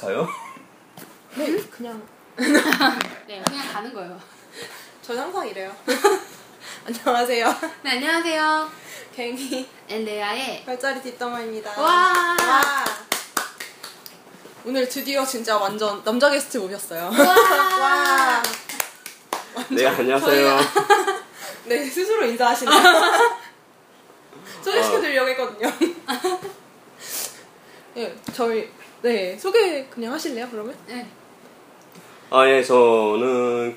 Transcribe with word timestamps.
가요? 0.00 0.26
네, 1.36 1.56
그냥 1.70 2.02
네, 2.36 3.42
그냥 3.46 3.68
가는 3.70 3.92
거예요. 3.92 4.18
전 5.02 5.18
항상 5.18 5.46
이래요. 5.46 5.76
안녕하세요. 6.86 7.56
네, 7.82 7.90
안녕하세요. 7.90 8.70
갱이 9.14 9.68
엘레아의 9.88 10.64
별자리 10.64 11.02
뒷담화입니다. 11.02 11.78
와. 11.78 11.86
와. 12.40 12.84
오늘 14.64 14.88
드디어 14.88 15.24
진짜 15.26 15.58
완전 15.58 16.02
남자 16.02 16.30
게스트 16.30 16.56
모셨어요. 16.56 17.02
와. 17.04 17.12
와. 17.80 18.42
네, 19.68 19.86
안녕하세요. 19.86 20.58
네, 21.66 21.84
스스로 21.84 22.24
인사하시네요. 22.24 22.82
소개시켜드리려고 24.62 25.28
했거든요. 25.30 25.70
네, 27.94 28.16
저희, 28.32 28.70
네, 29.02 29.36
소개 29.36 29.86
그냥 29.86 30.12
하실래요, 30.12 30.48
그러면? 30.50 30.74
네. 30.86 31.06
아, 32.30 32.46
예, 32.48 32.62
저는 32.62 33.76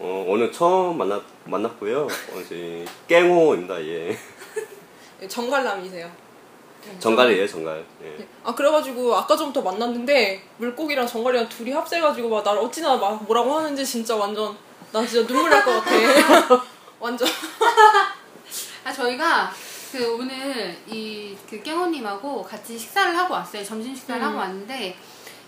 어, 0.00 0.24
오늘 0.28 0.50
처음 0.50 0.98
만났, 0.98 1.22
만났고요. 1.44 2.02
어, 2.06 2.40
이제 2.40 2.84
깽호입니다, 3.06 3.80
예. 3.84 4.18
네, 5.20 5.28
정갈남이세요. 5.28 6.10
정갈이에요, 6.98 7.46
정갈. 7.46 7.84
예. 8.04 8.16
네. 8.18 8.26
아, 8.42 8.54
그래가지고 8.54 9.14
아까 9.14 9.36
전부터 9.36 9.62
만났는데 9.62 10.42
물고기랑 10.58 11.06
정갈이랑 11.06 11.48
둘이 11.48 11.70
합세가지고 11.72 12.28
막 12.28 12.44
나를 12.44 12.60
어찌나 12.60 12.96
막 12.96 13.22
뭐라고 13.24 13.54
하는지 13.54 13.86
진짜 13.86 14.16
완전, 14.16 14.54
나 14.92 15.06
진짜 15.06 15.26
눈물 15.26 15.48
날 15.50 15.64
것 15.64 15.82
같아. 15.82 16.64
완전. 17.00 17.26
아, 18.84 18.92
저희가 18.92 19.50
그 19.94 20.16
오늘 20.16 20.76
이 20.88 21.24
그 21.48 21.62
깽호님하고 21.62 22.42
같이 22.42 22.76
식사를 22.76 23.16
하고 23.16 23.34
왔어요. 23.34 23.62
점심 23.62 23.94
식사를 23.94 24.20
음. 24.20 24.26
하고 24.26 24.38
왔는데 24.38 24.96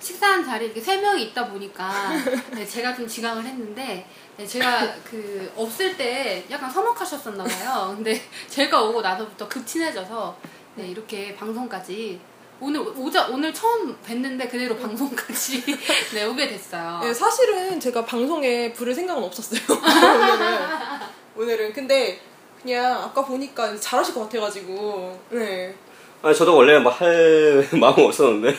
식사한 0.00 0.44
자리에 0.44 0.66
이렇게 0.66 0.80
세 0.80 0.98
명이 0.98 1.22
있다 1.24 1.48
보니까 1.48 2.12
네, 2.54 2.64
제가 2.64 2.94
좀 2.94 3.08
지각을 3.08 3.44
했는데 3.44 4.06
네, 4.36 4.46
제가 4.46 4.94
그 5.02 5.52
없을 5.56 5.96
때 5.96 6.44
약간 6.50 6.70
서먹하셨었나 6.70 7.42
봐요. 7.42 7.94
근데 7.96 8.22
제가 8.48 8.82
오고 8.84 9.00
나서부터 9.00 9.48
급 9.48 9.66
친해져서 9.66 10.36
네, 10.76 10.88
이렇게 10.88 11.34
방송까지 11.34 12.20
오늘 12.60 12.80
오자 12.80 13.28
오늘 13.28 13.52
처음 13.52 13.96
뵀는데 14.06 14.48
그대로 14.50 14.76
방송까지 14.76 15.64
네, 16.14 16.24
오게 16.24 16.46
됐어요. 16.48 17.00
네, 17.02 17.12
사실은 17.12 17.80
제가 17.80 18.04
방송에 18.04 18.72
부를 18.72 18.94
생각은 18.94 19.22
없었어요. 19.24 19.60
오늘은. 19.68 20.58
오늘은. 21.36 21.72
근데 21.72 22.20
그냥 22.66 23.00
아까 23.00 23.24
보니까 23.24 23.78
잘하실 23.78 24.12
것 24.12 24.22
같아가지고. 24.22 25.16
네. 25.30 25.72
아니, 26.20 26.36
저도 26.36 26.56
원래 26.56 26.76
뭐할 26.80 27.64
마음 27.78 27.94
없었는데. 28.00 28.58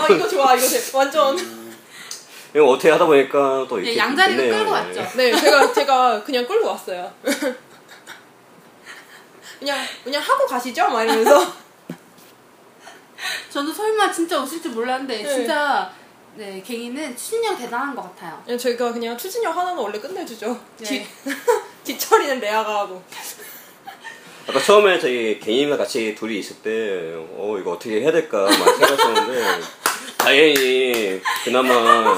아, 0.00 0.06
이거 0.08 0.28
좋아. 0.28 0.54
이거 0.54 0.64
돼. 0.64 0.80
완전. 0.94 1.36
이거 2.54 2.66
어떻게 2.66 2.88
하다 2.90 3.04
보니까 3.06 3.66
또 3.68 3.78
이렇게. 3.80 3.94
네, 3.94 3.98
양자리를 3.98 4.44
됐네요. 4.44 4.58
끌고 4.64 4.70
예. 4.70 4.74
왔죠. 4.74 5.16
네, 5.16 5.34
제가, 5.34 5.72
제가 5.72 6.22
그냥 6.22 6.46
끌고 6.46 6.68
왔어요. 6.68 7.12
그냥, 9.58 9.78
그냥 10.04 10.22
하고 10.22 10.46
가시죠? 10.46 10.88
막 10.88 11.02
이러면서. 11.02 11.52
저도 13.50 13.72
설마 13.72 14.12
진짜 14.12 14.40
오실 14.40 14.62
줄 14.62 14.70
몰랐는데 14.70 15.22
네. 15.22 15.28
진짜 15.28 15.92
네 16.34 16.62
갱이는 16.64 17.16
추진력 17.16 17.58
대단한 17.58 17.94
것 17.94 18.02
같아요. 18.02 18.40
그냥 18.44 18.56
저희가 18.58 18.92
그냥 18.92 19.18
추진력 19.18 19.56
하나는 19.56 19.78
원래 19.82 19.98
끝내주죠. 20.00 20.58
네. 20.78 20.84
뒤, 20.84 21.06
뒤처리는 21.84 22.40
레아가 22.40 22.80
하고. 22.80 23.02
아까 24.48 24.60
처음에 24.60 24.98
저희 24.98 25.38
개인이랑 25.38 25.78
같이 25.78 26.14
둘이 26.14 26.38
있을 26.38 26.56
때, 26.56 27.14
어, 27.36 27.56
이거 27.60 27.72
어떻게 27.72 28.00
해야 28.00 28.10
될까, 28.10 28.42
막 28.42 28.52
생각했었는데, 28.52 29.60
다행히, 30.18 31.20
그나마, 31.44 32.16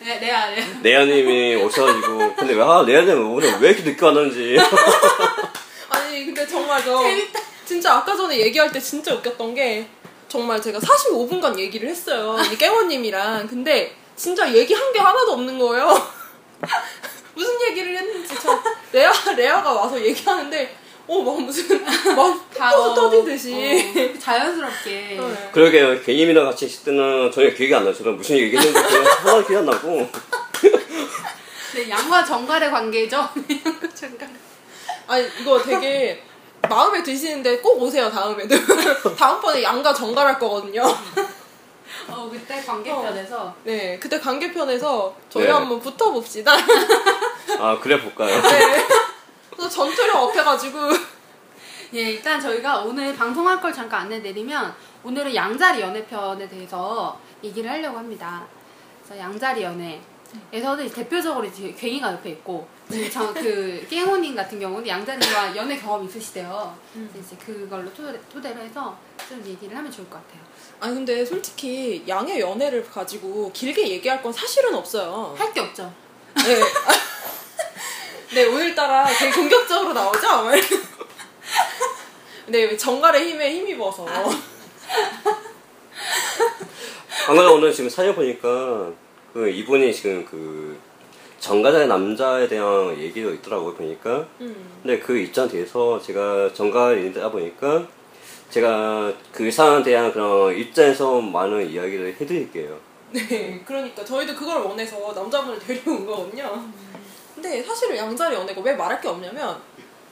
네, 0.00 0.18
레아, 0.20 0.50
레아. 0.50 0.66
레아님이 0.82 1.56
오셔가지고, 1.56 2.34
근데 2.36 2.54
왜, 2.54 2.62
아, 2.62 2.82
레아님 2.86 3.32
오늘 3.32 3.58
왜 3.60 3.70
이렇게 3.70 3.82
늦게 3.90 4.04
왔는지. 4.04 4.56
아니, 5.90 6.24
근데 6.26 6.46
정말 6.46 6.82
저. 6.84 7.02
재밌다. 7.02 7.40
진짜 7.64 7.94
아까 7.96 8.16
전에 8.16 8.38
얘기할 8.38 8.70
때 8.70 8.78
진짜 8.80 9.12
웃겼던 9.14 9.54
게 9.54 9.88
정말 10.28 10.62
제가 10.62 10.78
45분간 10.78 11.58
얘기를 11.58 11.88
했어요. 11.88 12.36
이 12.52 12.56
깨원님이랑. 12.56 13.48
근데 13.48 13.96
진짜 14.14 14.52
얘기한 14.52 14.92
게 14.92 15.00
하나도 15.00 15.32
없는 15.32 15.58
거예요. 15.58 16.08
무슨 17.36 17.60
얘기를 17.68 17.96
했는지 17.96 18.34
참 18.34 18.58
레아 18.92 19.12
레아가 19.36 19.72
와서 19.74 20.02
얘기하는데 20.02 20.74
어막 21.06 21.42
무슨 21.42 21.84
막 22.16 22.50
다, 22.52 22.70
떠 22.70 22.94
떠디듯이. 22.94 23.54
어, 23.54 24.18
자연스럽게. 24.18 24.90
네. 25.20 25.50
그러게요. 25.52 26.02
개님이랑 26.02 26.46
같이 26.46 26.66
있을 26.66 26.84
때는 26.86 27.30
전혀 27.30 27.50
기억이 27.50 27.72
안 27.74 27.84
나요. 27.84 27.94
저는 27.94 28.16
무슨 28.16 28.36
얘기 28.38 28.56
했는지 28.56 28.72
그냥 28.72 29.04
하나도 29.04 29.46
기억 29.46 29.58
안 29.60 29.66
나고. 29.66 30.10
네, 31.74 31.90
양과 31.90 32.24
정갈의 32.24 32.70
관계죠. 32.70 33.16
양과 33.66 33.94
정갈. 33.94 34.28
아니 35.06 35.26
이거 35.40 35.62
되게 35.62 36.22
마음에 36.68 37.02
드시는데 37.02 37.58
꼭 37.58 37.80
오세요 37.82 38.10
다음에도. 38.10 38.56
다음번에 39.14 39.62
양가 39.62 39.94
정갈할 39.94 40.38
거거든요. 40.38 40.82
어, 42.08 42.28
그때 42.30 42.62
관계편에서 42.62 43.54
네 43.64 43.98
그때 43.98 44.20
관계편에서 44.20 45.14
저희 45.28 45.44
네. 45.44 45.50
한번 45.50 45.80
붙어봅시다. 45.80 46.52
아, 47.58 47.78
그래 47.80 48.00
볼까요? 48.00 48.40
네. 48.42 48.86
그래서 49.50 49.68
전투력 49.68 50.16
업해가지고 50.16 50.78
예, 51.94 52.10
일단 52.10 52.40
저희가 52.40 52.80
오늘 52.80 53.14
방송할 53.16 53.60
걸 53.60 53.72
잠깐 53.72 54.02
안내 54.02 54.20
드리면 54.20 54.74
오늘은 55.04 55.34
양자리 55.34 55.80
연애편에 55.80 56.48
대해서 56.48 57.18
얘기를 57.42 57.70
하려고 57.70 57.98
합니다. 57.98 58.46
그래서 59.02 59.20
양자리 59.20 59.62
연애 59.62 60.00
에서는 60.52 60.90
대표적으로 60.90 61.46
이제 61.46 61.72
괭이가 61.72 62.12
옆에 62.12 62.30
있고 62.30 62.66
지금 62.90 63.10
저그 63.10 63.86
깽호님 63.88 64.34
같은 64.34 64.58
경우는 64.58 64.86
양자리와 64.86 65.56
연애 65.56 65.76
경험 65.76 66.04
있으시대요. 66.04 66.76
그래서 66.92 67.18
이제 67.18 67.36
그걸로 67.36 67.92
토대, 67.94 68.18
토대로 68.28 68.60
해서 68.60 68.98
좀 69.28 69.42
얘기를 69.46 69.76
하면 69.76 69.90
좋을 69.90 70.08
것 70.10 70.16
같아요. 70.16 70.45
아니 70.80 70.94
근데 70.94 71.24
솔직히 71.24 72.04
양의 72.06 72.40
연애를 72.40 72.84
가지고 72.86 73.50
길게 73.52 73.88
얘기할 73.88 74.22
건 74.22 74.32
사실은 74.32 74.74
없어요. 74.74 75.34
할 75.38 75.52
게 75.52 75.60
없죠. 75.60 75.92
네. 76.36 76.60
네 78.34 78.44
오늘따라 78.44 79.06
되게 79.06 79.32
공격적으로 79.32 79.92
나오죠. 79.92 80.50
네 82.46 82.76
정갈의 82.76 83.30
힘에 83.30 83.52
힘입어서. 83.54 84.04
방금 87.26 87.50
오늘 87.52 87.72
지금 87.72 87.88
사연 87.90 88.14
보니까 88.14 88.92
그 89.32 89.48
이분이 89.48 89.92
지금 89.94 90.24
그 90.24 90.78
정가자의 91.40 91.88
남자에 91.88 92.46
대한 92.48 92.96
얘기도 92.98 93.32
있더라고요 93.34 93.74
보니까 93.74 94.26
음. 94.40 94.78
근데 94.82 94.98
그 94.98 95.16
입장 95.18 95.48
뒤에서 95.48 96.00
제가 96.00 96.52
정가인이다 96.52 97.30
보니까 97.30 97.86
제가 98.50 99.12
그 99.32 99.50
사안에 99.50 99.82
대한 99.82 100.12
그런 100.12 100.56
입장에서 100.56 101.20
많은 101.20 101.68
이야기를 101.68 102.16
해드릴게요 102.20 102.78
네 103.12 103.62
그러니까 103.64 104.04
저희도 104.04 104.34
그걸 104.34 104.62
원해서 104.62 105.12
남자분을 105.12 105.58
데려온 105.58 106.04
거거든요. 106.06 106.64
근데 107.34 107.62
사실은 107.62 107.96
양자리 107.96 108.34
연애가 108.34 108.60
왜 108.62 108.74
말할 108.74 109.00
게 109.00 109.08
없냐면 109.08 109.56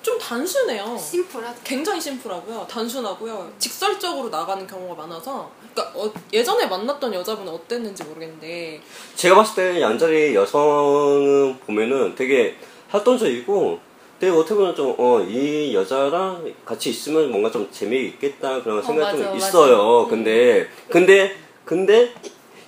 좀 0.03 0.19
단순해요. 0.19 0.97
심플하죠. 0.99 1.61
굉장히 1.65 2.00
심플하고요. 2.00 2.67
단순하고요. 2.69 3.50
직설적으로 3.59 4.28
나가는 4.28 4.66
경우가 4.66 5.03
많아서. 5.03 5.51
그러니까 5.72 5.99
어, 5.99 6.12
예전에 6.33 6.66
만났던 6.66 7.12
여자분은 7.15 7.51
어땠는지 7.53 8.05
모르겠는데 8.05 8.81
제가 9.16 9.34
봤을 9.37 9.55
때 9.56 9.81
양자리 9.81 10.34
여성은 10.34 11.59
보면은 11.61 12.15
되게 12.15 12.56
활동적이고 12.91 13.81
되게 14.20 14.32
어떻게 14.32 14.54
보면 14.54 14.75
좀, 14.75 14.94
어, 14.98 15.20
이 15.20 15.75
여자랑 15.75 16.52
같이 16.64 16.91
있으면 16.91 17.30
뭔가 17.30 17.50
좀 17.50 17.69
재미있겠다 17.70 18.62
그런 18.62 18.82
생각이 18.82 19.00
맞아, 19.00 19.16
좀 19.16 19.25
맞아. 19.34 19.47
있어요. 19.48 20.06
근데, 20.08 20.69
근데, 20.88 21.36
근데, 21.65 22.15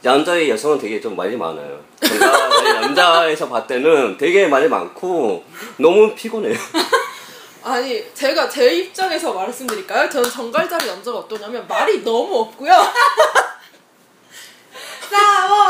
양자의 0.05 0.51
여성은 0.51 0.79
되게 0.79 1.01
좀 1.01 1.17
말이 1.17 1.37
많아요. 1.37 1.81
정가 2.01 2.49
남자에서 2.81 3.49
봤을 3.49 3.67
때는 3.67 4.17
되게 4.19 4.47
말이 4.47 4.69
많고 4.69 5.43
너무 5.79 6.15
피곤해요. 6.15 6.55
아니 7.65 8.05
제가 8.15 8.49
제 8.49 8.73
입장에서 8.77 9.33
말씀드릴까요? 9.33 10.09
저는 10.09 10.31
정갈자리 10.31 10.87
남자가 10.87 11.19
어떠냐면 11.19 11.67
말이 11.67 12.05
너무 12.05 12.39
없고요. 12.41 12.73
싸워! 15.11 15.67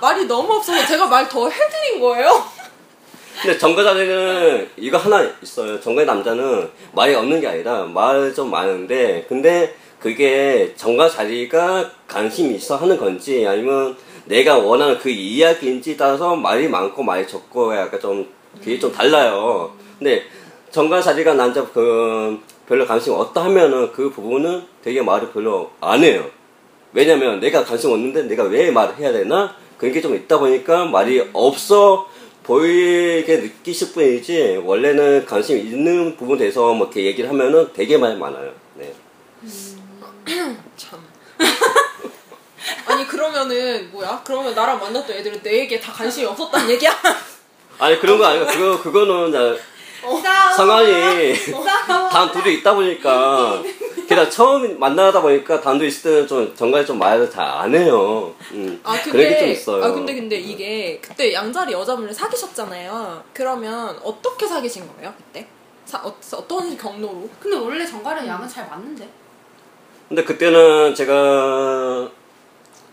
말이 0.00 0.26
너무 0.26 0.52
없어서 0.54 0.86
제가 0.86 1.06
말 1.06 1.28
더 1.28 1.48
해드린 1.48 2.00
거예요. 2.00 2.44
근데 3.42 3.58
정가자리는 3.58 4.68
이거 4.78 4.96
하나 4.96 5.22
있어요. 5.42 5.80
정가의 5.80 6.06
남자는 6.06 6.68
말이 6.92 7.14
없는 7.14 7.40
게 7.40 7.46
아니라 7.48 7.84
말 7.84 8.32
좀 8.34 8.50
많은데 8.50 9.26
근데 9.28 9.74
그게 10.00 10.72
정가 10.76 11.08
자리가 11.08 11.90
관심이 12.08 12.54
있어 12.56 12.76
하는 12.76 12.96
건지 12.96 13.44
아니면 13.46 13.96
내가 14.26 14.58
원하는 14.58 14.98
그 14.98 15.08
이야기인지 15.10 15.96
따라서 15.96 16.34
말이 16.36 16.68
많고 16.68 17.02
말이 17.02 17.26
적고 17.26 17.74
약간 17.76 18.00
좀 18.00 18.26
그게 18.58 18.78
좀 18.78 18.92
달라요. 18.92 19.72
근데 19.98 20.22
정가 20.70 21.00
자리가 21.00 21.34
남자 21.34 21.64
그 21.66 22.38
별로 22.68 22.86
관심 22.86 23.12
없다 23.14 23.44
하면은 23.44 23.92
그 23.92 24.10
부분은 24.10 24.62
되게 24.82 25.02
말을 25.02 25.30
별로 25.32 25.70
안 25.80 26.02
해요. 26.02 26.24
왜냐면 26.92 27.40
내가 27.40 27.64
관심 27.64 27.90
없는데 27.90 28.22
내가 28.24 28.44
왜 28.44 28.70
말을 28.70 28.96
해야 28.96 29.12
되나? 29.12 29.54
그런 29.78 29.92
게 29.92 30.00
좀 30.00 30.14
있다 30.14 30.38
보니까 30.38 30.84
말이 30.86 31.28
없어 31.32 32.06
보이게 32.44 33.38
느끼실 33.38 33.92
뿐이지 33.92 34.60
원래는 34.62 35.24
관심 35.24 35.58
있는 35.58 36.14
부분에 36.16 36.38
대해서 36.38 36.72
뭐 36.74 36.86
이렇게 36.86 37.04
얘기를 37.06 37.28
하면은 37.30 37.72
되게 37.72 37.96
많이 37.96 38.16
많아요. 38.16 38.52
네. 38.74 38.94
참. 40.76 41.00
아니 42.86 43.06
그러면은 43.06 43.90
뭐야? 43.90 44.22
그러면 44.24 44.54
나랑 44.54 44.78
만났던 44.78 45.16
애들은 45.16 45.42
내 45.42 45.60
얘기에 45.60 45.80
다 45.80 45.92
관심이 45.92 46.26
없었단 46.26 46.70
얘기야? 46.70 46.94
아니 47.78 47.98
그런 47.98 48.18
거 48.18 48.26
아니고 48.26 48.46
그거 48.46 48.82
그거는. 48.82 49.58
상황이. 50.56 51.34
단 52.10 52.32
둘이 52.32 52.54
있다 52.56 52.74
보니까 52.74 53.62
게다가 54.08 54.28
처음 54.30 54.78
만나다 54.78 55.20
보니까 55.22 55.60
단둘이 55.60 55.88
있을 55.88 56.02
때는 56.10 56.26
좀 56.28 56.54
정말 56.54 56.84
좀 56.84 56.98
말을 56.98 57.30
잘 57.30 57.44
안 57.44 57.74
해요. 57.74 58.34
음. 58.52 58.80
아 58.84 58.92
근데 59.02 59.10
그런 59.10 59.28
게좀 59.30 59.48
있어요. 59.48 59.84
아 59.84 59.90
근데 59.90 60.14
근데 60.14 60.36
이게 60.36 60.98
그때 61.00 61.32
양자리 61.32 61.72
여자분을 61.72 62.12
사귀셨잖아요. 62.12 63.22
그러면 63.32 63.98
어떻게 64.02 64.46
사귀신 64.46 64.86
거예요 64.96 65.12
그때? 65.16 65.46
사, 65.86 65.98
어, 65.98 66.14
어떤 66.32 66.76
경로로? 66.76 67.28
근데 67.40 67.56
원래 67.56 67.86
정갈은 67.86 68.26
양은 68.26 68.48
잘 68.48 68.66
맞는데. 68.68 69.08
근데 70.08 70.24
그때는 70.24 70.94
제가 70.94 72.08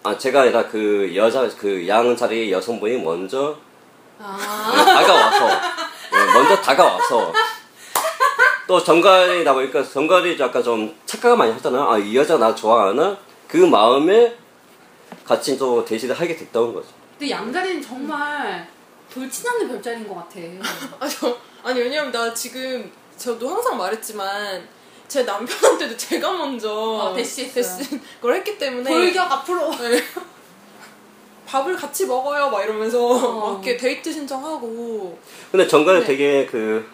아 0.03 0.17
제가 0.17 0.41
아니라 0.41 0.67
그 0.67 1.11
여자 1.15 1.47
그 1.57 1.87
양자리 1.87 2.51
여성분이 2.51 2.97
먼저 3.01 3.55
아. 4.19 4.71
다가와서 4.85 5.49
네, 6.55 6.55
먼저 6.55 6.61
다가와서 6.61 7.33
또 8.67 8.81
정갈이다 8.83 9.53
보니까 9.53 9.83
정갈이 9.83 10.39
약간 10.39 10.63
좀 10.63 10.95
착각을 11.05 11.35
많이 11.37 11.51
하잖아요. 11.53 11.89
아 11.89 11.97
이 11.97 12.15
여자 12.15 12.37
나 12.37 12.53
좋아하나? 12.55 13.17
그 13.47 13.57
마음에 13.57 14.35
같이 15.25 15.57
또 15.57 15.83
대시를 15.83 16.17
하게 16.17 16.35
됐던 16.35 16.73
거죠. 16.73 16.87
근데 17.19 17.31
양자리는 17.31 17.81
정말 17.81 18.67
돌진하는 19.13 19.67
별자리인 19.67 20.07
것 20.07 20.15
같아. 20.15 20.39
아, 20.99 21.07
저, 21.07 21.35
아니 21.63 21.79
왜냐면 21.81 22.11
나 22.11 22.33
지금 22.33 22.89
저도 23.17 23.49
항상 23.49 23.77
말했지만 23.77 24.65
제 25.07 25.23
남편한테도 25.23 25.97
제가 25.97 26.31
먼저 26.31 27.11
아, 27.11 27.13
대시했어요. 27.13 27.77
대시 27.77 27.99
걸 28.21 28.35
했기 28.35 28.57
때문에 28.57 28.89
돌격 28.89 29.29
앞으로. 29.31 29.69
네. 29.71 30.01
밥을 31.51 31.75
같이 31.75 32.05
먹어요 32.05 32.49
막 32.49 32.63
이러면서 32.63 33.05
어. 33.05 33.53
막 33.59 33.65
이렇게 33.65 33.77
데이트 33.77 34.11
신청하고 34.11 35.17
근데 35.51 35.67
정갈이 35.67 35.99
네. 35.99 36.05
되게 36.05 36.45
그 36.45 36.85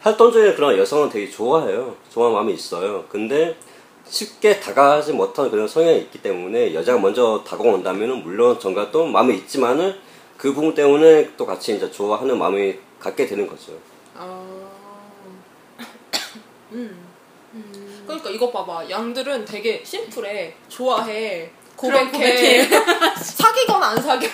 활동적인 0.00 0.54
그런 0.54 0.78
여성은 0.78 1.08
되게 1.08 1.28
좋아해요. 1.28 1.96
좋아하는 2.10 2.36
마음이 2.36 2.54
있어요. 2.54 3.04
근데 3.08 3.56
쉽게 4.06 4.60
다가가지 4.60 5.12
못하는 5.12 5.50
그런 5.50 5.66
성향이 5.66 5.98
있기 6.02 6.22
때문에 6.22 6.72
여자가 6.72 6.98
먼저 6.98 7.42
다가온다면은 7.44 8.22
물론 8.22 8.58
정갈도 8.60 9.06
마음이 9.06 9.34
있지만은 9.38 9.94
그 10.36 10.52
부분 10.52 10.74
때문에 10.74 11.32
또 11.36 11.44
같이 11.44 11.74
이제 11.74 11.90
좋아하는 11.90 12.38
마음이 12.38 12.76
갖게 13.00 13.26
되는 13.26 13.46
거죠. 13.46 13.72
아 14.14 14.44
음. 16.72 17.08
그러니까 18.06 18.30
이거 18.30 18.50
봐봐 18.50 18.88
양들은 18.88 19.44
되게 19.44 19.82
심플해 19.84 20.54
좋아해 20.68 21.50
그럼 21.80 22.10
고백해 22.10 22.68
사귀거나 23.22 23.86
안 23.88 24.02
사겨 24.02 24.28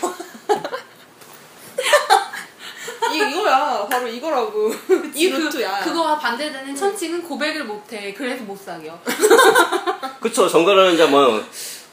이 3.12 3.16
이거야 3.18 3.86
바로 3.88 4.08
이거라고 4.08 4.72
이 5.14 5.30
그- 5.30 5.36
루트야 5.36 5.80
그거와 5.84 6.18
반대되는 6.18 6.74
천칭은 6.74 7.22
고백을 7.22 7.64
못해. 7.64 8.12
그래서 8.14 8.42
못 8.44 8.58
사겨. 8.58 8.98
그쵸. 10.20 10.48
정갈은 10.48 10.94
이제 10.94 11.04
뭐 11.06 11.40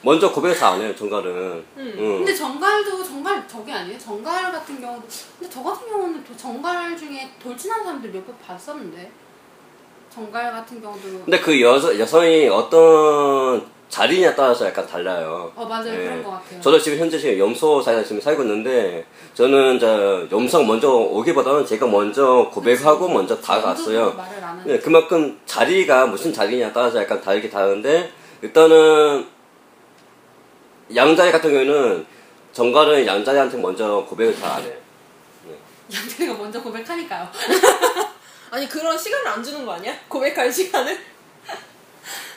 먼저 0.01 0.31
고백을 0.31 0.57
잘안 0.57 0.81
해요. 0.81 0.95
정갈은. 0.95 1.31
음. 1.77 1.95
근데 1.97 2.33
정갈도 2.33 3.03
정갈 3.03 3.45
저게 3.47 3.71
아니에요? 3.73 3.99
정갈 3.99 4.51
같은 4.51 4.79
경우도 4.81 5.05
근데 5.37 5.53
저 5.53 5.61
같은 5.61 5.87
경우는 5.89 6.23
또 6.23 6.35
정갈 6.37 6.97
중에 6.97 7.29
돌진한 7.43 7.83
사람들 7.83 8.09
몇 8.11 8.25
번 8.25 8.35
봤었는데 8.39 9.11
정갈 10.11 10.51
같은 10.51 10.81
경우도 10.81 11.23
근데 11.25 11.39
그 11.39 11.59
여자 11.61 11.97
여성이 11.99 12.47
어떤 12.47 13.63
자리냐에 13.91 14.33
따라서 14.33 14.65
약간 14.65 14.87
달라요. 14.87 15.51
어 15.53 15.65
맞아요 15.65 15.93
예. 15.93 15.97
그런 16.05 16.23
것 16.23 16.31
같아요. 16.31 16.61
저도 16.61 16.79
지금 16.79 16.97
현재 16.97 17.19
지금 17.19 17.37
염소 17.37 17.81
사이에 17.81 18.01
지금 18.03 18.21
살고 18.21 18.41
있는데 18.43 19.05
저는 19.33 19.75
이제 19.75 20.27
염소가 20.31 20.63
먼저 20.65 20.89
오기보다는 20.89 21.65
제가 21.65 21.85
먼저 21.85 22.49
고백하고 22.51 23.09
먼저 23.09 23.39
다가갔어요. 23.39 24.13
말을 24.13 24.37
안 24.43 24.49
하는. 24.59 24.63
네, 24.65 24.79
그만큼 24.79 25.39
자리가 25.45 26.07
무슨 26.07 26.31
자리냐에 26.33 26.71
따라서 26.71 26.99
약간 27.01 27.21
다르게 27.21 27.49
다른데 27.49 28.09
일단은 28.41 29.27
양자리 30.95 31.31
같은 31.31 31.49
경우에는 31.51 32.05
정갈은 32.53 33.05
양자리한테 33.05 33.57
먼저 33.57 34.05
고백을 34.09 34.35
잘 34.39 34.49
안 34.51 34.63
해요. 34.63 34.73
양태가 35.93 36.33
먼저 36.35 36.61
고백하니까요. 36.61 37.27
아니 38.51 38.67
그런 38.69 38.97
시간을 38.97 39.27
안 39.27 39.43
주는 39.43 39.65
거 39.65 39.73
아니야 39.73 39.93
고백할 40.07 40.51
시간을 40.51 40.97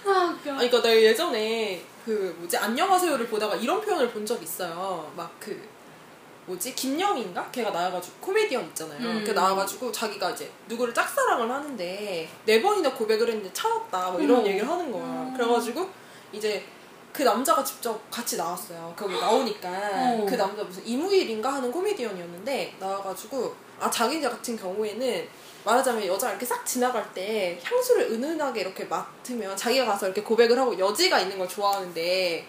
아. 0.07 0.37
아니 0.43 0.43
그러니까 0.43 0.83
내가 0.83 1.03
예전에 1.03 1.83
그 2.05 2.35
뭐지 2.39 2.57
안녕하세요를 2.57 3.27
보다가 3.29 3.57
이런 3.57 3.81
표현을 3.81 4.11
본 4.11 4.27
적 4.27 4.43
있어요. 4.43 5.11
막 5.17 5.31
그 5.41 5.75
뭐지 6.47 6.75
김영인가? 6.75 7.51
걔가 7.51 7.71
나와가지고 7.71 8.17
코미디언 8.21 8.65
있잖아요. 8.67 8.99
음. 9.01 9.25
걔 9.25 9.33
나와가지고 9.33 9.91
자기가 9.91 10.31
이제 10.33 10.51
누구를 10.69 10.93
짝사랑을 10.93 11.51
하는데 11.51 12.29
네 12.45 12.61
번이나 12.63 12.93
고백을 12.93 13.29
했는데 13.29 13.51
차였다 13.55 14.11
뭐 14.11 14.21
이런 14.21 14.41
음. 14.41 14.47
얘기를 14.47 14.69
하는 14.69 14.93
거야. 14.93 15.03
음. 15.03 15.35
그래가지고 15.35 15.89
이제 16.33 16.63
그 17.15 17.23
남자가 17.23 17.65
직접 17.65 17.99
같이 18.11 18.37
나왔어요. 18.37 18.93
거기 18.95 19.19
나오니까 19.19 19.69
어. 19.71 20.27
그 20.29 20.35
남자 20.35 20.63
무슨 20.63 20.87
이무일인가 20.87 21.55
하는 21.55 21.73
코미디언이었는데 21.73 22.77
나와가지고 22.79 23.55
아 23.81 23.91
자기 23.91 24.21
같은 24.21 24.55
경우에는 24.59 25.27
말하자면 25.65 26.07
여자 26.07 26.31
이렇게 26.31 26.45
싹 26.45 26.65
지나갈 26.67 27.13
때 27.15 27.59
향수를 27.63 28.13
은은하게 28.13 28.61
이렇게 28.61 28.85
맡으면 28.85 29.57
자기가 29.57 29.87
가서 29.87 30.07
이렇게 30.07 30.23
고백을 30.23 30.59
하고 30.59 30.79
여지가 30.79 31.21
있는 31.21 31.39
걸 31.39 31.49
좋아하는데 31.49 32.47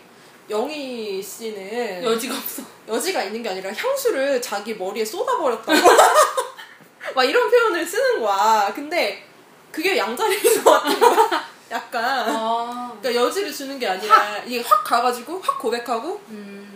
영희 0.49 1.23
씨는 1.23 2.03
여지가 2.03 2.35
없어. 2.35 2.61
여지가 2.87 3.23
있는 3.23 3.41
게 3.41 3.49
아니라 3.49 3.71
향수를 3.73 4.41
자기 4.41 4.75
머리에 4.75 5.03
쏟아버렸다고 5.03 5.73
막 7.15 7.23
이런 7.23 7.49
표현을 7.49 7.85
쓰는 7.85 8.21
거야. 8.21 8.71
근데 8.75 9.25
그게 9.71 9.97
양자리인 9.97 10.63
것 10.63 10.71
같은 10.71 10.99
거야. 10.99 11.45
약간 11.71 12.03
아. 12.03 12.95
그러니까 13.01 13.23
여지를 13.23 13.51
주는 13.51 13.79
게 13.79 13.87
아니라 13.87 14.37
이게 14.45 14.61
확 14.61 14.83
가가지고 14.83 15.41
확 15.41 15.57
고백하고 15.59 16.21
음. 16.29 16.74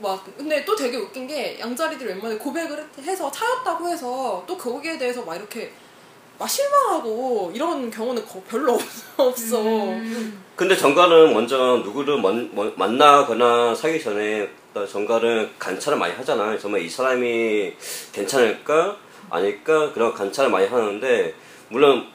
막 0.00 0.24
근데 0.36 0.64
또 0.64 0.76
되게 0.76 0.96
웃긴 0.96 1.26
게 1.26 1.58
양자리들 1.58 2.06
웬만해 2.06 2.36
고백을 2.38 2.78
했- 2.78 3.04
해서 3.06 3.30
차였다고 3.30 3.88
해서 3.88 4.44
또 4.46 4.56
거기에 4.56 4.96
대해서 4.98 5.22
막 5.22 5.34
이렇게 5.36 5.72
막 6.38 6.48
실망하고 6.48 7.50
이런 7.54 7.90
경우는 7.90 8.24
거- 8.24 8.40
별로 8.48 8.74
없- 8.74 8.82
없어. 9.16 9.60
음. 9.60 10.44
근데 10.54 10.76
정갈은 10.76 11.34
먼저 11.34 11.80
누구를 11.84 12.20
먼- 12.20 12.50
먼- 12.54 12.72
만나거나 12.76 13.74
사기 13.74 14.00
전에 14.02 14.48
정갈은 14.88 15.50
관찰을 15.58 15.98
많이 15.98 16.14
하잖아요. 16.14 16.56
정말 16.58 16.82
이 16.82 16.88
사람이 16.88 17.72
괜찮을까 18.12 18.96
아닐까 19.30 19.92
그런 19.92 20.14
관찰을 20.14 20.50
많이 20.50 20.66
하는데 20.68 21.34
물론 21.68 22.06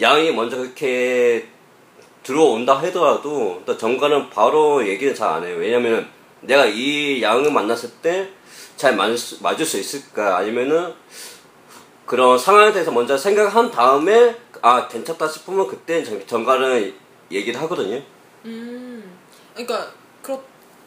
양이 0.00 0.32
먼저 0.32 0.56
그렇게 0.56 1.46
들어온다 2.24 2.74
하더라도 2.82 3.62
또 3.64 3.76
정갈은 3.78 4.28
바로 4.30 4.86
얘기를 4.86 5.14
잘 5.14 5.28
안 5.30 5.44
해요. 5.44 5.56
왜냐면 5.58 6.08
내가 6.40 6.64
이 6.66 7.20
양을 7.22 7.52
만났을 7.52 7.90
때잘 8.02 8.96
맞을 8.96 9.16
수, 9.18 9.42
맞을 9.42 9.64
수 9.66 9.78
있을까 9.78 10.36
아니면은 10.38 10.94
그런 12.06 12.38
상황에 12.38 12.72
대해서 12.72 12.90
먼저 12.90 13.16
생각한 13.16 13.70
다음에 13.70 14.36
아 14.62 14.88
괜찮다 14.88 15.28
싶으면 15.28 15.66
그때 15.66 16.02
정- 16.02 16.24
정갈은 16.26 16.94
얘기를 17.30 17.60
하거든요. 17.62 18.02
음, 18.44 19.18
그러니까 19.54 19.92
그렇 20.22 20.40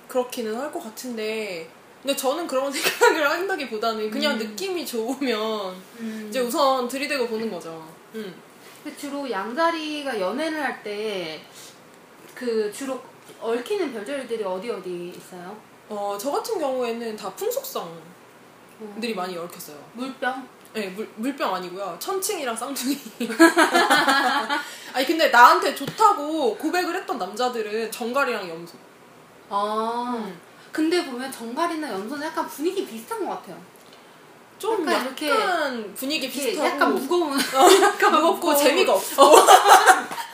그렇기는 0.08 0.54
할 0.60 0.72
것 0.72 0.84
같은데, 0.84 1.70
근데 2.02 2.16
저는 2.16 2.48
그런 2.48 2.70
생각을 2.74 3.30
한다기보다는 3.30 4.10
그냥 4.12 4.38
느낌이 4.38 4.86
좋으면 4.86 5.76
음. 6.00 6.26
이제 6.30 6.40
우선 6.40 6.88
들이대고 6.88 7.28
보는 7.28 7.52
거죠. 7.52 7.88
음. 8.16 8.34
주로 8.98 9.30
양자리가 9.30 10.20
연애를 10.20 10.62
할 10.64 10.84
때 10.84 11.40
그 12.34 12.72
주로 12.74 13.00
얽히는 13.42 13.94
별자리들이 13.94 14.44
어디 14.44 14.70
어디 14.70 15.14
있어요? 15.16 15.58
어, 15.90 16.18
저 16.20 16.32
같은 16.32 16.60
경우에는 16.60 17.18
다 17.18 17.30
풍속성들이 17.34 18.00
음. 18.82 19.16
많이 19.16 19.38
얽혔어요. 19.38 19.78
물병? 19.94 20.48
네, 20.74 20.88
물, 20.90 21.10
물병 21.16 21.54
아니고요. 21.56 21.98
천칭이랑 22.00 22.56
쌍둥이. 22.56 22.98
아니, 24.94 25.06
근데 25.06 25.28
나한테 25.30 25.76
좋다고 25.76 26.56
고백을 26.56 26.96
했던 26.96 27.18
남자들은 27.18 27.92
정갈이랑 27.92 28.48
염소. 28.48 28.78
아. 29.50 30.16
음. 30.18 30.40
근데 30.72 31.06
보면 31.06 31.30
정갈이나 31.30 31.92
염소는 31.92 32.26
약간 32.26 32.48
분위기 32.48 32.86
비슷한 32.86 33.26
것 33.26 33.32
같아요. 33.32 33.58
좀 34.58 34.82
약간 34.88 34.94
약간 34.94 35.06
이렇게 35.08 35.94
분위기 35.94 36.28
이게 36.28 36.30
비슷하고 36.30 36.68
약간 36.70 36.96
무거운 36.96 37.38
약간 37.82 38.12
무겁고 38.14 38.56
재미가 38.56 38.94
없어. 38.94 39.34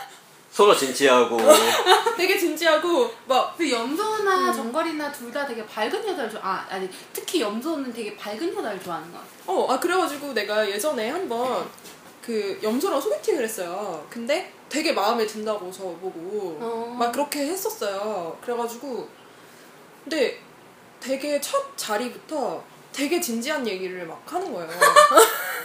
서로 0.57 0.75
진지하고 0.75 1.37
되게 2.17 2.35
진지하고 2.35 3.13
막그 3.27 3.69
염소나 3.71 4.51
정갈이나 4.51 5.11
둘 5.11 5.31
다 5.31 5.45
되게 5.45 5.63
밝은 5.67 5.93
여자를 6.07 6.27
좋아. 6.31 6.41
아 6.43 6.65
아니 6.67 6.89
특히 7.13 7.41
염소는 7.41 7.93
되게 7.93 8.17
밝은 8.17 8.55
여자를 8.55 8.81
좋아하는 8.81 9.11
것 9.11 9.19
같아. 9.19 9.29
어, 9.45 9.67
아 9.71 9.79
그래가지고 9.79 10.33
내가 10.33 10.67
예전에 10.67 11.11
한번 11.11 11.69
그 12.23 12.57
염소랑 12.63 12.99
소개팅을 12.99 13.43
했어요. 13.43 14.03
근데 14.09 14.51
되게 14.67 14.93
마음에 14.93 15.27
든다고 15.27 15.71
저보고 15.71 16.57
어. 16.59 16.95
막 16.97 17.11
그렇게 17.11 17.41
했었어요. 17.45 18.35
그래가지고 18.41 19.07
근데 20.05 20.39
되게 20.99 21.39
첫 21.39 21.77
자리부터 21.77 22.63
되게 22.91 23.21
진지한 23.21 23.67
얘기를 23.67 24.07
막 24.07 24.19
하는 24.25 24.51
거예요. 24.51 24.67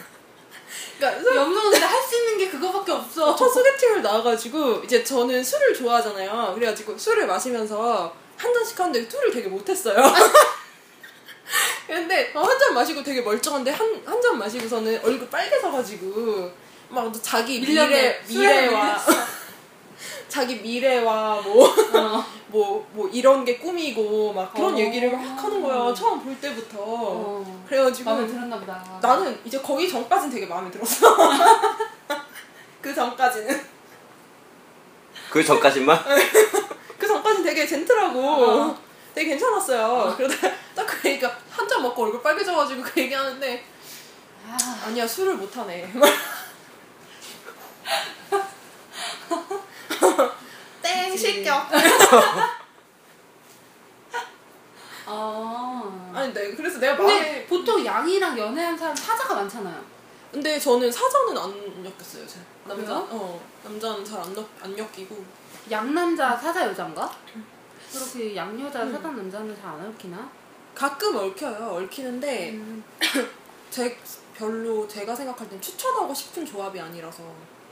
그러니까 0.99 1.23
소- 1.23 1.35
염소는 1.37 1.83
할 1.83 2.03
수 2.03 2.17
있는 2.17 2.39
게 2.39 2.49
그거밖에 2.51 2.93
없어. 2.93 3.35
첫 3.37 3.49
소개팅을 3.49 4.03
나와가지고 4.03 4.83
이제 4.85 5.03
저는 5.03 5.43
술을 5.43 5.75
좋아하잖아요. 5.75 6.53
그래가지고 6.55 6.97
술을 6.99 7.27
마시면서 7.27 8.15
한 8.37 8.53
잔씩 8.55 8.79
하는데 8.79 9.09
술을 9.09 9.31
되게 9.33 9.49
못했어요. 9.49 9.97
근데 11.87 12.31
한 12.35 12.59
잔 12.59 12.75
마시고 12.75 13.03
되게 13.03 13.21
멀쩡한데 13.21 13.71
한 13.71 14.03
한 14.07 14.21
잔 14.23 14.39
마시고서는 14.39 15.01
얼굴 15.05 15.29
빨개져가지고 15.29 16.51
막 16.89 17.13
자기 17.23 17.61
미래 17.61 18.21
미래와. 18.29 18.99
자기 20.33 20.57
미래와 20.63 21.43
뭐 21.43 21.67
어. 21.69 22.25
뭐, 22.49 22.89
뭐 22.93 23.07
이런 23.13 23.45
게 23.45 23.59
꿈이고 23.59 24.33
막 24.33 24.51
그런 24.55 24.73
어. 24.75 24.79
얘기를 24.79 25.13
막 25.13 25.19
하는 25.21 25.61
거야 25.61 25.93
처음 25.93 26.23
볼 26.25 26.35
때부터 26.41 26.79
어. 26.81 27.65
그래가지고 27.69 28.09
마음에 28.11 28.27
들었나 28.27 28.59
보다. 28.59 28.83
나는 29.03 29.39
이제 29.45 29.61
거기 29.61 29.87
전까진 29.87 30.31
되게 30.31 30.47
마음에 30.47 30.71
들었어 30.71 31.15
그 32.81 32.95
전까지는 32.95 33.63
그 35.29 35.45
전까지만 35.45 35.99
그 36.99 37.07
전까진 37.07 37.43
되게 37.45 37.67
젠틀하고 37.67 38.19
어. 38.27 38.79
되게 39.15 39.29
괜찮았어요 39.31 40.15
그러다 40.17 40.49
딱 40.75 40.87
그 40.87 41.11
얘기가 41.11 41.37
한 41.51 41.69
잔 41.69 41.83
먹고 41.83 42.05
얼굴 42.05 42.23
빨개져가지고 42.23 42.83
그 42.83 43.01
얘기하는데 43.03 43.65
아, 44.49 44.57
아니야 44.87 45.07
술을 45.07 45.35
못하네 45.35 45.93
땡 51.13 51.17
실격 51.19 51.67
어. 55.07 56.13
아니 56.15 56.33
네 56.33 56.55
그래서 56.55 56.79
내가 56.79 56.97
근데 56.97 57.13
마음에 57.15 57.47
보통 57.47 57.85
양이랑 57.85 58.39
연애한 58.39 58.77
사람 58.79 58.95
사자가 58.97 59.35
많잖아요. 59.35 59.83
근데 60.31 60.59
저는 60.59 60.91
사자는 60.91 61.37
안 61.37 61.51
엮였어요. 61.85 62.27
제. 62.27 62.39
남자. 62.65 62.85
그래요? 62.95 63.09
어. 63.11 63.41
남자는 63.65 64.05
잘 64.05 64.21
안 64.21 64.35
안 64.63 64.79
엮이고. 64.79 65.25
양남자 65.71 66.37
사자 66.37 66.67
여자인가? 66.67 67.11
그렇게 67.93 68.35
양여자 68.35 68.85
음. 68.85 68.93
사자 68.93 69.09
남자는 69.11 69.55
잘 69.61 69.67
안 69.75 69.87
얽히나? 69.87 70.31
가끔 70.75 71.17
얽혀요. 71.17 71.73
얽히는데 71.83 72.53
음. 72.53 72.83
제 73.71 73.99
별로 74.35 74.89
제가 74.89 75.15
생각할 75.15 75.49
땐 75.51 75.61
추천하고 75.61 76.15
싶은 76.15 76.47
조합이 76.47 76.81
아니라서. 76.81 77.23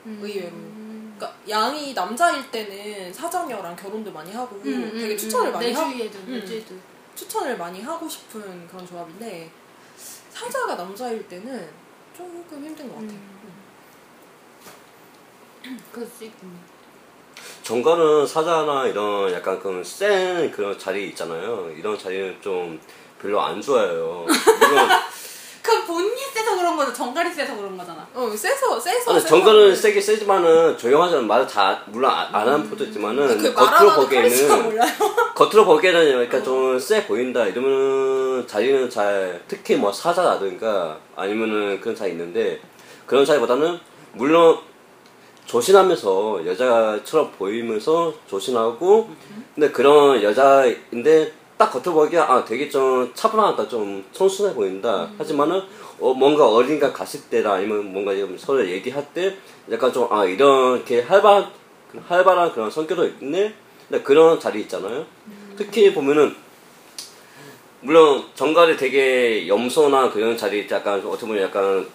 의외로. 0.04 0.48
음. 0.48 0.89
그러니까 1.20 1.34
양이 1.50 1.92
남자일 1.92 2.50
때는 2.50 3.12
사자녀랑 3.12 3.76
결혼도 3.76 4.10
많이 4.10 4.32
하고 4.32 4.56
음, 4.64 4.90
되게 4.94 5.12
음, 5.12 5.18
추천을 5.18 5.48
음. 5.48 5.52
많이 5.52 5.66
내 5.66 5.72
하고 5.74 5.90
주위에도 5.90 6.18
내 6.26 6.32
음. 6.36 6.46
주위에도 6.46 6.74
추천을 7.14 7.58
많이 7.58 7.82
하고 7.82 8.08
싶은 8.08 8.66
그런 8.66 8.86
조합인데 8.86 9.50
사자가 10.30 10.74
남자일 10.76 11.28
때는 11.28 11.68
조금 12.16 12.64
힘든 12.64 12.88
것 12.88 12.94
같아요. 12.94 13.18
그럴 15.92 16.06
수 16.06 16.24
있군. 16.24 16.58
정갈은 17.62 18.26
사자나 18.26 18.86
이런 18.86 19.30
약간 19.32 19.60
그런 19.60 19.84
센 19.84 20.50
그런 20.50 20.78
자리 20.78 21.08
있잖아요. 21.10 21.70
이런 21.76 21.98
자리는 21.98 22.40
좀 22.40 22.80
별로 23.20 23.40
안 23.42 23.60
좋아해요. 23.60 24.24
물론 24.26 24.88
그 25.62 25.84
본인이 25.84 26.20
세서 26.32 26.56
그런 26.56 26.76
거죠. 26.76 26.92
정갈이 26.92 27.30
세서 27.30 27.56
그런 27.56 27.76
거잖아. 27.76 28.06
어, 28.14 28.30
세서 28.30 28.80
세서 28.80 29.10
아니, 29.10 29.20
세서 29.20 29.28
정갈은 29.28 29.76
세게 29.76 30.00
세지만은 30.00 30.76
조용하잖아. 30.78 31.22
말다 31.22 31.82
물론 31.86 32.10
안 32.10 32.34
하는 32.34 32.68
포도 32.68 32.84
있지만은 32.84 33.38
그 33.38 33.52
겉으로 33.52 33.94
보기에는. 33.96 34.78
겉으로 35.34 35.64
보기에는 35.66 36.24
약간 36.24 36.42
좀세 36.42 37.06
보인다 37.06 37.46
이러면은 37.46 38.46
자리는 38.46 38.88
잘 38.88 39.42
특히 39.46 39.76
뭐 39.76 39.92
사자라든가 39.92 40.98
아니면은 41.14 41.80
그런 41.80 41.94
자리 41.94 42.12
있는데 42.12 42.60
그런 43.06 43.24
자리보다는 43.24 43.78
물론 44.12 44.58
조신하면서 45.46 46.46
여자처럼 46.46 47.32
보이면서 47.32 48.14
조신하고 48.28 49.10
근데 49.54 49.70
그런 49.70 50.22
여자인데 50.22 51.32
딱 51.60 51.70
겉으로 51.70 51.92
보기에 51.92 52.18
아 52.20 52.42
되게 52.42 52.70
좀 52.70 53.12
차분하다 53.12 53.68
좀 53.68 54.02
청순해 54.12 54.54
보인다. 54.54 55.10
하지만은 55.18 55.60
어, 56.00 56.14
뭔가 56.14 56.48
어딘가 56.48 56.90
갔을 56.90 57.20
때나 57.28 57.52
아니면 57.52 57.92
뭔가 57.92 58.16
좀 58.16 58.34
서로 58.38 58.66
얘기할 58.66 59.12
때 59.12 59.36
약간 59.70 59.92
좀 59.92 60.08
아 60.10 60.24
이렇게 60.24 61.02
활발 61.02 61.46
활발한 62.08 62.52
그런 62.54 62.70
성격도 62.70 63.04
있네? 63.20 63.52
근데 63.86 64.02
그런 64.02 64.40
자리 64.40 64.62
있잖아요. 64.62 65.04
특히 65.54 65.92
보면은 65.92 66.34
물론 67.82 68.24
정갈이 68.34 68.78
되게 68.78 69.46
염소나 69.46 70.10
그런 70.12 70.38
자리 70.38 70.66
약간 70.70 71.06
어떻게 71.06 71.26
보면 71.26 71.42
약간 71.42 71.86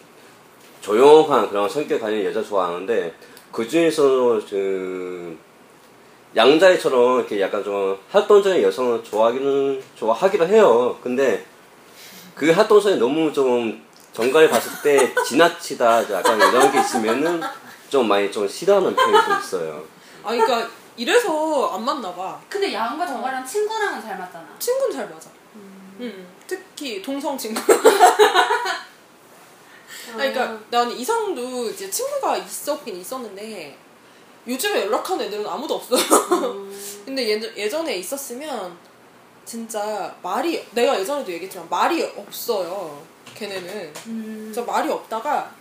조용한 0.81 1.49
그런 1.49 1.67
성격 1.67 2.01
가진 2.01 2.23
여자 2.23 2.43
좋아하는데 2.43 3.15
그 3.51 3.67
중에서 3.67 4.39
그 4.47 5.35
양자이처럼 6.35 7.19
이렇게 7.19 7.39
약간 7.39 7.63
좀 7.63 7.97
활동적인 8.11 8.61
여성을 8.61 9.03
좋아하기는 9.03 9.83
좋아하기도 9.95 10.47
해요. 10.47 10.99
근데 11.01 11.45
그 12.35 12.51
활동성이 12.51 12.97
너무 12.97 13.31
좀 13.31 13.85
정갈이 14.11 14.49
봤을 14.49 14.71
때 14.83 15.13
지나치다 15.23 16.11
약간 16.11 16.37
이런 16.37 16.71
게 16.71 16.79
있으면은 16.79 17.41
좀 17.89 18.07
많이 18.07 18.31
좀 18.31 18.47
싫어하는 18.47 18.95
편이 18.95 19.11
좀 19.25 19.39
있어요. 19.39 19.83
아, 20.23 20.31
그러니까 20.31 20.69
이래서 20.97 21.73
안 21.73 21.83
맞나 21.83 22.13
봐. 22.13 22.39
근데 22.49 22.73
양과 22.73 23.05
정갈이랑 23.05 23.45
친구랑은 23.45 24.01
잘 24.01 24.17
맞잖아. 24.17 24.47
친구는 24.59 24.93
잘 24.93 25.09
맞아. 25.09 25.29
음. 25.55 26.27
특히 26.47 27.01
동성 27.01 27.37
친구. 27.37 27.61
아, 30.13 30.17
그러니까 30.17 30.59
나는 30.69 30.91
이상도 30.95 31.69
이제 31.69 31.89
친구가 31.89 32.37
있었긴 32.37 32.97
있었는데 32.97 33.77
요즘에 34.47 34.85
연락하는 34.85 35.25
애들은 35.25 35.45
아무도 35.47 35.75
없어. 35.75 35.95
음. 35.95 36.71
근데 37.05 37.29
예, 37.29 37.41
예전에 37.55 37.97
있었으면 37.97 38.77
진짜 39.43 40.15
말이 40.21 40.65
내가 40.71 40.99
예전에도 40.99 41.31
얘기했지만 41.31 41.67
말이 41.69 42.03
없어요. 42.03 43.03
걔네는 43.33 43.93
음. 44.07 44.51
진짜 44.53 44.61
말이 44.63 44.89
없다가 44.89 45.53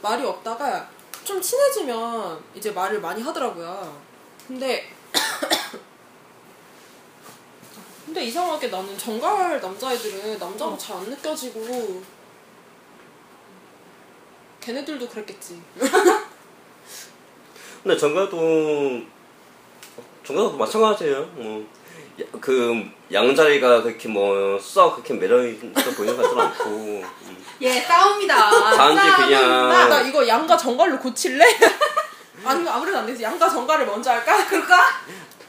말이 0.00 0.24
없다가 0.24 0.88
좀 1.24 1.40
친해지면 1.40 2.42
이제 2.54 2.70
말을 2.70 3.00
많이 3.00 3.20
하더라고요. 3.22 4.00
근데 4.46 4.88
근데 8.06 8.24
이상하게 8.24 8.68
나는 8.68 8.96
정갈 8.96 9.60
남자애들은 9.60 10.38
남자로 10.38 10.78
잘안 10.78 11.10
느껴지고 11.10 12.02
걔네들도 14.60 15.08
그랬겠지. 15.08 15.60
근데 17.88 17.98
정갈도 17.98 19.00
정갈도 20.22 20.58
마찬가지예요. 20.58 21.22
뭐. 21.36 21.66
그 22.38 22.84
양자리가 23.10 23.82
그렇게 23.82 24.10
뭐썩 24.10 24.96
그렇게 24.96 25.14
매력 25.14 25.42
있어 25.46 25.90
보이는 25.96 26.14
것 26.14 26.22
같지는 26.22 26.44
않고 26.44 26.68
음. 26.68 27.36
예, 27.62 27.80
싸웁니다. 27.80 28.50
단지 28.76 29.22
그냥- 29.22 29.68
나, 29.70 29.88
나 29.88 30.00
이거 30.02 30.28
양가 30.28 30.54
정갈로 30.54 30.98
고칠래? 30.98 31.42
아니면 32.44 32.68
아무래도 32.74 32.98
안 32.98 33.06
되지. 33.06 33.22
양가 33.22 33.48
정갈을 33.48 33.86
먼저 33.86 34.10
할까? 34.10 34.36
그럴까? 34.46 34.76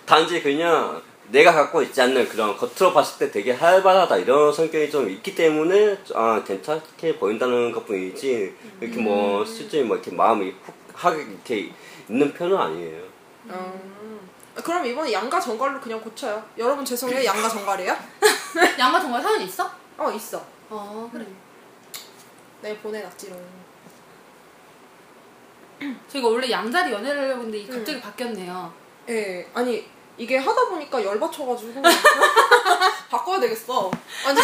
단지 0.05 0.41
그냥 0.41 1.01
내가 1.27 1.51
갖고 1.51 1.81
있지 1.81 2.01
않는 2.01 2.29
그런 2.29 2.55
겉으로 2.55 2.93
봤을 2.93 3.19
때 3.19 3.31
되게 3.31 3.51
활발하다 3.51 4.15
이런 4.15 4.53
성격이 4.53 4.89
좀 4.89 5.09
있기 5.09 5.35
때문에 5.35 5.97
아 6.15 6.41
괜찮게 6.47 7.17
보인다는 7.17 7.73
것뿐이지 7.73 8.55
이렇게 8.79 8.97
뭐 9.01 9.43
실제 9.43 9.81
뭐 9.83 9.97
이렇게 9.97 10.11
마음이 10.11 10.53
훅 10.63 10.79
하게 10.93 11.21
이렇게 11.23 11.71
있는 12.09 12.33
편은 12.33 12.57
아니에요. 12.57 13.03
음. 13.45 14.29
그럼 14.55 14.85
이번에 14.85 15.13
양가 15.13 15.39
정갈로 15.39 15.79
그냥 15.79 16.01
고쳐요. 16.01 16.43
여러분 16.57 16.83
죄송해요. 16.83 17.23
양가 17.23 17.47
정갈이에요? 17.47 17.95
양과 18.77 18.99
정갈 18.99 19.21
사연 19.21 19.41
있어? 19.41 19.69
어 19.97 20.11
있어. 20.11 20.43
어, 20.69 21.09
그래. 21.11 21.25
내 22.61 22.75
보내놨지롱. 22.77 23.39
저희가 26.11 26.27
원래 26.27 26.49
양자리 26.49 26.91
연애를 26.91 27.21
하려고 27.21 27.37
했는데 27.43 27.59
이게 27.59 27.71
갑자기 27.73 28.01
바뀌었네요. 28.01 28.73
예, 29.09 29.49
아니 29.53 29.85
이게 30.17 30.37
하다 30.37 30.67
보니까 30.67 31.01
열 31.03 31.17
받쳐가지고 31.19 31.81
바꿔야 33.09 33.39
되겠어. 33.39 33.89
아니 34.25 34.39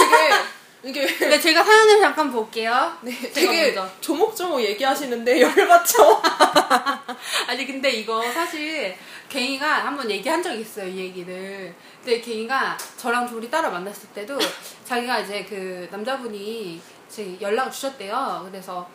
이게 0.84 1.06
이게 1.06 1.28
네, 1.28 1.38
제가 1.40 1.62
사연을 1.62 2.00
잠깐 2.00 2.32
볼게요. 2.32 2.94
네, 3.02 3.12
제가 3.34 3.52
되게 3.52 3.72
먼저. 3.74 3.92
조목조목 4.00 4.62
얘기하시는데 4.62 5.42
열받죠? 5.42 6.22
아니 7.48 7.66
근데 7.66 7.90
이거 7.92 8.22
사실 8.32 8.96
갱이가 9.30 9.86
한번 9.86 10.10
얘기한 10.10 10.42
적이 10.42 10.62
있어요 10.62 10.88
이 10.88 10.98
얘기를. 10.98 11.74
근데 12.04 12.22
갱이가 12.22 12.78
저랑 12.98 13.28
둘이 13.28 13.50
따로 13.50 13.72
만났을 13.72 14.10
때도 14.10 14.38
자기가 14.84 15.20
이제 15.20 15.44
그 15.44 15.88
남자분이 15.92 16.82
연락을 17.42 17.72
주셨대요. 17.72 18.48
그래서 18.50 18.88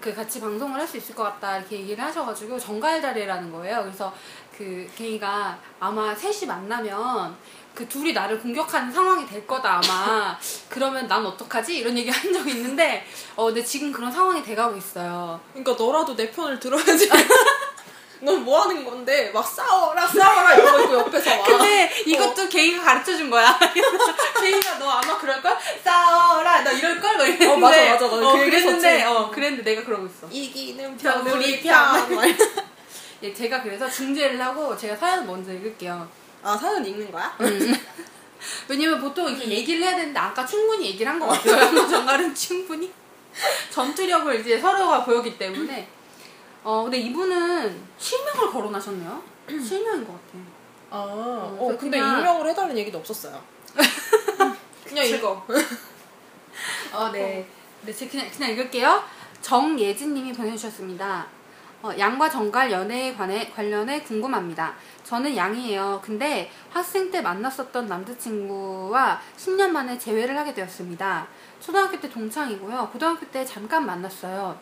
그 0.00 0.14
같이 0.14 0.40
방송을 0.40 0.78
할 0.78 0.86
수 0.86 0.96
있을 0.98 1.14
것 1.14 1.24
같다 1.24 1.58
이렇게 1.58 1.80
얘기를 1.80 2.02
하셔가지고 2.02 2.58
정갈 2.58 3.00
자리라는 3.00 3.50
거예요. 3.50 3.82
그래서 3.82 4.12
그 4.56 4.88
갱이가 4.96 5.58
아마 5.80 6.14
셋이 6.14 6.46
만나면 6.46 7.36
그 7.76 7.86
둘이 7.88 8.12
나를 8.14 8.40
공격하는 8.40 8.90
상황이 8.90 9.26
될 9.26 9.46
거다 9.46 9.80
아마 9.84 10.36
그러면 10.68 11.06
난 11.06 11.24
어떡하지 11.24 11.76
이런 11.76 11.96
얘기 11.96 12.10
한 12.10 12.32
적이 12.32 12.52
있는데 12.52 13.06
어 13.36 13.44
근데 13.44 13.62
지금 13.62 13.92
그런 13.92 14.10
상황이 14.10 14.42
돼가고 14.42 14.76
있어요 14.76 15.38
그러니까 15.52 15.74
너라도 15.74 16.16
내 16.16 16.30
편을 16.30 16.58
들어야지. 16.58 17.08
넌 18.22 18.42
뭐 18.42 18.62
하는 18.62 18.82
건데 18.82 19.30
막 19.32 19.46
싸워라 19.46 20.06
싸워라 20.06 20.54
이러고 20.54 20.80
있고 20.84 20.94
옆에서 21.00 21.36
막. 21.36 21.44
근데 21.46 21.92
이것도 22.06 22.48
개인가 22.48 22.82
가르쳐 22.82 23.14
준 23.14 23.28
거야. 23.28 23.58
개인가 24.40 24.78
너 24.78 24.88
아마 24.88 25.18
그럴 25.18 25.42
걸 25.42 25.54
싸워라 25.84 26.62
너 26.62 26.72
이럴 26.72 26.98
걸너 26.98 27.24
이랬는데. 27.26 27.52
어, 27.52 27.56
맞아, 27.58 27.76
맞아, 27.92 28.06
맞아. 28.06 28.16
어, 28.16 28.32
그 28.32 28.44
그랬는데. 28.46 29.04
어 29.04 29.30
그랬는데 29.30 29.70
내가 29.70 29.84
그러고 29.84 30.06
있어. 30.06 30.26
이기는 30.30 30.96
편, 30.96 31.24
편 31.24 31.36
우리. 31.36 31.60
편. 31.62 32.18
예, 33.22 33.34
제가 33.34 33.62
그래서 33.62 33.88
중재를 33.88 34.40
하고 34.40 34.74
제가 34.76 34.96
사연 34.96 35.26
먼저 35.26 35.52
읽을게요. 35.52 36.08
아 36.46 36.56
사연 36.56 36.84
읽는 36.86 37.10
거야? 37.10 37.36
왜냐면 38.68 39.00
보통 39.00 39.28
이렇게 39.28 39.48
얘기를 39.48 39.82
해야 39.82 39.96
되는데 39.96 40.18
아까 40.20 40.46
충분히 40.46 40.86
얘기를 40.86 41.10
한 41.10 41.18
것 41.18 41.26
같아요. 41.26 41.74
정갈은 41.88 42.32
충분히 42.32 42.92
전투력을 43.70 44.40
이제 44.40 44.60
서로가 44.60 45.04
보였기 45.04 45.36
때문에. 45.36 45.88
어 46.62 46.84
근데 46.84 46.98
이분은 46.98 47.82
실명을 47.98 48.50
거론하셨네요. 48.50 49.22
실명인 49.48 50.06
것 50.06 50.12
같아요. 50.12 50.42
아, 50.90 50.96
어, 50.98 51.56
그래서 51.58 51.78
근데 51.80 51.98
그냥- 51.98 52.18
익명으로 52.20 52.48
해달라는 52.50 52.78
얘기도 52.78 52.98
없었어요. 52.98 53.42
그냥 54.84 55.04
읽어. 55.04 55.44
어, 56.92 57.08
네. 57.12 57.46
네, 57.82 57.92
제가 57.92 58.10
그냥, 58.10 58.30
그냥 58.30 58.50
읽을게요. 58.52 59.04
정예진님이 59.42 60.32
보내주셨습니다. 60.32 61.26
어, 61.86 61.96
양과 61.96 62.28
정갈 62.28 62.72
연애에 62.72 63.14
관해, 63.14 63.48
관련해 63.48 64.02
궁금합니다. 64.02 64.74
저는 65.04 65.36
양이에요. 65.36 66.00
근데 66.02 66.50
학생 66.68 67.12
때 67.12 67.20
만났었던 67.20 67.86
남자친구와 67.86 69.20
10년 69.36 69.68
만에 69.68 69.96
재회를 69.96 70.36
하게 70.36 70.52
되었습니다. 70.52 71.28
초등학교 71.60 72.00
때 72.00 72.10
동창이고요. 72.10 72.90
고등학교 72.92 73.24
때 73.26 73.44
잠깐 73.44 73.86
만났어요. 73.86 74.58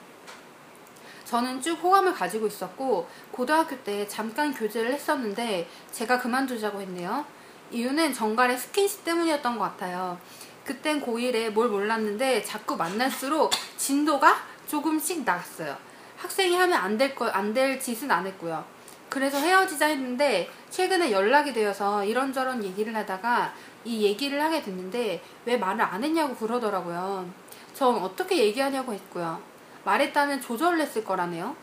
저는 1.25 1.63
쭉 1.63 1.83
호감을 1.83 2.13
가지고 2.13 2.47
있었고 2.47 3.09
고등학교 3.33 3.75
때 3.83 4.07
잠깐 4.07 4.53
교제를 4.53 4.93
했었는데 4.93 5.67
제가 5.93 6.19
그만두자고 6.19 6.83
했네요. 6.83 7.25
이유는 7.71 8.13
정갈의 8.13 8.59
스킨십 8.59 9.03
때문이었던 9.05 9.59
것 9.59 9.65
같아요. 9.65 10.19
그땐 10.63 11.01
고1에 11.01 11.51
뭘 11.51 11.71
몰랐는데 11.71 12.43
자꾸 12.43 12.77
만날수록 12.77 13.51
진도가 13.79 14.37
조금씩 14.67 15.25
나갔어요. 15.25 15.94
학생이 16.25 16.57
하면 16.57 16.79
안 16.79 16.97
될 16.97 17.15
거, 17.15 17.27
안 17.29 17.53
될 17.53 17.79
짓은 17.79 18.11
안 18.11 18.27
했고요. 18.27 18.65
그래서 19.11 19.39
헤어지자 19.39 19.87
했는데 19.87 20.49
최근에 20.71 21.13
연락이 21.13 21.53
되어서 21.53 22.03
이런저런 22.05 22.65
얘기를 22.65 22.95
하다가 22.97 23.53
이 23.85 24.03
얘기를 24.03 24.43
하게 24.43 24.63
됐는데 24.63 25.23
왜 25.45 25.57
말을 25.57 25.83
안 25.83 26.03
했냐고 26.03 26.35
그러더라고요. 26.35 27.29
전 27.75 27.97
어떻게 27.97 28.39
얘기하냐고 28.39 28.93
했고요. 28.93 29.41
말했다면 29.85 30.41
조절을 30.41 30.81
했을 30.81 31.05
거라네요. 31.05 31.55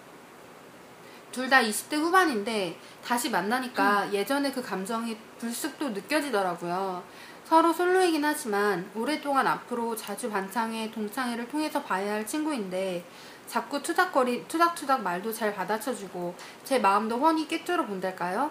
둘 1.31 1.49
다 1.49 1.61
20대 1.61 1.95
후반인데 1.95 2.77
다시 3.03 3.29
만나니까 3.29 4.11
예전에 4.13 4.51
그 4.51 4.61
감정이 4.61 5.17
불쑥 5.39 5.79
또 5.79 5.89
느껴지더라고요. 5.89 7.01
서로 7.45 7.73
솔로이긴 7.73 8.23
하지만 8.23 8.89
오랫동안 8.95 9.47
앞으로 9.47 9.95
자주 9.95 10.29
반창회, 10.29 10.91
동창회를 10.91 11.47
통해서 11.49 11.81
봐야 11.83 12.13
할 12.13 12.25
친구인데 12.27 13.03
자꾸 13.51 13.81
투닥거리, 13.81 14.47
투닥투닥 14.47 15.01
말도 15.01 15.33
잘 15.33 15.53
받아쳐주고 15.53 16.33
제 16.63 16.79
마음도 16.79 17.17
훤히 17.17 17.49
꿰뚫어 17.49 17.85
본달까요? 17.85 18.49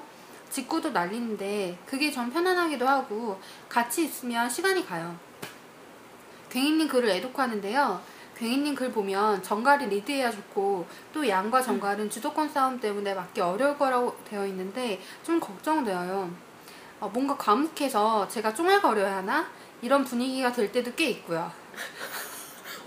직구도 0.51 0.91
날리는데 0.91 1.79
그게 1.87 2.11
전 2.11 2.31
편안하기도 2.31 2.87
하고 2.87 3.41
같이 3.67 4.05
있으면 4.05 4.51
시간이 4.51 4.85
가요. 4.85 5.17
괭이님 6.51 6.87
글을 6.87 7.09
애독하는데요. 7.09 7.99
괭이님 8.37 8.75
글 8.75 8.93
보면 8.93 9.43
정갈이 9.43 9.87
리드해야 9.87 10.31
좋고 10.31 10.87
또 11.15 11.27
양과 11.27 11.63
정갈은 11.63 12.11
주도권 12.11 12.51
싸움 12.51 12.79
때문에 12.79 13.15
맞기 13.15 13.41
어려울 13.41 13.79
거라고 13.79 14.15
되어 14.29 14.47
있는데 14.49 15.01
좀 15.23 15.41
걱정되어요. 15.41 16.31
어, 17.01 17.09
뭔가 17.09 17.35
과묵해서 17.39 18.29
제가 18.29 18.53
쫑알거려야 18.53 19.17
하나? 19.17 19.49
이런 19.81 20.05
분위기가 20.05 20.53
될 20.53 20.71
때도 20.71 20.93
꽤 20.95 21.07
있고요. 21.07 21.51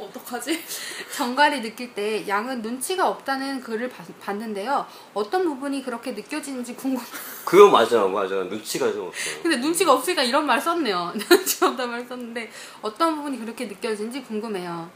어떡하지? 0.03 0.63
정갈이 1.15 1.61
느낄 1.61 1.93
때 1.93 2.27
양은 2.27 2.61
눈치가 2.61 3.07
없다는 3.09 3.61
글을 3.61 3.89
봤, 3.89 4.05
봤는데요. 4.19 4.85
어떤 5.13 5.43
부분이 5.43 5.83
그렇게 5.83 6.11
느껴지는지 6.11 6.75
궁금. 6.75 7.03
그거 7.45 7.69
맞아, 7.69 8.05
맞아. 8.07 8.35
눈치가 8.43 8.91
좀 8.91 9.07
없어. 9.07 9.41
근데 9.41 9.57
눈치가 9.57 9.93
없으니까 9.93 10.23
이런 10.23 10.45
말 10.45 10.59
썼네요. 10.59 11.13
눈치가 11.29 11.69
없다는 11.69 11.91
말 11.91 12.05
썼는데 12.05 12.51
어떤 12.81 13.15
부분이 13.15 13.39
그렇게 13.39 13.65
느껴지는지 13.65 14.23
궁금해요. 14.23 14.89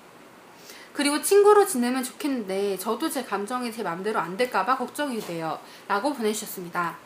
그리고 0.93 1.21
친구로 1.21 1.65
지내면 1.65 2.03
좋겠는데 2.03 2.77
저도 2.77 3.07
제 3.07 3.23
감정이 3.23 3.71
제 3.71 3.83
맘대로 3.83 4.19
안 4.19 4.35
될까봐 4.35 4.77
걱정이 4.77 5.19
돼요. 5.19 5.59
라고 5.87 6.11
보내주셨습니다. 6.11 6.97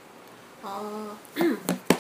아, 0.63 1.15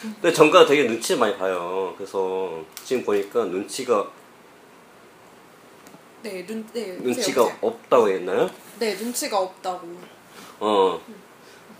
근데 0.00 0.32
정가 0.32 0.66
되게 0.66 0.86
눈치 0.86 1.16
많이 1.16 1.36
봐요. 1.36 1.94
그래서 1.96 2.64
지금 2.84 3.04
보니까 3.04 3.44
눈치가 3.44 4.10
네, 6.22 6.44
눈, 6.46 6.66
네. 6.72 6.98
눈치가 7.00 7.42
여보세요? 7.42 7.58
없다고 7.60 8.08
했나요? 8.08 8.50
네, 8.78 8.94
눈치가 8.94 9.38
없다고. 9.38 9.88
어. 10.60 11.00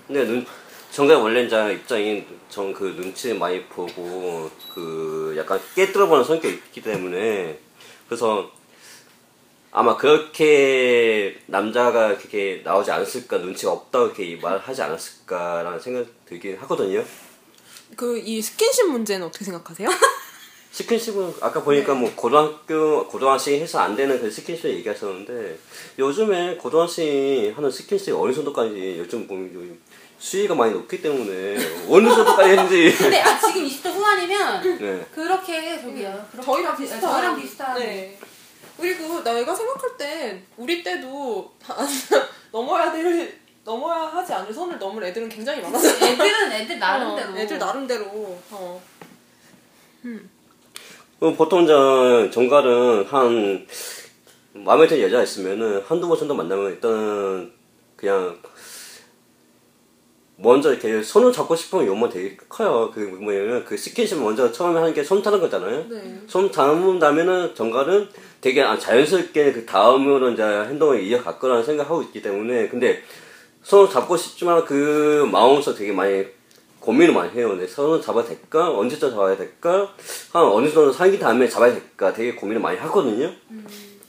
근데 0.07 0.25
눈 0.25 0.47
정가 0.91 1.19
원래 1.19 1.45
이제 1.45 1.73
입장이 1.73 2.27
전그 2.49 2.97
눈치 2.97 3.33
많이 3.35 3.65
보고 3.67 4.51
그 4.75 5.35
약간 5.39 5.61
깨뚫어보는 5.75 6.25
성격이 6.25 6.55
있기 6.55 6.83
때문에 6.83 7.59
그래서 8.09 8.51
아마 9.71 9.97
그렇게 9.97 11.39
남자가 11.47 12.17
그렇게 12.17 12.61
나오지 12.65 12.91
않았을까 12.91 13.39
눈치가 13.39 13.71
없다고 13.73 14.07
이렇게 14.07 14.37
말하지 14.43 14.83
않았을까라는 14.83 15.79
생각 15.79 16.07
들긴 16.27 16.57
하거든요. 16.57 17.05
그, 17.97 18.19
이 18.19 18.41
스킨십 18.41 18.89
문제는 18.91 19.27
어떻게 19.27 19.45
생각하세요? 19.45 19.89
스킨십은 20.73 21.35
아까 21.41 21.63
보니까 21.65 21.95
뭐 21.95 22.13
고등학교 22.15 23.07
고등학생이 23.09 23.61
해서 23.61 23.81
안 23.81 23.97
되는 23.97 24.21
그 24.21 24.31
스킨십 24.31 24.67
얘기하셨는데 24.67 25.59
요즘에 25.99 26.57
고등학생이 26.57 27.51
하는 27.51 27.71
스킨십이 27.71 28.13
어느 28.17 28.33
정도까지 28.33 28.97
요즘 28.99 29.27
보면 29.27 29.53
요- 29.55 29.77
수위가 30.21 30.55
많이 30.55 30.73
높기 30.73 31.03
때문에 31.03 31.57
어느 31.91 32.09
정도까지 32.09 32.51
했는지 32.51 32.95
근데 32.97 33.21
아, 33.21 33.39
지금 33.41 33.67
20대 33.67 33.89
후반이면 33.93 34.79
네. 34.79 35.07
그렇게 35.13 35.81
저기요. 35.81 36.27
그렇게 36.31 36.47
저희랑 36.47 36.77
비- 36.77 36.83
비슷한. 36.83 37.01
저희랑 37.01 37.41
비슷한. 37.41 37.79
네. 37.79 38.19
그리고 38.79 39.23
내가 39.25 39.55
생각할 39.55 39.97
땐 39.99 40.47
우리 40.57 40.83
때도 40.85 41.53
넘어야 42.53 42.93
될 42.93 43.40
넘어야 43.71 44.01
하지 44.07 44.33
않을 44.33 44.53
선을 44.53 44.79
넘을 44.79 45.05
애들은 45.05 45.29
굉장히 45.29 45.63
많았어. 45.63 45.89
애들은 46.05 46.53
애들 46.53 46.79
나름대로. 46.81 47.33
어, 47.33 47.37
애들 47.37 47.59
나름대로. 47.59 48.05
어. 48.51 48.83
어, 51.21 51.35
보통 51.37 51.67
저 51.67 52.29
정갈은 52.31 53.05
한 53.05 53.67
마음에 54.55 54.89
드는 54.89 55.03
여자 55.05 55.23
있으면은 55.23 55.83
한두 55.87 56.09
번 56.09 56.19
정도 56.19 56.35
만나면 56.35 56.73
일단 56.73 57.53
그냥 57.95 58.39
먼저 60.37 60.71
이렇게 60.73 61.03
손을 61.03 61.31
잡고 61.33 61.55
싶으면 61.55 61.87
욕만 61.87 62.09
되게 62.11 62.37
커요. 62.49 62.91
그 62.93 62.99
뭐냐면 63.01 63.65
그 63.65 63.77
스킨십 63.77 64.19
먼저 64.21 64.51
처음에 64.51 64.81
하는 64.81 64.93
게 64.95 65.05
손 65.05 65.23
타는 65.23 65.39
거잖아요. 65.39 65.87
네. 65.89 66.21
손 66.27 66.51
닿은 66.51 66.99
다음에는 66.99 67.55
정갈은 67.55 68.09
되게 68.41 68.63
아, 68.63 68.77
자연스럽게 68.79 69.53
그 69.53 69.67
다음으로 69.67 70.31
이제 70.31 70.43
행동을 70.43 71.03
이어갈 71.03 71.39
거라는 71.39 71.63
생각하고 71.63 72.03
있기 72.05 72.23
때문에 72.23 72.69
근데 72.69 73.03
손을 73.63 73.91
잡고 73.91 74.17
싶지만 74.17 74.65
그 74.65 75.29
마음에서 75.31 75.75
되게 75.75 75.93
많이 75.93 76.25
고민을 76.81 77.13
많이 77.15 77.31
해요. 77.33 77.55
내 77.57 77.67
손을 77.67 78.01
잡아야 78.01 78.25
될까? 78.25 78.71
언제쯤 78.71 79.11
잡아야 79.11 79.37
될까? 79.37 79.95
한 80.33 80.45
어느 80.45 80.67
정도 80.71 80.91
사귄 80.93 81.19
다음에 81.21 81.47
잡아야 81.49 81.73
될까? 81.73 82.13
되게 82.13 82.35
고민을 82.35 82.61
많이 82.61 82.79
하거든요. 82.79 83.31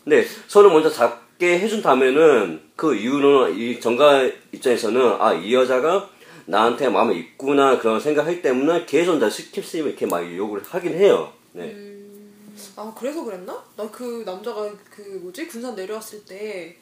근데 0.03 0.25
손을 0.47 0.69
먼저 0.69 0.89
잡게 0.89 1.59
해준 1.59 1.81
다음에는 1.81 2.61
그 2.75 2.95
이유는 2.95 3.57
이 3.57 3.79
전갈 3.79 4.23
입장에서는 4.53 5.01
아 5.19 5.33
이 5.35 5.53
여자가 5.53 6.09
나한테 6.45 6.89
마음에 6.89 7.15
있구나 7.15 7.77
그런 7.77 7.99
생각하기 7.99 8.41
때문에 8.41 8.85
계속 8.85 9.17
이제 9.17 9.27
스킨십을 9.27 9.87
이렇게 9.87 10.05
많이 10.05 10.35
요구를 10.37 10.63
하긴 10.67 10.93
해요. 10.93 11.31
네. 11.53 11.65
음, 11.65 12.33
아 12.77 12.93
그래서 12.97 13.23
그랬나? 13.23 13.53
나 13.77 13.87
그 13.91 14.23
남자가 14.25 14.69
그 14.89 15.19
뭐지 15.21 15.47
군산 15.47 15.75
내려왔을 15.75 16.23
때 16.25 16.77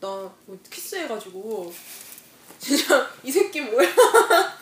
나뭐 0.00 0.34
키스해가지고 0.70 1.72
진짜 2.58 3.08
이 3.22 3.30
새끼 3.30 3.60
뭐야? 3.62 3.88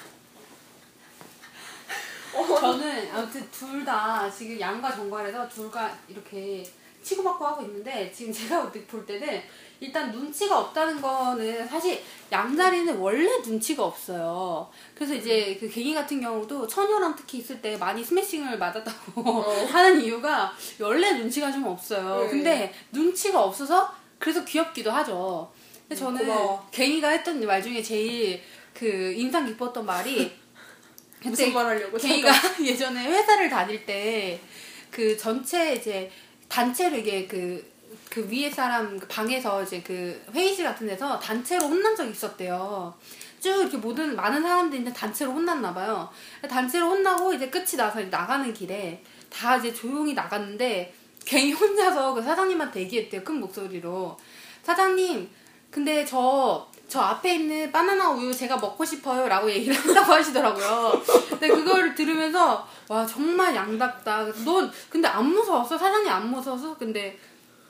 어, 2.35 2.47
저는 2.61 3.11
아무튼 3.13 3.49
둘 3.51 3.85
다 3.85 4.31
지금 4.31 4.59
양과 4.59 4.95
정관에서 4.95 5.49
둘다 5.49 5.93
이렇게 6.09 6.65
치고받고 7.03 7.47
하고 7.47 7.63
있는데 7.63 8.11
지금 8.11 8.33
제가 8.33 8.73
볼 8.73 9.05
때는 9.07 9.43
일단 9.79 10.11
눈치가 10.11 10.59
없다는 10.61 11.01
거는 11.03 11.69
사실 11.69 12.03
양자리는 12.33 12.97
원래 12.97 13.29
눈치가 13.43 13.85
없어요. 13.85 14.71
그래서 14.95 15.15
이제 15.15 15.57
그 15.61 15.69
갱이 15.69 15.93
같은 15.95 16.21
경우도 16.23 16.67
처녀랑 16.67 17.15
특히 17.15 17.39
있을 17.39 17.61
때 17.61 17.77
많이 17.77 18.03
스매싱을 18.03 18.57
맞았다고 18.57 19.23
하는 19.71 20.01
이유가 20.01 20.55
원래 20.81 21.13
눈치가 21.13 21.53
좀 21.53 21.67
없어요. 21.67 22.23
네. 22.23 22.31
근데 22.31 22.75
눈치가 22.91 23.43
없어서 23.43 23.95
그래서 24.19 24.45
귀엽기도 24.45 24.91
하죠. 24.91 25.53
근데 25.89 25.95
음, 25.95 25.99
저는 25.99 26.27
고마워. 26.27 26.69
갱이가 26.71 27.09
했던 27.11 27.45
말 27.47 27.63
중에 27.63 27.83
제일 27.83 28.41
그 28.73 29.13
인상 29.17 29.47
깊었던 29.47 29.85
말이 29.85 30.33
무슨 31.23 31.53
말 31.53 31.67
하려고? 31.67 31.97
걔가 31.97 32.31
예전에 32.63 33.07
회사를 33.07 33.49
다닐 33.49 33.85
때 33.87 34.41
그 34.95 35.17
전체 35.17 35.75
이제 35.75 36.09
단체로 36.49 36.97
이게 36.97 37.27
그, 37.27 37.69
그 38.09 38.29
위에 38.31 38.49
사람 38.49 38.97
그 38.97 39.09
방에서 39.09 39.61
이제 39.61 39.83
그 39.83 40.25
회의실 40.33 40.65
같은 40.65 40.87
데서 40.87 41.19
단체로 41.19 41.67
혼난 41.67 41.97
적이 41.97 42.13
있었대요. 42.13 42.95
쭉 43.41 43.49
이렇게 43.63 43.77
모든 43.77 44.15
많은 44.15 44.41
사람들인데 44.41 44.93
단체로 44.93 45.33
혼났나 45.33 45.75
봐요. 45.75 46.09
단체로 46.49 46.91
혼나고 46.91 47.35
이제 47.35 47.51
끝이 47.51 47.73
나서 47.77 48.01
나가는 48.03 48.55
길에 48.55 49.03
다 49.29 49.57
이제 49.57 49.75
조용히 49.75 50.15
나갔는데 50.15 50.95
괜히 51.25 51.53
혼자서 51.53 52.15
그 52.15 52.23
사장님한테 52.23 52.81
얘기했대요. 52.81 53.25
큰 53.25 53.41
목소리로. 53.41 54.17
사장님, 54.63 55.31
근데 55.71 56.05
저, 56.05 56.67
저 56.89 57.01
앞에 57.01 57.35
있는 57.35 57.73
바나나 57.73 58.11
우유 58.11 58.35
제가 58.35 58.57
먹고 58.57 58.85
싶어요. 58.85 59.27
라고 59.29 59.51
얘기를 59.51 59.75
한다고 59.75 60.13
하시더라고요. 60.15 61.03
근데 61.31 61.49
그거를 61.49 61.95
들으면서, 61.95 62.67
와, 62.89 63.07
정말 63.07 63.55
양답다. 63.55 64.25
넌, 64.45 64.71
근데 64.89 65.09
안 65.09 65.27
무서웠어? 65.27 65.77
사장님 65.77 66.09
안 66.11 66.31
무서워서? 66.31 66.77
근데 66.77 67.19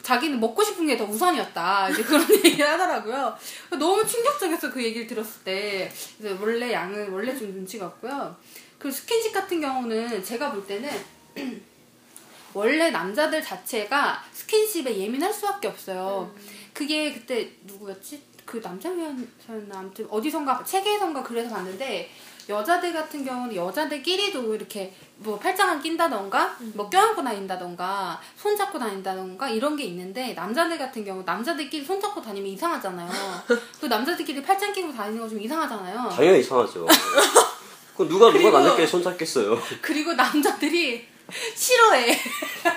자기는 0.02 0.38
먹고 0.38 0.62
싶은 0.62 0.86
게 0.86 0.98
더 0.98 1.04
우선이었다. 1.04 1.88
이제 1.88 2.02
그런 2.02 2.22
얘기를 2.44 2.68
하더라고요. 2.68 3.34
너무 3.70 4.06
충격적이었어. 4.06 4.70
그 4.70 4.82
얘기를 4.84 5.06
들었을 5.06 5.42
때. 5.44 5.90
그래서 6.18 6.36
원래 6.42 6.70
양은 6.72 7.10
원래 7.10 7.34
좀 7.34 7.52
눈치가 7.52 7.86
없고요. 7.86 8.36
그리고 8.78 8.94
스킨십 8.94 9.32
같은 9.32 9.62
경우는 9.62 10.22
제가 10.22 10.52
볼 10.52 10.66
때는 10.66 10.90
원래 12.54 12.90
남자들 12.90 13.42
자체가 13.42 14.22
스킨십에 14.32 14.96
예민할 14.98 15.32
수밖에 15.32 15.68
없어요. 15.68 16.32
그게 16.72 17.12
그때 17.12 17.50
누구였지? 17.64 18.22
그 18.44 18.58
남자였나 18.62 19.16
아무튼 19.74 20.06
어디선가 20.10 20.62
책에선가 20.64 21.22
그래서 21.22 21.50
봤는데 21.50 22.10
여자들 22.46 22.92
같은 22.92 23.24
경우는 23.24 23.56
여자들끼리도 23.56 24.54
이렇게 24.54 24.94
뭐 25.16 25.38
팔짱을 25.38 25.80
낀다던가 25.80 26.56
뭐 26.74 26.90
껴안고 26.90 27.24
다닌다던가 27.24 28.20
손 28.36 28.54
잡고 28.54 28.78
다닌다던가 28.78 29.48
이런 29.48 29.74
게 29.76 29.84
있는데 29.84 30.34
남자들 30.34 30.76
같은 30.76 31.04
경우 31.06 31.22
남자들끼리 31.24 31.82
손 31.84 31.98
잡고 31.98 32.20
다니면 32.20 32.50
이상하잖아요. 32.50 33.10
그 33.80 33.86
남자들끼리 33.86 34.42
팔짱 34.42 34.72
끼고 34.74 34.92
다니는 34.92 35.22
거 35.22 35.28
좀 35.28 35.40
이상하잖아요. 35.40 36.10
당연히 36.10 36.40
이상하죠. 36.40 36.86
그 37.96 38.06
누가 38.08 38.30
누가 38.30 38.50
남자끼리 38.58 38.86
손잡겠어요. 38.86 39.58
그리고 39.80 40.12
남자들이 40.12 41.06
싫어해. 41.54 42.12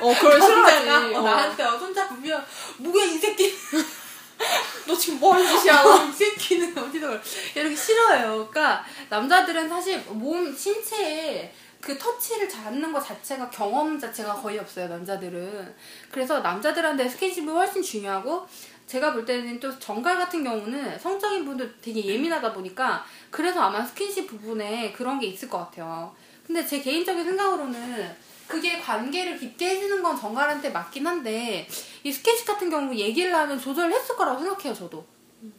어 0.01 0.13
그걸 0.13 0.39
싫어하지. 0.41 0.86
남자가 0.86 1.19
어. 1.19 1.21
나한테 1.21 1.63
손 1.79 1.93
잡으면 1.93 2.45
뭐야 2.77 3.05
이 3.05 3.17
새끼 3.17 3.53
너 4.88 4.95
지금 4.95 5.19
뭐 5.19 5.33
하는 5.33 5.45
짓이야? 5.47 5.83
이 6.10 6.12
새끼는 6.13 6.77
어디서 6.77 7.07
그래. 7.07 7.21
이렇게 7.55 7.75
싫어해요. 7.75 8.47
그러니까 8.49 8.86
남자들은 9.10 9.67
사실 9.67 9.99
몸 10.10 10.55
신체에 10.55 11.53
그 11.81 11.97
터치를 11.97 12.49
잡는 12.49 12.91
것 12.91 12.99
자체가 13.05 13.49
경험 13.49 13.99
자체가 13.99 14.33
거의 14.33 14.57
없어요 14.60 14.88
남자들은 14.88 15.75
그래서 16.12 16.39
남자들한테 16.39 17.07
스킨십이 17.07 17.47
훨씬 17.47 17.81
중요하고 17.83 18.47
제가 18.88 19.13
볼 19.13 19.25
때는 19.25 19.60
또 19.60 19.77
정갈 19.77 20.17
같은 20.17 20.43
경우는 20.43 20.97
성적인 20.97 21.45
분들 21.45 21.75
되게 21.81 22.03
예민하다 22.03 22.51
보니까 22.53 23.05
그래서 23.29 23.62
아마 23.62 23.83
스킨십 23.86 24.27
부분에 24.27 24.91
그런 24.93 25.19
게 25.19 25.27
있을 25.27 25.47
것 25.49 25.60
같아요 25.60 26.13
근데 26.45 26.65
제 26.65 26.79
개인적인 26.81 27.23
생각으로는 27.23 28.15
그게 28.47 28.79
관계를 28.79 29.38
깊게 29.38 29.69
해주는 29.69 30.01
건 30.01 30.17
정갈한테 30.19 30.69
맞긴 30.69 31.05
한데 31.05 31.67
이 32.03 32.12
스킨십 32.12 32.45
같은 32.47 32.69
경우 32.69 32.93
얘기를 32.95 33.33
하면 33.36 33.60
조절했을 33.60 34.15
거라고 34.15 34.39
생각해요 34.39 34.73
저도 34.73 35.05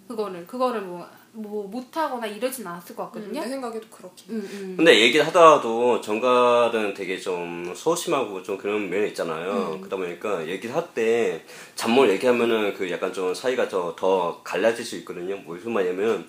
그거를 0.09 0.47
그거를 0.47 0.81
뭐, 0.81 1.07
뭐 1.33 1.69
못하거나 1.69 2.27
이러진 2.27 2.67
않았을 2.67 2.97
것 2.97 3.05
같거든요 3.05 3.41
내 3.41 3.49
생각에도 3.49 3.87
그렇게. 3.89 4.25
음, 4.31 4.49
음. 4.53 4.75
근데 4.77 4.99
얘기를 5.01 5.25
하다가도 5.27 6.01
정갈은 6.01 6.95
되게 6.95 7.19
좀 7.21 7.73
소심하고 7.77 8.43
좀 8.43 8.57
그런 8.59 8.89
면이 8.91 9.09
있잖아요. 9.09 9.77
그러다 9.79 9.97
보니까 9.97 10.47
얘기를 10.49 10.75
할 10.75 10.89
때 10.95 11.45
잠몰 11.77 12.09
얘기하면은 12.11 12.75
그 12.75 12.91
약간 12.91 13.13
좀 13.13 13.35
사이가 13.35 13.69
더, 13.69 13.95
더 13.95 14.41
갈라질 14.43 14.85
수 14.85 14.97
있거든요. 14.97 15.37
뭐 15.37 15.55
무슨 15.55 15.73
말이냐면 15.73 16.29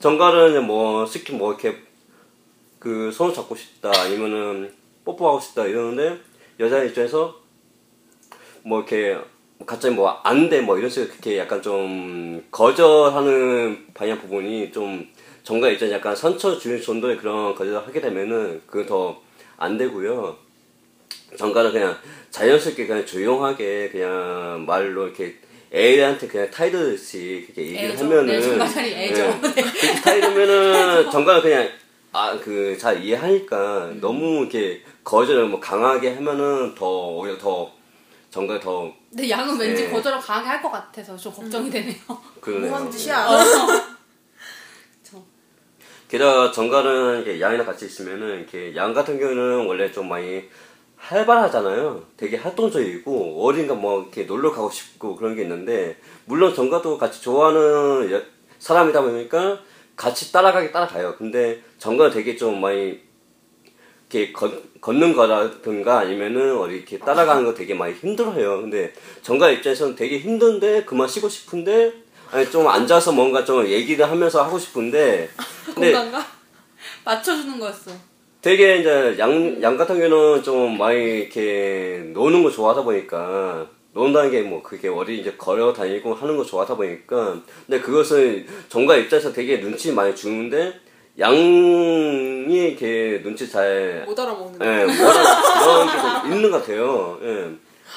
전갈은 0.00 0.66
뭐 0.66 1.06
스킨 1.06 1.38
뭐 1.38 1.52
이렇게 1.52 1.78
그 2.78 3.10
손을 3.10 3.32
잡고 3.32 3.54
싶다 3.56 3.90
아니면은 4.02 4.74
뽀뽀하고 5.04 5.40
싶다 5.40 5.66
이러는데 5.66 6.18
여자 6.60 6.82
입장에서 6.82 7.34
뭐 8.62 8.78
이렇게 8.80 9.16
갑자기 9.66 9.94
뭐 9.94 10.20
안 10.24 10.48
돼 10.48 10.60
뭐 10.60 10.78
이런 10.78 10.90
식으로 10.90 11.10
그렇게 11.10 11.38
약간 11.38 11.60
좀 11.62 12.42
거절하는 12.50 13.86
방향 13.94 14.18
부분이 14.20 14.72
좀 14.72 15.06
전갈 15.42 15.68
입장에 15.68 15.92
약간 15.92 16.14
상처 16.16 16.58
주는 16.58 16.80
정도의 16.80 17.16
그런 17.18 17.54
거절을 17.54 17.86
하게 17.86 18.00
되면은 18.00 18.62
그거 18.66 19.14
더안 19.58 19.76
되고요. 19.78 20.36
정가는 21.36 21.72
그냥 21.72 21.96
자연스럽게 22.30 22.86
그냥 22.86 23.04
조용하게 23.04 23.90
그냥 23.90 24.64
말로 24.66 25.06
이렇게 25.06 25.34
애한테 25.74 26.28
그냥 26.28 26.50
타이르듯이 26.50 27.42
그렇게 27.46 27.62
얘기를 27.68 27.90
애죠. 27.90 28.04
하면은 28.04 28.26
네, 28.26 28.40
정가살이 28.40 28.92
애죠. 28.92 29.22
예, 29.22 29.40
그렇게 29.40 29.94
타이르면은 30.02 31.10
정가는 31.10 31.42
그냥 31.42 31.68
아 32.12 32.38
그 32.38 32.76
잘 32.78 33.02
이해하니까 33.02 33.86
음. 33.86 33.98
너무 34.00 34.40
이렇게 34.42 34.82
거절을 35.04 35.46
뭐 35.48 35.60
강하게 35.60 36.14
하면은 36.14 36.74
더 36.74 36.86
오히려 37.08 37.36
더 37.38 37.70
정가 38.30 38.58
더 38.58 38.92
근데 39.10 39.30
양은 39.30 39.56
왠지 39.58 39.84
네. 39.84 39.90
거절을 39.90 40.18
강하게 40.18 40.48
할 40.48 40.62
것 40.62 40.70
같아서 40.72 41.16
좀 41.16 41.32
걱정이 41.32 41.70
되네요. 41.70 41.94
그러네요. 42.40 42.70
뭐 42.70 42.78
하는 42.78 42.90
짓이야? 42.90 43.28
게다가 46.08 46.50
정갈은 46.52 47.16
이렇게 47.22 47.40
양이랑 47.40 47.66
같이 47.66 47.86
있으면은 47.86 48.38
이렇게 48.40 48.74
양 48.76 48.92
같은 48.94 49.18
경우는 49.18 49.66
원래 49.66 49.90
좀 49.90 50.08
많이 50.08 50.44
활발하잖아요. 50.96 52.04
되게 52.16 52.36
활동적이고 52.36 53.44
어딘가 53.44 53.74
뭐 53.74 54.02
이렇게 54.02 54.22
놀러 54.24 54.52
가고 54.52 54.70
싶고 54.70 55.16
그런 55.16 55.34
게 55.34 55.42
있는데 55.42 55.96
물론 56.26 56.54
정가도 56.54 56.98
같이 56.98 57.20
좋아하는 57.20 58.10
여- 58.12 58.22
사람이다 58.58 59.02
보니까 59.02 59.58
같이 59.96 60.30
따라가기 60.32 60.72
따라가요. 60.72 61.16
근데 61.16 61.62
정가는 61.78 62.12
되게 62.12 62.36
좀 62.36 62.60
많이 62.60 63.00
이렇게 64.10 64.32
걷, 64.32 64.52
걷는 64.80 65.14
거라든가 65.14 66.00
아니면은 66.00 66.56
어디 66.58 66.76
이렇게 66.76 66.98
따라가는 66.98 67.44
거 67.44 67.54
되게 67.54 67.74
많이 67.74 67.94
힘들어요. 67.94 68.60
근데 68.60 68.92
정가 69.22 69.50
입장에서는 69.50 69.96
되게 69.96 70.18
힘든데 70.18 70.84
그만 70.84 71.08
쉬고 71.08 71.28
싶은데 71.28 71.92
아니 72.30 72.50
좀 72.50 72.66
앉아서 72.66 73.12
뭔가 73.12 73.44
좀 73.44 73.66
얘기를 73.66 74.08
하면서 74.08 74.42
하고 74.42 74.58
싶은데 74.58 75.28
근데 75.74 75.92
공간가? 75.92 76.24
맞춰주는 77.04 77.58
거였어. 77.58 77.90
되게 78.42 78.78
이제 78.78 79.16
양, 79.18 79.62
양 79.62 79.76
같은 79.76 79.98
경우는 79.98 80.42
좀 80.42 80.76
많이 80.76 80.98
이렇게 81.20 82.02
노는 82.12 82.42
거 82.42 82.50
좋아하다 82.50 82.82
보니까 82.82 83.66
논다는 83.94 84.30
게 84.30 84.42
뭐 84.42 84.62
그게 84.62 84.88
어디 84.88 85.18
이제 85.18 85.32
걸어 85.38 85.72
다니고 85.72 86.14
하는 86.14 86.36
거 86.36 86.44
좋아하다 86.44 86.74
보니까 86.76 87.40
근데 87.66 87.80
그것은 87.80 88.46
정가 88.68 88.96
입장에서 88.96 89.32
되게 89.32 89.60
눈치 89.60 89.92
많이 89.92 90.14
주는데 90.14 90.74
양이 91.18 92.46
이렇게 92.48 93.20
눈치 93.22 93.48
잘 93.50 94.04
못 94.06 94.18
알아먹는 94.18 94.58
거. 94.58 94.64
예, 94.66 94.84
뭐라 94.84 95.60
그런 95.60 95.86
게좀 96.22 96.32
있는 96.32 96.50
것 96.50 96.58
같아요. 96.60 97.18
예. 97.22 97.50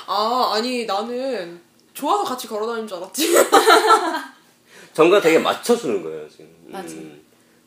아 0.06 0.52
아니 0.54 0.86
나는 0.86 1.60
좋아서 1.94 2.24
같이 2.24 2.48
걸어다니는 2.48 2.88
줄 2.88 2.98
알았지. 2.98 3.34
정가 4.94 5.20
되게 5.22 5.40
맞춰주는 5.40 6.04
거예요, 6.04 6.28
지금. 6.30 6.48
맞아. 6.68 6.94
음. 6.96 7.22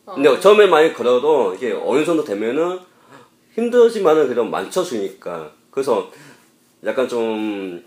근데 0.07 0.41
처음에 0.41 0.67
많이 0.67 0.93
걸어도 0.93 1.55
이게 1.55 1.73
어느 1.73 2.05
정도 2.05 2.25
되면은 2.25 2.81
힘들지만은 3.55 4.25
그래도 4.25 4.45
맞춰주니까. 4.45 5.51
그래서 5.71 6.11
약간 6.85 7.09
좀 7.09 7.85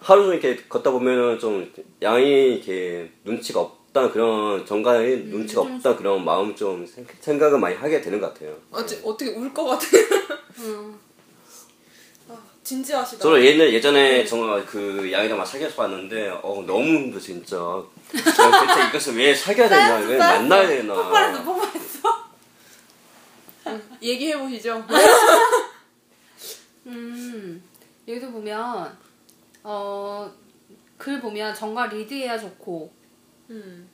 하루 0.00 0.24
종일 0.24 0.42
이렇게 0.44 0.62
걷다 0.68 0.90
보면은 0.90 1.38
좀 1.38 1.72
양이 2.02 2.54
이렇게 2.54 3.10
눈치가 3.24 3.60
없 3.60 3.78
다 3.92 4.10
그런 4.10 4.64
정가의 4.64 5.18
눈치가 5.24 5.60
없다 5.62 5.96
그런 5.96 6.24
마음 6.24 6.54
좀 6.56 6.86
생- 6.86 7.06
생각을 7.20 7.58
많이 7.58 7.76
하게 7.76 8.00
되는 8.00 8.18
것 8.20 8.32
같아요. 8.32 8.56
어째 8.70 9.00
어떻게 9.04 9.30
울 9.32 9.52
것 9.52 9.64
같아. 9.66 9.86
진지하시다. 12.62 13.20
저는 13.22 13.42
예전에, 13.42 13.72
예전에 13.72 14.24
정말 14.24 14.64
그 14.64 15.10
양이랑 15.12 15.36
막 15.36 15.44
사귀어서 15.44 15.74
봤는데, 15.74 16.28
어, 16.42 16.62
너무 16.66 16.84
힘들어, 16.84 17.20
진짜. 17.20 17.84
대체 18.12 18.88
이것을 18.88 19.16
왜 19.16 19.34
사귀어야 19.34 19.68
되나, 19.68 19.96
왜 19.96 20.16
만나야 20.16 20.68
되나. 20.68 20.94
폭발했어, 20.94 21.42
폭발했어. 21.44 22.24
얘기해 24.00 24.38
보시죠. 24.38 24.82
음, 26.86 27.62
여기서 28.06 28.30
보면, 28.30 28.96
어, 29.64 30.30
글 30.96 31.20
보면 31.20 31.52
정과 31.54 31.86
리드해야 31.86 32.38
좋고, 32.38 32.92
음. 33.52 33.88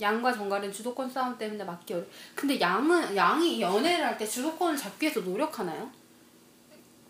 양과 0.00 0.32
정갈은 0.34 0.70
주도권 0.72 1.08
싸움 1.08 1.38
때문에 1.38 1.64
맞기 1.64 1.94
어려. 1.94 2.04
근데 2.34 2.60
양은 2.60 3.16
양이 3.16 3.60
연애를 3.60 4.04
할 4.04 4.18
때 4.18 4.26
주도권을 4.26 4.76
잡기 4.76 5.04
위해서 5.06 5.20
노력하나요? 5.20 5.90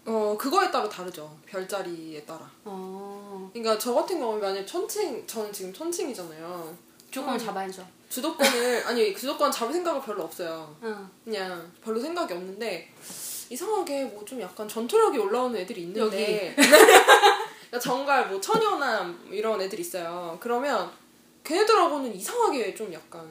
어 0.05 0.37
그거에 0.39 0.71
따라 0.71 0.89
다르죠. 0.89 1.37
별자리에 1.47 2.23
따라. 2.25 2.49
어, 2.65 3.51
그러니까 3.53 3.77
저 3.77 3.93
같은 3.93 4.21
경우는 4.21 4.41
만약 4.41 4.65
천칭 4.65 5.27
저는 5.27 5.53
지금 5.53 5.73
천칭이잖아요. 5.73 6.77
주도권을 7.11 7.39
잡아야죠. 7.41 7.85
주도권을 8.09 8.85
아니 8.87 9.17
주도권 9.17 9.51
잡을 9.51 9.73
생각은 9.73 10.01
별로 10.03 10.23
없어요. 10.23 10.77
응. 10.85 11.09
그냥 11.25 11.73
별로 11.83 11.99
생각이 11.99 12.33
없는데 12.35 12.93
이상하게 13.51 14.05
뭐 14.05 14.25
좀 14.25 14.41
약간 14.41 14.69
전투력이 14.69 15.19
올라오는 15.19 15.59
애들이 15.59 15.83
있는데 15.83 16.55
그러니까 16.57 17.79
정갈 17.81 18.29
뭐 18.29 18.41
처녀남 18.41 19.29
이런 19.33 19.61
애들 19.61 19.81
있어요. 19.81 20.37
그러면 20.41 20.89
걔네들하고는 21.47 22.15
이상하게 22.15 22.75
좀 22.75 22.93
약간 22.93 23.23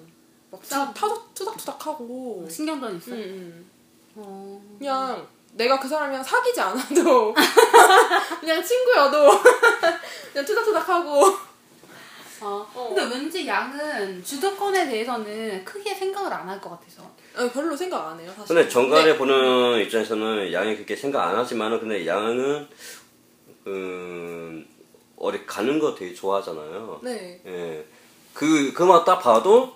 막 0.50 0.64
싸워. 0.64 0.94
타닥 0.94 1.34
투닥투닥하고 1.36 2.48
신경전 2.50 2.98
있어. 2.98 3.12
음, 3.12 3.18
음. 3.18 3.72
어. 4.16 4.62
그냥 4.80 5.28
내가 5.54 5.80
그 5.80 5.88
사람이랑 5.88 6.24
사귀지 6.24 6.60
않아도 6.62 7.34
그냥 8.40 8.64
친구여도 8.64 9.30
그냥 10.32 10.46
투닥투닥하고 10.46 11.26
어. 12.42 12.68
어. 12.74 12.94
근데 12.94 13.16
왠지 13.16 13.48
양은 13.48 14.24
주도권에 14.24 14.86
대해서는 14.88 15.64
크게 15.66 15.94
생각을 15.96 16.32
안 16.32 16.48
할 16.48 16.60
것 16.62 16.70
같아서. 16.72 17.10
아니, 17.36 17.50
별로 17.52 17.76
생각 17.76 18.08
안 18.08 18.20
해요 18.20 18.32
사실. 18.36 18.56
근데 18.56 18.70
정갈에 18.70 19.18
보는 19.18 19.80
입장에서는 19.82 20.54
양이 20.54 20.76
그렇게 20.76 20.96
생각 20.96 21.28
안 21.28 21.36
하지만은 21.38 21.80
근데 21.80 22.06
양은 22.08 22.68
음 23.68 24.66
어디 25.18 25.46
가는 25.46 25.80
거 25.80 25.96
되게 25.96 26.14
좋아하잖아요. 26.14 27.00
네. 27.04 27.42
예. 27.46 27.86
그 28.36 28.74
그만 28.74 29.04
딱 29.06 29.18
봐도 29.20 29.72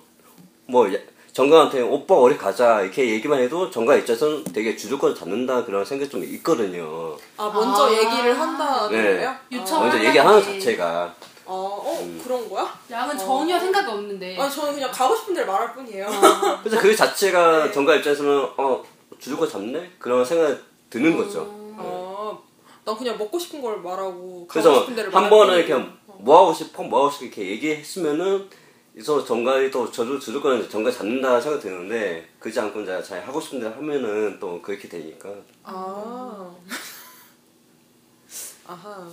뭐 0.68 0.94
야- 0.94 0.98
정가한테 1.32 1.82
오빠 1.82 2.16
어디 2.16 2.38
가자 2.38 2.82
이렇게 2.82 3.10
얘기만 3.10 3.40
해도 3.40 3.72
정가 3.72 3.96
입장에서는 3.96 4.44
되게 4.46 4.76
주도권을 4.76 5.16
잡는다 5.16 5.64
그런 5.64 5.86
생각이 5.86 6.12
좀 6.12 6.22
있거든요. 6.26 7.16
아 7.38 7.50
먼저 7.54 7.88
아. 7.88 7.92
얘기를 7.92 8.38
한다는 8.38 8.92
네. 8.92 9.04
거예요? 9.16 9.36
유청- 9.52 9.80
먼저 9.84 9.98
아, 9.98 10.04
얘기하는 10.04 10.42
네. 10.42 10.60
자체가 10.60 11.16
어, 11.46 11.82
어 11.84 12.00
음. 12.04 12.22
그런 12.24 12.48
거야? 12.50 12.72
양은 12.92 13.16
어. 13.16 13.18
전혀 13.18 13.58
생각이 13.60 13.90
없는데. 13.90 14.38
아니 14.38 14.52
저는 14.54 14.74
그냥 14.74 14.92
가고 14.92 15.16
싶은 15.16 15.34
데를 15.34 15.48
말할 15.48 15.74
뿐이에요. 15.74 16.08
그래서 16.62 16.80
그 16.82 16.94
자체가 16.96 17.66
네. 17.68 17.72
정가 17.72 17.96
입장에서는 17.96 18.48
어 18.58 18.84
주도권 19.20 19.50
잡네 19.50 19.92
그런 19.98 20.24
생각이 20.26 20.56
드는 20.90 21.16
거죠. 21.16 21.48
어, 21.78 22.44
난 22.84 22.98
그냥 22.98 23.18
먹고 23.18 23.40
싶은 23.40 23.62
걸 23.62 23.78
말하고 23.78 24.46
가고 24.46 24.48
그래서 24.48 24.80
싶은 24.82 24.96
데를 24.96 25.16
한 25.16 25.30
번은. 25.30 25.56
이렇게 25.58 25.74
뭐 26.20 26.42
하고 26.42 26.54
싶어 26.54 26.84
뭐 26.84 27.02
하고 27.02 27.12
싶어 27.12 27.26
이렇게 27.26 27.48
얘기했으면은 27.48 28.50
그래서 28.94 29.24
정가이 29.24 29.72
또 29.72 29.90
저도 29.90 30.20
주도권을 30.20 30.70
정가 30.70 30.92
잡는다 30.92 31.40
생각 31.40 31.62
드는데 31.62 32.28
그지 32.40 32.60
않고 32.60 32.82
이제 32.82 33.02
자기 33.02 33.26
하고 33.26 33.40
싶은 33.40 33.60
대로 33.60 33.74
하면은 33.76 34.38
또 34.40 34.62
그렇게 34.62 34.90
되니까 34.90 35.30
아. 35.64 36.54
아하. 38.68 39.10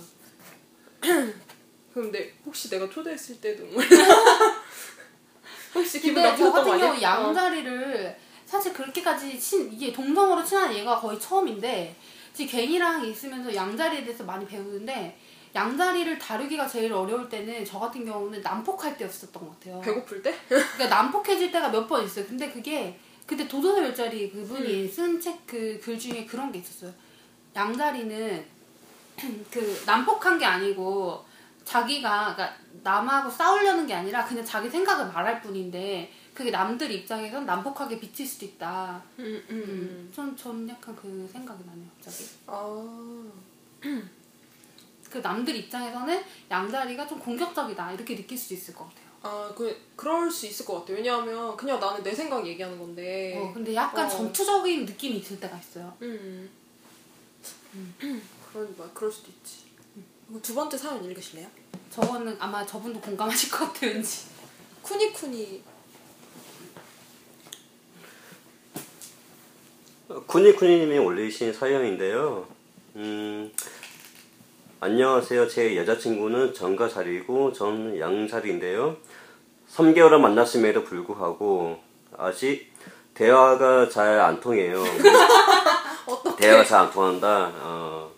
그럼 1.93 2.11
내 2.11 2.31
혹시 2.45 2.69
내가 2.69 2.89
초대했을 2.89 3.39
때도 3.39 3.65
혹시 5.73 5.99
기분 5.99 6.21
근데 6.21 6.37
저 6.37 6.45
나쁘셨던 6.45 6.51
거 6.51 6.71
같은 6.71 6.79
경우 6.79 6.93
아니야? 6.93 7.17
어. 7.17 7.27
양자리를 7.27 8.17
사실 8.45 8.73
그렇게까지 8.73 9.39
친 9.39 9.71
이게 9.71 9.91
동성으로 9.91 10.43
친한 10.43 10.73
얘가 10.75 10.99
거의 10.99 11.19
처음인데 11.19 11.95
지금 12.33 12.51
갱이랑 12.51 13.05
있으면서 13.05 13.53
양자리에 13.53 14.03
대해서 14.03 14.23
많이 14.23 14.45
배우는데 14.45 15.17
양자리를 15.57 16.19
다루기가 16.19 16.67
제일 16.67 16.93
어려울 16.93 17.27
때는 17.27 17.65
저 17.65 17.79
같은 17.79 18.05
경우는 18.05 18.41
난폭할 18.43 18.95
때였었던 18.97 19.43
것 19.43 19.59
같아요. 19.59 19.81
배고플 19.81 20.21
때? 20.21 20.35
그러니까 20.47 20.87
난폭해질 20.87 21.51
때가 21.51 21.69
몇 21.69 21.87
번 21.87 22.05
있어요. 22.05 22.25
근데 22.27 22.51
그게 22.51 22.99
그때 23.25 23.47
도도새 23.47 23.81
별자리 23.81 24.29
그분이 24.31 24.83
음. 24.83 24.89
쓴책 24.89 25.47
그 25.47 25.79
글 25.83 25.97
중에 25.97 26.25
그런 26.25 26.51
게 26.51 26.59
있었어요. 26.59 26.93
양자리는 27.55 28.45
그 29.51 29.83
난폭한 29.85 30.37
게 30.37 30.45
아니고 30.45 31.25
자기가 31.65 32.35
그러니까 32.35 32.55
남하고 32.83 33.29
싸우려는 33.29 33.87
게 33.87 33.93
아니라 33.95 34.23
그냥 34.25 34.45
자기 34.45 34.69
생각을 34.69 35.11
말할 35.11 35.41
뿐인데 35.41 36.11
그게 36.35 36.51
남들 36.51 36.91
입장에선 36.91 37.45
난폭하게 37.47 37.99
비칠 37.99 38.27
수도 38.27 38.45
있다. 38.45 39.01
음, 39.17 39.25
음, 39.25 39.43
음. 39.49 39.63
음. 39.67 40.11
전, 40.15 40.37
전 40.37 40.69
약간 40.69 40.95
그 40.95 41.27
생각이 41.33 41.63
나네요, 41.65 41.87
갑자기. 41.95 42.25
아. 42.45 42.83
그 45.09 45.19
남들 45.19 45.55
입장에서는 45.55 46.23
양자리가 46.49 47.07
좀 47.07 47.19
공격적이다 47.19 47.91
이렇게 47.93 48.15
느낄 48.15 48.37
수도 48.37 48.53
있을 48.55 48.73
것 48.73 48.85
같아요. 48.85 49.07
아, 49.23 49.53
그, 49.55 49.75
그럴 49.95 50.29
수 50.31 50.45
있을 50.45 50.65
것 50.65 50.79
같아요. 50.79 50.97
왜냐하면 50.97 51.57
그냥 51.57 51.79
나는 51.79 52.03
내 52.03 52.13
생각 52.13 52.45
얘기하는 52.45 52.77
건데. 52.77 53.37
어, 53.37 53.51
근데 53.53 53.73
약간 53.73 54.05
어. 54.05 54.09
전투적인 54.09 54.85
느낌이 54.85 55.17
있을 55.17 55.39
때가 55.39 55.57
있어요. 55.57 55.93
음. 56.01 56.49
그런, 58.51 58.75
막 58.77 58.93
그럴 58.93 59.11
수도 59.11 59.29
있지. 59.29 59.67
그럼 60.27 60.41
두 60.41 60.53
번째 60.53 60.77
사연 60.77 61.03
읽으실래요? 61.03 61.47
저거는 61.89 62.35
아마 62.39 62.65
저분도 62.65 62.99
공감하실 63.01 63.51
것 63.51 63.73
같아요, 63.73 63.91
왠지. 63.91 64.27
쿠니쿠니. 64.81 65.63
쿠니쿠니님이 70.25 70.97
올리신 70.99 71.53
사연인데요. 71.53 72.47
음, 72.95 73.51
안녕하세요. 74.79 75.47
제 75.47 75.75
여자친구는 75.75 76.53
정가 76.53 76.87
자리고 76.87 77.51
전 77.51 77.99
양자리인데요. 77.99 78.95
3개월을 79.73 80.19
만났음에도 80.19 80.83
불구하고 80.83 81.79
아직 82.15 82.71
대화가 83.15 83.89
잘 83.89 84.19
안 84.19 84.39
통해요. 84.39 84.83
대화가 86.37 86.63
잘 86.63 86.79
안 86.81 86.91
통한다. 86.91 87.51
어, 87.55 88.11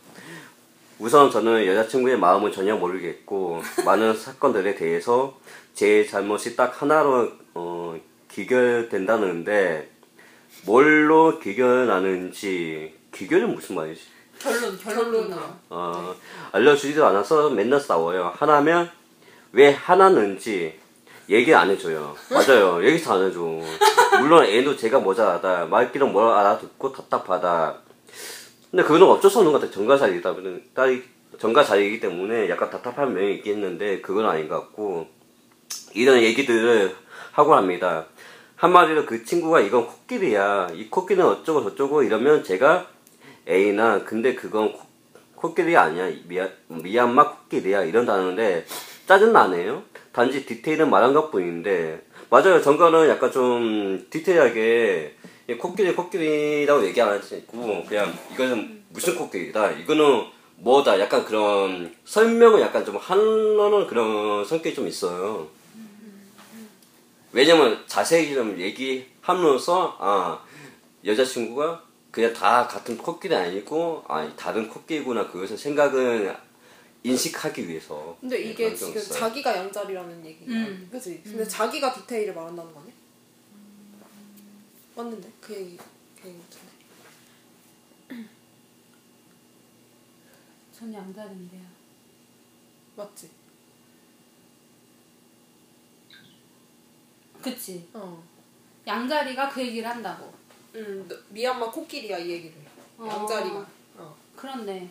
우선 0.99 1.31
저는 1.31 1.65
여자친구의 1.65 2.19
마음을 2.19 2.51
전혀 2.51 2.75
모르겠고 2.75 3.61
많은 3.85 4.13
사건들에 4.17 4.75
대해서 4.75 5.37
제 5.73 6.05
잘못이 6.05 6.57
딱 6.57 6.81
하나로 6.81 7.31
어, 7.53 7.97
귀결된다는데 8.31 9.89
뭘로 10.65 11.39
귀결나는지 11.39 12.93
귀결은 13.13 13.55
무슨 13.55 13.75
말이지? 13.77 14.01
결론, 14.39 14.77
결론으로. 14.77 15.35
어, 15.69 16.15
알려주지도 16.51 17.05
않아서 17.07 17.49
맨날 17.49 17.79
싸워요. 17.79 18.33
하나면 18.35 18.89
왜 19.51 19.71
하나는지 19.71 20.79
얘기 21.29 21.53
안 21.53 21.69
해줘요. 21.69 22.15
맞아요. 22.31 22.83
얘기 22.87 23.01
잘안 23.01 23.27
해줘. 23.27 23.39
물론 24.21 24.45
애도 24.45 24.75
제가 24.77 24.99
모자라다. 24.99 25.65
말귀는 25.65 26.11
뭘 26.11 26.33
알아듣고 26.33 26.93
답답하다. 26.93 27.77
근데 28.71 28.83
그거는 28.83 29.07
어쩔 29.07 29.29
수 29.29 29.39
없는 29.39 29.51
것 29.51 29.59
같아요. 29.59 29.73
정가살이다. 29.73 30.35
딸이 30.73 31.03
정가살이기 31.37 31.99
때문에 31.99 32.49
약간 32.49 32.69
답답한 32.69 33.13
면이 33.13 33.35
있겠는데 33.35 34.01
그건 34.01 34.25
아닌 34.25 34.47
것 34.47 34.59
같고 34.59 35.07
이런 35.93 36.21
얘기들을 36.21 36.95
하고 37.31 37.55
합니다. 37.55 38.05
한마디로 38.55 39.05
그 39.05 39.23
친구가 39.23 39.61
이건 39.61 39.87
코끼리야. 39.87 40.69
이 40.73 40.89
코끼리는 40.89 41.25
어쩌고 41.25 41.63
저쩌고 41.69 42.03
이러면 42.03 42.43
제가 42.43 42.87
에이나 43.49 44.03
근데 44.03 44.35
그건 44.35 44.71
코, 44.71 44.83
코끼리 45.35 45.75
아니야. 45.75 46.09
미얀, 46.27 46.53
미얀마 46.67 47.31
코끼리야. 47.31 47.83
이런다는데 47.83 48.65
짜증나네요. 49.07 49.83
단지 50.13 50.45
디테일은 50.45 50.89
말한 50.89 51.13
것 51.13 51.31
뿐인데 51.31 52.05
맞아요. 52.29 52.61
정가는 52.61 53.09
약간 53.09 53.31
좀 53.31 54.05
디테일하게 54.09 55.15
이 55.49 55.53
코끼리 55.55 55.95
코끼리라고 55.95 56.85
얘기 56.85 57.01
안 57.01 57.09
하고 57.09 57.85
그냥 57.87 58.13
이거는 58.31 58.83
무슨 58.89 59.15
코끼리다. 59.15 59.71
이거는 59.71 60.25
뭐다. 60.57 60.99
약간 60.99 61.25
그런 61.25 61.95
설명을 62.05 62.61
약간 62.61 62.85
좀 62.85 62.97
하는 62.97 63.87
그런 63.87 64.45
성격이 64.45 64.75
좀 64.75 64.87
있어요. 64.87 65.47
왜냐면 67.31 67.79
자세히 67.87 68.33
좀 68.33 68.59
얘기하면서 68.59 69.97
아 69.99 70.43
여자친구가 71.05 71.88
그냥 72.11 72.33
다 72.33 72.67
같은 72.67 72.97
코끼리 72.97 73.35
아니고 73.35 74.03
아 74.07 74.35
다른 74.35 74.67
코끼리구나 74.67 75.29
그것을 75.29 75.57
생각은 75.57 76.35
인식하기 77.03 77.67
위해서 77.67 78.17
근데 78.19 78.37
네, 78.37 78.49
이게 78.49 78.75
지금 78.75 78.97
있어요. 78.97 79.19
자기가 79.19 79.55
양자리라는 79.57 80.25
얘기야. 80.25 80.47
음. 80.49 80.89
그지? 80.91 81.21
근데 81.23 81.47
자기가 81.47 81.93
디테일을 81.93 82.33
말한다는 82.33 82.73
거네? 82.73 82.91
맞는데? 84.95 85.31
그 85.39 85.55
얘기, 85.55 85.77
그 86.21 86.27
얘기 86.27 86.39
같은데. 88.09 88.27
전 90.77 90.93
양자리인데요. 90.93 91.61
맞지? 92.97 93.29
그치. 97.41 97.87
어. 97.93 98.21
양자리가 98.85 99.47
그 99.49 99.61
얘기를 99.65 99.89
한다고. 99.89 100.33
음, 100.75 101.05
너- 101.07 101.15
미얀마 101.29 101.69
코끼리야 101.71 102.17
이 102.17 102.29
얘기를. 102.29 102.55
어. 102.97 103.07
양자리가. 103.07 103.65
어. 103.97 104.15
그런데 104.35 104.89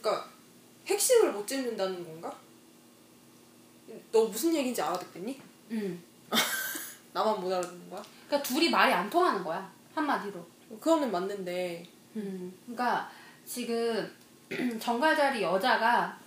그러니까 0.00 0.28
핵심을 0.86 1.32
못 1.32 1.46
짚는다는 1.46 2.04
건가? 2.04 2.34
너 4.10 4.24
무슨 4.26 4.54
얘기인지 4.54 4.80
알아듣겠니? 4.82 5.40
음. 5.72 6.02
나만 7.12 7.40
못 7.40 7.52
알아듣는 7.52 7.90
거야? 7.90 8.02
그러니까 8.26 8.48
둘이 8.48 8.70
말이 8.70 8.92
안 8.92 9.08
통하는 9.08 9.42
거야. 9.44 9.70
한마디로. 9.94 10.44
그거는 10.80 11.10
맞는데 11.10 11.86
음. 12.16 12.52
그러니까 12.64 13.10
지금 13.46 14.10
정갈자리 14.80 15.42
여자가 15.42 16.18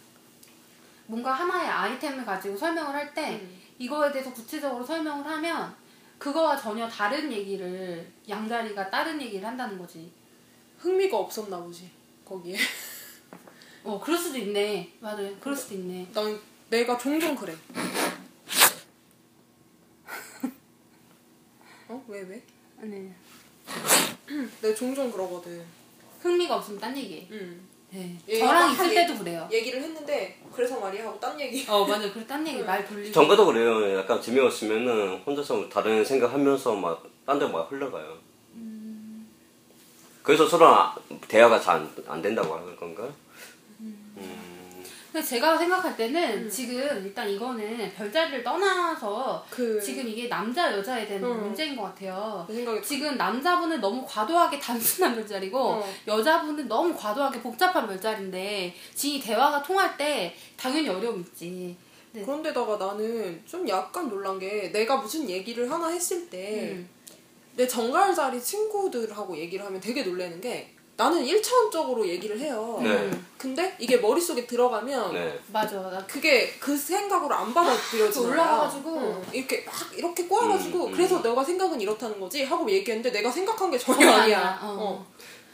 뭔가 1.07 1.33
하나의 1.33 1.67
아이템을 1.69 2.25
가지고 2.25 2.55
설명을 2.57 2.93
할때 2.93 3.35
음. 3.35 3.61
이거에 3.79 4.11
대해서 4.11 4.31
구체적으로 4.33 4.85
설명을 4.85 5.25
하면 5.25 5.75
그거와 6.17 6.57
전혀 6.57 6.87
다른 6.89 7.31
얘기를 7.31 8.05
양자리가 8.27 8.89
다른 8.89 9.21
얘기를 9.21 9.47
한다는 9.47 9.77
거지. 9.77 10.11
흥미가 10.79 11.17
없었나 11.17 11.59
보지 11.59 11.89
거기에. 12.25 12.57
어, 13.83 13.99
그럴 13.99 14.17
수도 14.17 14.37
있네. 14.37 14.93
맞아. 14.99 15.21
그럴 15.39 15.55
수도 15.55 15.75
있네. 15.75 16.07
난 16.13 16.39
내가 16.69 16.97
종종 16.97 17.35
그래. 17.35 17.55
어? 21.87 22.03
왜 22.07 22.21
왜? 22.21 22.43
아니. 22.81 23.11
내가 24.61 24.75
종종 24.75 25.11
그러거든. 25.11 25.63
흥미가 26.21 26.57
없으면 26.57 26.79
딴 26.79 26.97
얘기해. 26.97 27.27
응. 27.31 27.61
네. 27.89 28.17
예, 28.27 28.39
저랑 28.39 28.71
있을 28.71 28.85
한 28.85 28.89
때도 28.93 29.17
그래요. 29.17 29.47
얘기를 29.51 29.81
했는데 29.81 30.37
그래서 30.53 30.79
말이야 30.79 31.05
하고 31.07 31.19
딴 31.19 31.39
얘기. 31.39 31.65
어, 31.69 31.85
맞아. 31.85 32.11
그래, 32.11 32.25
딴 32.27 32.45
얘기 32.47 32.61
말 32.61 32.85
돌리고. 32.85 33.13
전가도 33.13 33.45
그래요. 33.45 33.97
약간 33.99 34.21
재미없으면은 34.21 35.17
혼자서 35.25 35.69
다른 35.69 36.03
생각하면서 36.03 36.75
막 36.75 37.03
딴 37.25 37.37
데막 37.39 37.69
흘러가요. 37.69 38.17
그래서 40.23 40.47
서로 40.47 40.65
아- 40.67 40.95
대화가 41.27 41.59
잘 41.59 41.85
안 42.07 42.21
된다고 42.21 42.55
하는 42.55 42.73
건가? 42.77 43.03
음. 43.81 44.46
근데 45.17 45.29
제가 45.29 45.57
생각할 45.57 45.97
때는 45.97 46.45
음. 46.45 46.49
지금 46.49 46.77
일단 47.03 47.27
이거는 47.27 47.91
별자리를 47.95 48.43
떠나서 48.43 49.43
그 49.49 49.81
지금 49.81 50.07
이게 50.07 50.29
남자 50.29 50.71
여자에 50.71 51.07
대한 51.07 51.23
음. 51.23 51.41
문제인 51.41 51.75
것 51.75 51.83
같아요. 51.83 52.47
지금 52.83 53.17
남자분은 53.17 53.81
너무 53.81 54.05
과도하게 54.07 54.59
단순한 54.61 55.15
별자리고 55.15 55.57
어. 55.57 55.93
여자분은 56.05 56.67
너무 56.67 56.95
과도하게 56.95 57.41
복잡한 57.41 57.87
별자리인데 57.87 58.75
지 58.93 59.19
대화가 59.19 59.63
통할 59.63 59.97
때 59.97 60.35
당연히 60.55 60.87
어려움 60.87 61.21
있지. 61.21 61.75
네. 62.11 62.21
그런데다가 62.21 62.77
나는 62.77 63.41
좀 63.47 63.67
약간 63.67 64.07
놀란 64.09 64.37
게 64.37 64.71
내가 64.71 64.97
무슨 64.97 65.27
얘기를 65.27 65.71
하나 65.71 65.87
했을 65.87 66.29
때 66.29 66.73
음. 66.75 66.87
내 67.55 67.67
정갈자리 67.67 68.39
친구들하고 68.39 69.35
얘기를 69.35 69.65
하면 69.65 69.81
되게 69.81 70.03
놀라는 70.03 70.39
게 70.39 70.76
나는 70.97 71.23
1차원적으로 71.23 72.07
얘기를 72.07 72.39
해요. 72.39 72.79
네. 72.81 73.11
근데 73.37 73.75
이게 73.77 73.97
머릿속에 73.97 74.47
들어가면 74.47 75.13
네. 75.13 75.39
맞아. 75.53 75.79
나 75.79 76.03
그게 76.07 76.51
그 76.59 76.75
생각으로 76.75 77.35
안 77.35 77.53
받아들여지는 77.53 78.29
올라가가지고. 78.31 78.97
응. 78.97 79.23
이렇게 79.31 79.63
막 79.63 79.75
이렇게 79.95 80.25
꼬아가지고 80.25 80.85
음, 80.85 80.87
음. 80.87 80.91
그래서 80.91 81.19
너가 81.19 81.43
생각은 81.43 81.79
이렇다는 81.79 82.19
거지 82.19 82.43
하고 82.43 82.69
얘기했는데 82.69 83.11
내가 83.11 83.29
생각한 83.29 83.69
게 83.69 83.77
전혀 83.77 84.09
아니야. 84.09 84.23
아니야. 84.23 84.59
어. 84.63 85.05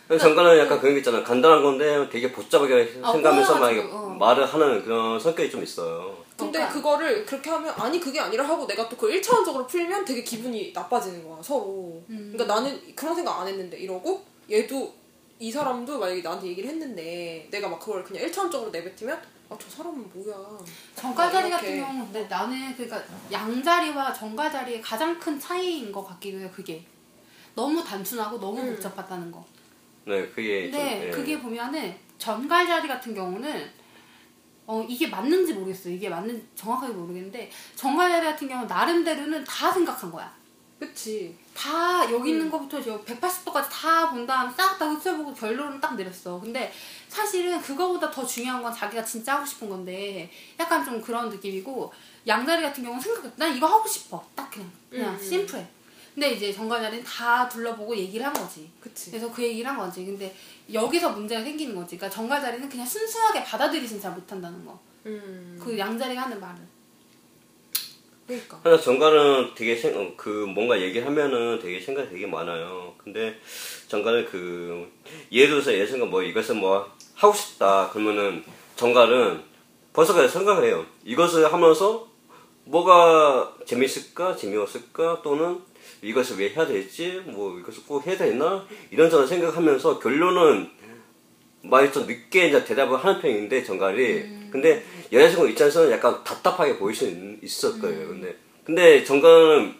어. 0.10 0.18
정가는 0.18 0.58
약간 0.60 0.80
그런 0.80 0.94
게 0.94 1.00
있잖아. 1.00 1.22
간단한 1.22 1.62
건데 1.62 2.08
되게 2.10 2.32
복잡하게 2.32 3.00
아, 3.02 3.12
생각하면서 3.12 3.56
막 3.60 3.72
어. 3.92 4.16
말을 4.18 4.46
하는 4.46 4.82
그런 4.84 5.20
성격이 5.20 5.52
좀 5.52 5.62
있어요. 5.62 6.24
근데 6.38 6.60
그러니까. 6.60 6.74
그거를 6.74 7.26
그렇게 7.26 7.50
하면 7.50 7.74
아니 7.78 8.00
그게 8.00 8.20
아니라 8.20 8.48
하고 8.48 8.66
내가 8.66 8.88
또 8.88 8.96
그걸 8.96 9.20
1차원적으로 9.20 9.68
풀면 9.68 10.06
되게 10.06 10.24
기분이 10.24 10.72
나빠지는 10.74 11.28
거야 11.28 11.38
서로. 11.42 12.02
음. 12.10 12.32
그러니까 12.34 12.56
나는 12.56 12.80
그런 12.96 13.14
생각 13.14 13.42
안 13.42 13.48
했는데 13.48 13.78
이러고 13.78 14.24
얘도 14.50 15.03
이 15.44 15.52
사람도 15.52 16.00
만약에 16.00 16.22
나한테 16.22 16.48
얘기를 16.48 16.70
했는데 16.70 17.46
내가 17.52 17.68
막 17.68 17.78
그걸 17.78 18.02
그냥 18.02 18.24
1차원적으로 18.26 18.72
내뱉으면 18.72 19.22
아 19.50 19.58
저 19.60 19.70
사람은 19.70 20.10
뭐야. 20.14 20.36
정가자리 20.96 21.50
막 21.50 21.58
같은 21.58 21.74
이렇게. 21.76 21.82
경우는 21.86 22.06
근데 22.14 22.28
나는 22.30 22.74
그러니까 22.78 23.04
양자리와 23.30 24.14
정가자리의 24.14 24.82
가장 24.82 25.20
큰 25.20 25.38
차이인 25.38 25.92
것 25.92 26.02
같기도 26.06 26.40
해요. 26.40 26.50
그게 26.56 26.86
너무 27.56 27.84
단순하고 27.84 28.40
너무 28.40 28.62
음. 28.62 28.70
복잡하다는 28.74 29.32
거. 29.34 29.46
네, 30.06 30.26
그게 30.30 30.72
좀. 30.72 30.80
근데 30.80 31.08
예. 31.08 31.12
그게 31.12 31.40
보면은 31.42 31.94
전갈자리 32.18 32.88
같은 32.88 33.14
경우는 33.14 33.70
어 34.66 34.82
이게 34.88 35.08
맞는지 35.08 35.54
모르겠어요. 35.56 35.94
이게 35.94 36.08
맞는 36.08 36.48
정확하게 36.56 36.94
모르겠는데 36.94 37.52
정갈자리 37.76 38.26
같은 38.26 38.48
경우 38.48 38.62
는 38.62 38.68
나름대로는 38.70 39.44
다 39.44 39.70
생각한 39.70 40.10
거야. 40.10 40.34
그치. 40.88 41.36
다 41.56 42.04
여기 42.12 42.32
음. 42.32 42.36
있는 42.36 42.50
것부터 42.52 42.82
저 42.82 43.00
180도까지 43.04 43.68
다 43.70 44.10
본 44.10 44.26
다음 44.26 44.52
싹 44.52 44.78
다 44.78 44.90
흡수해보고 44.90 45.34
결론을 45.34 45.80
딱 45.80 45.96
내렸어. 45.96 46.40
근데 46.40 46.72
사실은 47.08 47.62
그거보다 47.62 48.10
더 48.10 48.26
중요한 48.26 48.62
건 48.62 48.74
자기가 48.74 49.04
진짜 49.04 49.36
하고 49.36 49.46
싶은 49.46 49.70
건데 49.70 50.30
약간 50.60 50.84
좀 50.84 51.02
그런 51.02 51.30
느낌이고 51.30 51.94
양자리 52.28 52.62
같은 52.64 52.84
경우는 52.84 53.02
생각 53.02 53.32
난 53.38 53.56
이거 53.56 53.68
하고 53.68 53.88
싶어. 53.88 54.24
딱 54.36 54.50
그냥 54.50 54.72
그냥 54.90 55.14
음, 55.14 55.20
음. 55.20 55.24
심플해. 55.30 55.66
근데 56.14 56.32
이제 56.34 56.54
정갈자리는 56.54 57.04
다 57.04 57.50
둘러보고 57.50 57.96
얘기를 57.98 58.24
한 58.26 58.32
거지. 58.34 58.70
그치. 58.80 59.10
그래서 59.10 59.32
그 59.32 59.42
얘기를 59.42 59.68
한 59.70 59.78
거지. 59.78 60.06
근데 60.06 60.36
여기서 60.72 61.10
문제가 61.12 61.44
생기는 61.44 61.74
거지. 61.76 61.98
그러니까 61.98 62.16
정갈자리는 62.16 62.70
그냥 62.70 62.86
순수하게 62.86 63.44
받아들이진 63.44 64.00
잘 64.00 64.12
못한다는 64.12 64.64
거. 64.64 64.80
음. 65.08 65.60
그 65.64 65.78
양자리가 65.78 66.24
하는 66.24 66.40
말은. 66.40 66.73
그러니까. 68.34 68.60
하나 68.64 68.78
정가는 68.78 69.52
되게 69.56 69.76
생, 69.76 69.96
어, 69.96 70.14
그 70.18 70.30
뭔가 70.30 70.80
얘기하면은 70.80 71.60
되게 71.60 71.80
생각이 71.80 72.10
되게 72.10 72.26
많아요. 72.26 72.94
근데 72.98 73.36
정가는 73.88 74.26
그 74.26 74.90
예를 75.32 75.50
들어서 75.52 75.74
예전가 75.74 76.06
뭐 76.06 76.24
이것을 76.24 76.56
뭐 76.56 76.92
하고 77.16 77.34
싶다 77.34 77.90
그러면은 77.90 78.44
정가는 78.76 79.42
벌써 79.94 80.14
그냥 80.14 80.28
생각을 80.28 80.66
해요. 80.66 80.86
이것을 81.04 81.52
하면서 81.52 82.08
뭐가 82.66 83.56
재밌을까 83.66 84.36
재미없을까 84.36 85.22
또는 85.22 85.60
이것을 86.02 86.40
왜 86.40 86.50
해야 86.50 86.66
되지 86.66 87.22
뭐 87.26 87.60
이것을 87.60 87.84
꼭 87.86 88.06
해야 88.08 88.18
되나 88.18 88.66
이런저런 88.90 89.28
생각하면서 89.28 90.00
결론은 90.00 90.70
많이 91.62 91.92
좀 91.92 92.06
늦게 92.08 92.48
이제 92.48 92.64
대답을 92.64 92.98
하는 92.98 93.22
편인데 93.22 93.64
정갈이 93.64 94.43
근데 94.54 94.84
여자친구 95.12 95.50
입장에서는 95.50 95.92
약간 95.92 96.24
답답하게 96.24 96.78
보일 96.78 96.96
수 96.96 97.06
있, 97.10 97.44
있을 97.44 97.80
거예요. 97.80 98.08
근데 98.08 98.36
근데 98.64 99.04
정갈은 99.04 99.74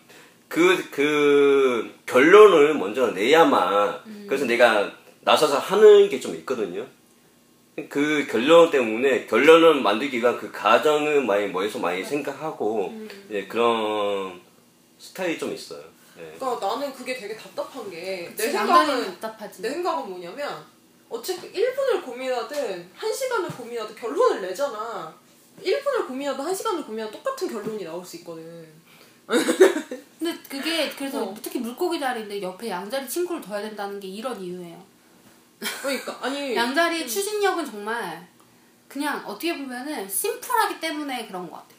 그, 0.50 0.90
그 0.92 1.94
결론을 2.06 2.74
먼저 2.74 3.08
내야만 3.12 4.26
그래서 4.28 4.46
내가 4.46 4.92
나서서 5.22 5.58
하는 5.60 6.10
게 6.10 6.20
좀 6.20 6.36
있거든요. 6.38 6.86
그 7.90 8.28
결론 8.30 8.70
때문에 8.70 9.26
결론을 9.28 9.82
만들기 9.82 10.18
위한 10.20 10.38
그 10.38 10.52
과정을 10.52 11.24
많이 11.24 11.48
머릿속 11.48 11.82
많이 11.82 12.04
생각하고 12.04 12.94
예, 13.32 13.46
그런 13.48 14.40
스타일이 15.00 15.40
좀 15.40 15.54
있어요. 15.54 15.82
예. 16.20 16.36
그러니까 16.38 16.68
나는 16.68 16.94
그게 16.94 17.16
되게 17.18 17.36
답답한 17.36 17.90
게 17.90 18.32
내 18.36 18.44
생각은 18.52 19.06
답답하지. 19.22 19.62
내 19.64 19.70
생각은 19.70 20.10
뭐냐면 20.10 20.64
어차피 21.14 21.52
1분을 21.52 22.04
고민하든 22.04 22.90
1시간을 22.98 23.56
고민하든 23.56 23.96
결론을 23.96 24.42
내잖아. 24.42 25.16
1분을 25.64 26.08
고민하든 26.08 26.44
1시간을 26.44 26.84
고민하든 26.84 27.20
똑같은 27.20 27.48
결론이 27.48 27.84
나올 27.84 28.04
수 28.04 28.18
있거든. 28.18 28.68
근데 29.28 30.38
그게 30.50 30.90
그래서 30.90 31.24
어. 31.24 31.36
특히 31.40 31.60
물고기 31.60 32.00
자리인데 32.00 32.42
옆에 32.42 32.68
양자리 32.68 33.08
친구를 33.08 33.42
둬야 33.42 33.62
된다는 33.62 34.00
게 34.00 34.08
이런 34.08 34.42
이유예요. 34.42 34.84
그러니까 35.84 36.18
아니 36.20 36.56
양자리의 36.58 37.08
추진력은 37.08 37.64
정말 37.64 38.28
그냥 38.88 39.24
어떻게 39.26 39.56
보면은 39.56 40.10
심플하기 40.10 40.80
때문에 40.80 41.28
그런 41.28 41.48
것 41.48 41.58
같아. 41.58 41.76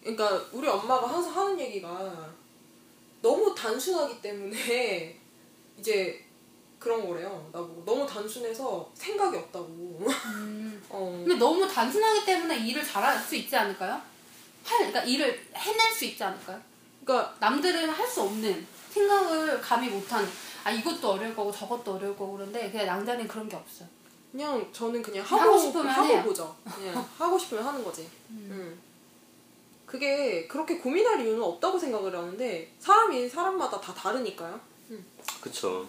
그러니까 0.00 0.40
우리 0.52 0.68
엄마가 0.68 1.08
항상 1.08 1.36
하는 1.36 1.58
얘기가 1.58 2.32
너무 3.20 3.52
단순하기 3.56 4.22
때문에 4.22 5.18
이제 5.76 6.27
그런 6.78 7.06
거래요. 7.06 7.48
나보고 7.52 7.82
너무 7.84 8.06
단순해서 8.06 8.90
생각이 8.94 9.36
없다고. 9.36 10.06
어. 10.90 11.22
근데 11.26 11.34
너무 11.36 11.66
단순하기 11.66 12.24
때문에 12.24 12.58
일을 12.66 12.84
잘할 12.84 13.18
수 13.18 13.34
있지 13.36 13.56
않을까요? 13.56 14.00
할, 14.64 14.78
그러니까 14.78 15.02
일을 15.04 15.46
해낼 15.54 15.92
수 15.92 16.04
있지 16.04 16.22
않을까요? 16.22 16.60
그러니까 17.04 17.34
남들은 17.40 17.88
할 17.88 18.06
수 18.06 18.22
없는 18.22 18.66
생각을 18.90 19.60
감히 19.60 19.88
못한 19.88 20.26
아 20.64 20.70
이것도 20.70 21.12
어려울 21.12 21.34
거고 21.34 21.52
저것도 21.52 21.94
어려울 21.94 22.16
거고 22.16 22.34
그런데 22.34 22.70
그냥 22.70 22.86
양자리는 22.86 23.28
그런 23.28 23.48
게 23.48 23.56
없어. 23.56 23.84
요 23.84 23.88
그냥 24.32 24.68
저는 24.72 25.02
그냥 25.02 25.24
하고 25.24 25.42
하고 25.42 25.58
싶으면 25.58 25.86
하고 25.88 26.08
해요. 26.08 26.22
보죠. 26.22 26.56
그냥 26.74 27.08
하고 27.16 27.38
싶으면 27.38 27.64
하는 27.64 27.82
거지. 27.82 28.08
음. 28.30 28.78
그게 29.86 30.46
그렇게 30.46 30.76
고민할 30.78 31.20
이유는 31.20 31.42
없다고 31.42 31.78
생각을 31.78 32.14
하는데 32.14 32.74
사람이 32.78 33.28
사람마다 33.28 33.80
다 33.80 33.94
다르니까요. 33.94 34.60
그쵸. 35.40 35.86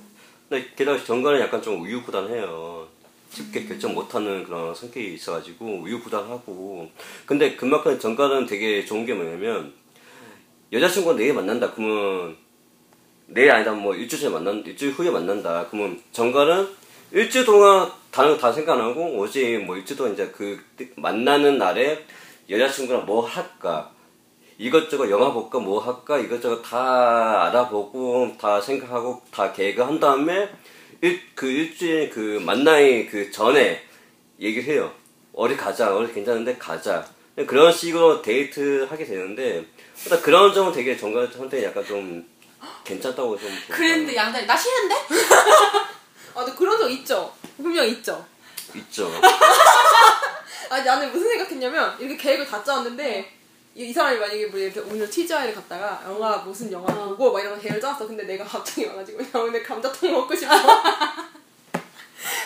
근데 0.50 0.68
게다가 0.76 1.02
정가는 1.04 1.40
약간 1.40 1.62
좀 1.62 1.82
우유부단해요. 1.82 2.88
쉽게 3.30 3.66
결정 3.66 3.94
못하는 3.94 4.44
그런 4.44 4.74
성격이 4.74 5.14
있어가지고 5.14 5.82
우유부단하고. 5.84 6.90
근데 7.28 7.56
그만큼 7.56 8.00
정가는 8.00 8.48
되게 8.48 8.84
좋은 8.84 9.06
게 9.06 9.14
뭐냐면 9.14 9.72
여자친구가 10.74 11.16
내일 11.16 11.36
만난다. 11.36 11.72
그러면 11.72 12.36
내일 13.28 13.52
아니다. 13.52 13.72
뭐 13.72 13.94
일주일 13.94 14.24
전에 14.24 14.34
만난 14.34 14.64
일주일 14.66 14.94
후에 14.94 15.12
만난다. 15.12 15.68
그러면 15.70 16.02
정가는 16.12 16.68
일주일 17.12 17.46
동안 17.46 17.92
다른 18.10 18.32
거 18.32 18.38
다 18.40 18.52
생각 18.52 18.74
안 18.80 18.82
하고 18.82 19.22
어제 19.22 19.60
뭐 19.60 19.78
일주일 19.78 19.98
동안 19.98 20.14
이제 20.14 20.28
그 20.30 20.60
만나는 20.96 21.60
날에 21.60 22.04
여자친구랑 22.50 23.06
뭐 23.06 23.24
할까 23.24 23.92
이것저것 24.60 25.10
영화 25.10 25.32
볼까 25.32 25.58
뭐 25.58 25.80
할까 25.80 26.20
이것저것 26.20 26.62
다 26.62 27.48
알아보고 27.48 28.36
다 28.40 28.60
생각하고 28.60 29.22
다 29.32 29.54
계획을 29.54 29.88
한 29.88 30.00
다음에 30.02 30.50
일, 31.02 31.22
그 31.34 31.48
일주일 31.48 32.10
그 32.10 32.42
만나기 32.46 33.08
그 33.08 33.32
전에 33.32 33.82
얘기를 34.38 34.64
해요. 34.66 34.94
어디 35.34 35.56
가자, 35.56 35.96
어디 35.96 36.14
괜찮은데 36.14 36.58
가자. 36.58 37.08
그런 37.48 37.72
식으로 37.72 38.22
데이트 38.22 38.86
하게 38.90 39.06
되는데 39.06 39.66
일단 40.04 40.22
그런 40.22 40.54
점은 40.54 40.74
되게 40.74 40.98
정가한테 40.98 41.64
약간 41.64 41.86
좀 41.86 42.30
괜찮다고 42.84 43.40
좀? 43.40 43.50
그랬는데 43.70 44.14
양다리 44.14 44.46
나 44.46 44.58
싫은데? 44.58 44.96
아, 46.36 46.44
근데 46.44 46.54
그런 46.58 46.78
적 46.78 46.92
있죠. 46.92 47.34
분명 47.56 47.88
있죠. 47.88 48.26
있죠. 48.76 49.10
아니 50.70 50.84
나는 50.84 51.10
무슨 51.14 51.30
생각했냐면 51.30 51.96
이렇게 51.98 52.18
계획을 52.18 52.46
다 52.46 52.62
짜왔는데 52.62 53.39
이, 53.76 53.86
이 53.90 53.94
사람이 53.94 54.20
만약에 54.20 54.48
뭐 54.48 54.60
이렇게 54.60 54.80
오늘 54.80 55.10
TGI를 55.10 55.54
갔다가 55.56 56.02
영화 56.06 56.38
무슨 56.38 56.72
영화 56.72 56.92
어. 56.92 57.10
보고 57.10 57.32
막 57.32 57.40
이런 57.40 57.56
거 57.56 57.62
계획을 57.62 57.80
짜왔어 57.82 58.08
근데 58.08 58.24
내가 58.24 58.44
갑자기 58.44 58.86
와가지고 58.86 59.22
야 59.22 59.28
오늘 59.36 59.64
감자탕 59.64 60.12
먹고 60.12 60.36
싶어 60.36 60.54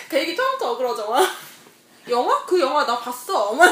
계획이 0.09 0.35
처음부터 0.35 0.71
어그러져 0.73 1.09
막 1.09 1.27
영화? 2.09 2.45
그 2.45 2.59
영화 2.59 2.85
나 2.85 2.99
봤어 2.99 3.53
막, 3.53 3.71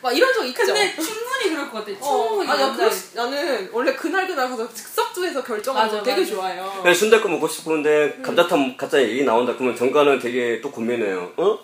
막 0.00 0.16
이런 0.16 0.32
적 0.32 0.44
있죠 0.46 0.64
근데 0.66 0.94
충분히 0.94 1.50
그럴 1.50 1.70
것 1.70 1.84
같아. 1.84 1.92
어, 2.00 2.28
충분히. 2.28 2.48
아, 2.50 2.56
나. 2.56 2.76
그럴 2.76 2.90
수- 2.90 3.16
나는 3.16 3.68
원래 3.72 3.94
그날 3.94 4.26
그날 4.26 4.48
가서 4.48 4.72
즉석주에서 4.72 5.42
결정하는 5.42 5.90
거 5.90 5.96
맞아, 5.98 6.04
되게 6.04 6.20
맞아. 6.22 6.34
좋아해요. 6.34 6.72
그냥 6.80 6.94
순댓국 6.94 7.30
먹고 7.32 7.46
음. 7.46 7.48
싶은데 7.48 8.20
감자탕 8.22 8.76
갑자기 8.76 9.04
얘기 9.08 9.24
나온다 9.24 9.52
그러면 9.54 9.76
정가는 9.76 10.18
되게 10.20 10.60
또 10.60 10.70
고민해요. 10.70 11.32
어? 11.36 11.58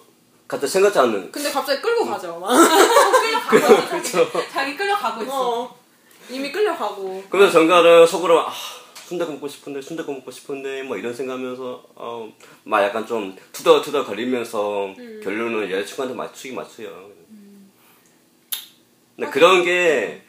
갑자기 0.53 0.71
생각지 0.71 0.99
않는. 0.99 1.33
근데 1.33 1.51
갑자기 1.51 1.81
끌고 1.81 2.05
가죠. 2.05 2.39
막. 2.39 2.51
끌려가고 3.49 3.97
있어. 3.97 4.49
자기 4.51 4.77
끌려가고 4.77 5.23
있어. 5.23 5.61
어, 5.63 5.79
이미 6.29 6.53
끌려가고. 6.53 7.25
그래서 7.31 7.53
정가는 7.53 8.07
속으로 8.07 8.41
아 8.41 8.53
순댓국 9.07 9.37
먹고 9.37 9.49
싶은데 9.49 9.81
순댓국 9.81 10.15
먹고 10.15 10.31
싶은데 10.31 10.83
뭐 10.83 10.99
이런 10.99 11.15
생각하면서 11.15 11.85
어, 11.95 12.31
막 12.65 12.83
약간 12.83 13.07
좀 13.07 13.35
투덜투덜 13.53 14.05
거리면서 14.05 14.89
음. 14.99 15.21
결론은 15.25 15.71
여자친구한테 15.71 16.15
맞추기 16.15 16.55
맞춰요. 16.55 17.09
근데 19.17 19.31
그런 19.31 19.65
게 19.65 20.23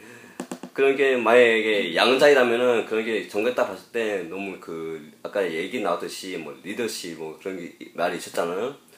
그런 0.72 0.96
게 0.96 1.18
만약에 1.18 1.96
양자이라면은 1.96 2.86
그런 2.86 3.04
게 3.04 3.28
정가 3.28 3.54
딱 3.54 3.68
봤을 3.68 3.92
때 3.92 4.24
너무 4.30 4.58
그 4.62 5.12
아까 5.22 5.44
얘기 5.52 5.82
나왔듯이 5.82 6.38
뭐 6.38 6.58
리더십 6.64 7.20
뭐 7.20 7.38
그런 7.42 7.58
게 7.58 7.78
말이 7.94 8.18
있었잖아요. 8.18 8.93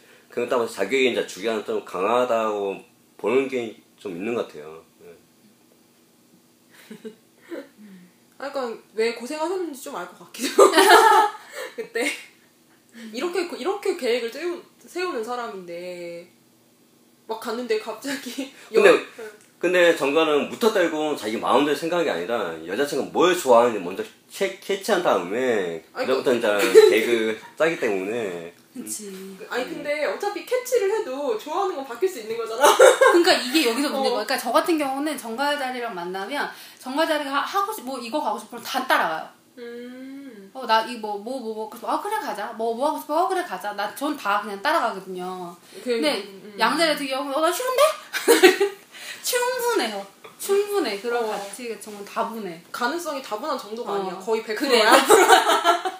자격이 0.67 1.11
이제 1.11 1.25
주기는 1.25 1.63
좀 1.65 1.83
강하다고 1.85 2.81
보는 3.17 3.47
게 3.47 3.75
좀 3.97 4.11
있는 4.17 4.35
것 4.35 4.47
같아요. 4.47 4.83
네. 4.99 5.07
아, 8.37 8.51
그러니까 8.51 8.83
왜 8.93 9.13
고생하셨는지 9.15 9.81
좀 9.81 9.95
알 9.95 10.05
것 10.07 10.19
같기도. 10.25 10.63
그때 11.75 12.07
이렇게 13.13 13.47
이렇게 13.57 13.97
계획을 13.97 14.31
세우, 14.31 14.61
세우는 14.79 15.23
사람인데 15.23 16.27
막 17.27 17.39
갔는데 17.39 17.79
갑자기 17.79 18.53
근데 18.71 18.89
여- 18.89 18.99
근데 19.57 19.95
정가는 19.95 20.49
무터 20.49 20.71
떨고 20.71 21.15
자기 21.15 21.37
마음대로 21.37 21.75
생각한 21.75 22.05
게 22.05 22.11
아니라 22.11 22.55
여자친구가 22.67 23.09
뭘 23.11 23.35
좋아하는지 23.35 23.79
먼저 23.79 24.03
캐, 24.31 24.59
캐치한 24.59 25.01
다음에 25.01 25.83
그다음부터 25.93 26.33
이제 26.35 26.89
개그 26.89 27.39
짜기 27.57 27.79
때문에 27.79 28.53
그치. 28.75 29.37
아니 29.49 29.63
근데 29.69 30.05
어차피 30.05 30.45
캐치를 30.45 30.91
해도 30.99 31.37
좋아하는 31.37 31.75
건 31.75 31.85
바뀔 31.85 32.09
수 32.09 32.19
있는 32.19 32.37
거잖아. 32.37 32.63
그러니까 33.11 33.31
이게 33.33 33.69
여기서 33.69 33.89
문제인 33.89 33.95
어. 34.13 34.15
거야. 34.17 34.25
그러니까 34.25 34.37
저 34.37 34.51
같은 34.51 34.77
경우는 34.77 35.17
정가자리랑 35.17 35.95
만나면 35.95 36.49
정가자리가 36.79 37.31
하- 37.31 37.39
하고 37.41 37.71
싶, 37.71 37.83
뭐 37.85 37.97
이거 37.99 38.21
가고 38.21 38.37
싶으면 38.37 38.63
다 38.63 38.85
따라가요. 38.85 39.29
음. 39.57 40.51
어, 40.53 40.65
나 40.65 40.85
이 40.85 40.97
뭐, 40.97 41.17
뭐, 41.17 41.39
뭐, 41.39 41.53
뭐, 41.53 41.69
그래서, 41.69 41.87
아, 41.87 42.01
그래, 42.01 42.17
가자. 42.19 42.47
뭐, 42.57 42.73
뭐 42.75 42.87
하고 42.89 42.99
싶어? 42.99 43.23
어, 43.23 43.27
그래, 43.27 43.43
가자. 43.43 43.73
나, 43.73 43.93
전 43.95 44.15
다 44.17 44.41
그냥 44.41 44.61
따라가거든요. 44.61 45.55
그, 45.83 45.83
근데 45.83 46.17
음. 46.23 46.55
양자리 46.59 46.91
같은 46.93 47.07
경우는, 47.07 47.33
어, 47.37 47.41
나 47.41 47.51
싫은데? 47.51 47.81
충분해요. 49.23 50.05
충분해. 50.39 50.99
그런 51.01 51.23
어. 51.25 51.27
가치가 51.31 51.79
정말 51.79 52.05
다분해. 52.05 52.61
가능성이 52.71 53.21
다분한 53.21 53.57
정도가 53.57 53.91
어. 53.91 53.95
아니야. 53.99 54.17
거의 54.19 54.43
100%야. 54.43 54.55
그래. 54.55 54.83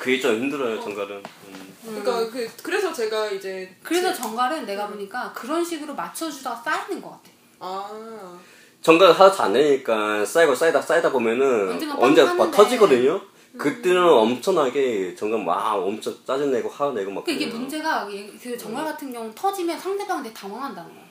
그게 0.00 0.18
좀 0.18 0.34
힘들어요 0.36 0.80
정가는. 0.80 1.16
음. 1.16 1.74
그러니까 1.84 2.30
그 2.30 2.48
그래서 2.62 2.92
제가 2.92 3.26
이제 3.30 3.74
그래서 3.82 4.12
제- 4.14 4.22
정갈은 4.22 4.64
내가 4.64 4.86
보니까 4.88 5.32
그런 5.34 5.62
식으로 5.64 5.94
맞춰주다가 5.94 6.56
쌓이는 6.56 7.02
것 7.02 7.10
같아. 7.10 7.30
아 7.60 8.38
정가가 8.80 9.12
하나도 9.12 9.42
안 9.42 9.52
되니까 9.52 10.24
쌓이고 10.24 10.54
쌓이다 10.54 10.80
쌓이다 10.80 11.10
보면은 11.12 11.70
언젠가 11.72 11.96
언제 11.98 12.24
빵 12.24 12.36
막. 12.38 12.50
터지거든요. 12.50 13.20
그때는 13.58 14.02
엄청나게 14.02 15.14
정가 15.14 15.36
막 15.36 15.74
엄청 15.74 16.14
짜증내고 16.24 16.68
화내고 16.70 17.10
막. 17.10 17.24
그러니까 17.24 17.32
이게 17.32 17.44
그래요. 17.46 17.58
문제가 17.60 18.08
얘- 18.12 18.30
그 18.42 18.56
정갈 18.56 18.84
같은 18.86 19.12
경우 19.12 19.30
터지면 19.34 19.78
상대방한테 19.78 20.32
당황한다는 20.32 20.90
거야. 20.94 21.04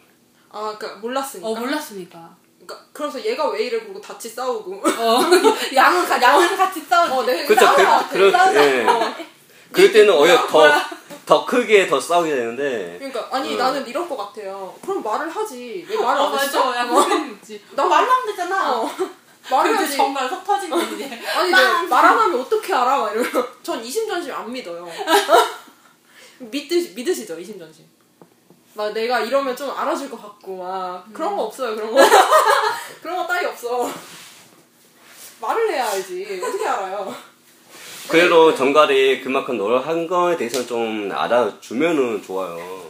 아, 0.51 0.75
그러니까 0.79 0.99
몰랐으니까. 1.01 1.47
어, 1.47 1.53
몰랐으니까. 1.55 2.35
그러니까 2.69 2.85
그래서 2.93 3.23
얘가 3.25 3.47
왜 3.49 3.63
이래 3.63 3.79
그러고 3.79 3.99
같이 3.99 4.29
싸우고. 4.29 4.75
어, 4.85 5.21
양은, 5.73 6.05
가, 6.07 6.21
양은 6.21 6.55
같이 6.55 6.81
싸우지. 6.81 7.13
어, 7.13 7.23
내가 7.23 7.47
그쵸, 7.47 7.61
싸울 7.65 7.75
그- 7.77 7.83
것 7.83 7.89
같아. 7.89 8.09
그런- 8.09 8.31
싸우자. 8.31 8.65
예. 8.65 8.85
어. 8.85 9.15
그럴 9.71 9.91
때는 9.91 10.13
오히려 10.13 10.35
뭐야, 10.35 10.47
더, 10.47 10.57
뭐야. 10.57 10.89
더 11.25 11.45
크게 11.45 11.87
더 11.87 11.99
싸우게 11.99 12.29
되는데. 12.35 12.95
그러니까 12.97 13.27
아니 13.35 13.55
어. 13.55 13.57
나는 13.57 13.87
이럴 13.87 14.07
것 14.07 14.17
같아요. 14.17 14.73
그럼 14.83 15.01
말을 15.03 15.29
하지. 15.29 15.85
왜 15.89 15.97
말을 15.97 16.21
안 16.21 16.37
했어? 16.39 16.61
어, 16.69 16.75
약간 16.75 16.87
그런 16.89 17.27
거 17.29 17.35
있지. 17.35 17.63
너 17.71 17.87
말로 17.87 18.09
하면 18.11 18.25
되잖아. 18.27 18.71
어. 18.77 18.89
말을 19.49 19.77
하지. 19.77 19.97
정갈 19.97 20.29
속 20.29 20.43
터지는 20.43 20.93
이제. 20.95 21.05
아니 21.35 21.51
빵! 21.51 21.89
말안 21.89 22.17
하면 22.19 22.41
어떻게 22.41 22.73
알아? 22.73 22.97
막 22.97 23.11
이러면 23.13 23.47
전 23.63 23.83
이심전심 23.83 24.33
안 24.33 24.51
믿어요. 24.51 24.87
믿으시, 26.39 26.93
믿으시죠 26.95 27.39
이심전심. 27.39 27.85
막 28.73 28.93
내가 28.93 29.19
이러면 29.19 29.55
좀 29.55 29.69
알아줄 29.75 30.09
것 30.09 30.21
같고 30.21 30.57
막 30.63 31.05
그런 31.13 31.35
거 31.35 31.43
없어요 31.43 31.75
그런 31.75 31.91
거 31.91 31.97
그런 33.01 33.17
거 33.17 33.27
따위 33.27 33.45
없어. 33.45 33.89
말을 35.41 35.71
해야 35.71 35.89
알지 35.89 36.41
어떻게 36.43 36.67
알아요? 36.67 37.13
그래도 38.09 38.53
정갈이 38.55 39.21
그만큼 39.21 39.57
노력한 39.57 40.07
거에 40.07 40.35
대해서는 40.35 40.67
좀 40.67 41.11
알아주면은 41.13 42.21
좋아요. 42.23 42.89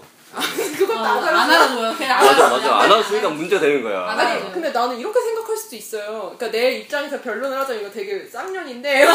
그것도 0.77 0.99
어, 0.99 1.03
안안 1.03 1.23
알아줘. 1.27 1.53
알아줘요. 1.53 1.95
그냥 1.97 2.17
안 2.19 2.25
맞아, 2.25 2.45
알아줘요. 2.47 2.71
맞아. 2.71 2.83
안아주니까 2.85 3.29
문제 3.29 3.59
되는 3.59 3.83
거야. 3.83 4.01
안 4.09 4.19
아니 4.19 4.31
알아줘요. 4.31 4.51
근데 4.53 4.69
나는 4.71 4.97
이렇게 4.97 5.19
생각할 5.21 5.57
수도 5.57 5.75
있어요. 5.75 6.33
그러니까 6.37 6.51
내 6.51 6.71
입장에서 6.79 7.19
변론을 7.21 7.59
하자면 7.59 7.81
이거 7.81 7.91
되게 7.91 8.25
쌍년인데. 8.25 9.05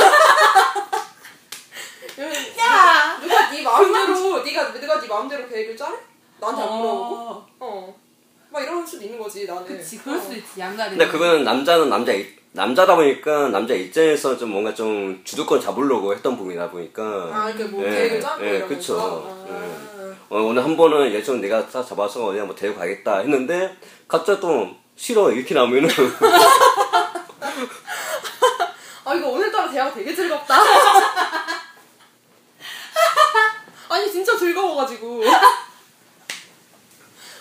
야! 2.61 3.19
누가 3.21 3.51
네 3.51 3.62
마음대로 3.62 4.43
네가 4.43 4.69
네가 4.71 5.01
네 5.01 5.07
마음대로 5.09 5.49
계획을 5.49 5.77
짜래? 5.77 5.97
나한테 6.41 6.62
안 6.62 6.68
물어보고. 6.78 7.16
어. 7.16 7.47
어. 7.61 7.95
막 8.51 8.62
이럴 8.62 8.87
수도 8.87 9.05
있는 9.05 9.18
거지 9.18 9.47
나는. 9.47 9.64
그치, 9.64 9.99
그럴 9.99 10.16
어. 10.18 10.20
수도 10.20 10.35
있지, 10.37 10.61
양다리. 10.61 10.91
근데 10.91 11.07
그거는 11.09 11.45
남자는 11.45 11.89
남자 11.89 12.12
입- 12.12 12.43
남자다 12.53 12.95
보니까 12.95 13.49
남자 13.49 13.74
입장에서 13.74 14.37
좀 14.39 14.51
뭔가 14.51 14.72
좀 14.72 15.20
주도권 15.24 15.61
잡으려고 15.61 16.14
했던 16.14 16.37
부분이다 16.37 16.70
보니까 16.70 17.03
아, 17.32 17.49
이렇게 17.51 17.64
뭐 17.64 17.85
예, 17.85 17.91
계획을 17.91 18.20
짜고 18.20 18.47
예. 18.47 18.61
그쵸. 18.61 18.97
아. 18.97 19.47
예. 19.51 19.55
어, 20.30 20.39
오늘 20.41 20.62
한 20.62 20.76
번은 20.76 21.11
예전 21.12 21.41
내가 21.41 21.66
딱 21.66 21.85
잡아서 21.85 22.26
어디 22.26 22.39
한번 22.39 22.55
데리고 22.57 22.78
가겠다 22.78 23.18
했는데 23.18 23.76
갑자기 24.07 24.41
또 24.41 24.68
싫어 24.95 25.32
이렇게 25.32 25.53
나오면은 25.53 25.89
아 29.05 29.14
이거 29.14 29.28
오늘따라 29.30 29.68
대화가 29.68 29.93
되게 29.93 30.14
즐겁다. 30.14 30.55
아니 33.91 34.11
진짜 34.12 34.37
즐거워가지고. 34.39 35.22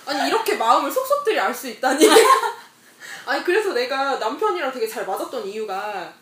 아니 0.05 0.27
이렇게 0.29 0.55
마음을 0.55 0.91
속속들이 0.91 1.39
알 1.39 1.53
수 1.53 1.67
있다니. 1.69 2.07
아니 3.25 3.43
그래서 3.43 3.73
내가 3.73 4.17
남편이랑 4.17 4.71
되게 4.71 4.87
잘 4.87 5.05
맞았던 5.05 5.45
이유가 5.47 6.13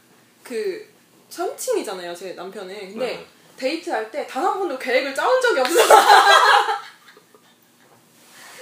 그 0.44 0.88
천칭이잖아요 1.30 2.14
제 2.16 2.34
남편은. 2.34 2.76
근데 2.92 3.06
네. 3.08 3.26
데이트할 3.58 4.10
때 4.12 4.26
단 4.28 4.44
한 4.44 4.60
번도 4.60 4.78
계획을 4.78 5.14
짜온 5.16 5.42
적이 5.42 5.60
없어. 5.62 5.76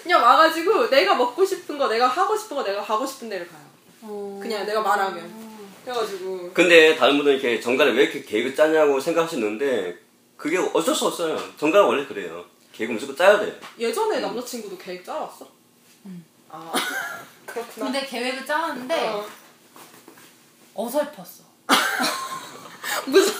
그냥 0.03 0.23
와가지고 0.23 0.89
내가 0.89 1.13
먹고 1.15 1.43
싶은 1.45 1.77
거, 1.77 1.87
내가 1.87 2.07
하고 2.07 2.35
싶은 2.35 2.55
거, 2.57 2.63
내가 2.63 2.81
가고 2.81 3.05
싶은 3.05 3.29
데를 3.29 3.47
가요. 3.47 3.59
어. 4.01 4.39
그냥 4.41 4.65
내가 4.65 4.81
말하면. 4.81 5.49
그래가지고 5.83 6.51
근데 6.53 6.95
다른 6.95 7.17
분들은 7.17 7.39
이렇게 7.39 7.59
정갈에 7.59 7.91
왜 7.91 8.03
이렇게 8.03 8.21
계획을 8.23 8.55
짜냐고 8.55 8.99
생각하시는데 8.99 9.97
그게 10.37 10.57
어쩔 10.73 10.95
수 10.95 11.07
없어요. 11.07 11.37
정가는 11.57 11.85
원래 11.87 12.05
그래요. 12.05 12.45
계획 12.79 12.93
무조건 12.93 13.13
짜야 13.17 13.37
돼요. 13.37 13.53
예전에 13.77 14.21
남자친구도 14.21 14.77
계획 14.77 15.03
짜왔어? 15.03 15.45
아 16.49 16.71
그렇구나. 17.45 17.85
근데 17.87 18.05
계획을 18.05 18.45
짜왔는데 18.45 19.09
어. 19.09 19.27
어설펐어. 20.75 21.43
무슨 23.07 23.33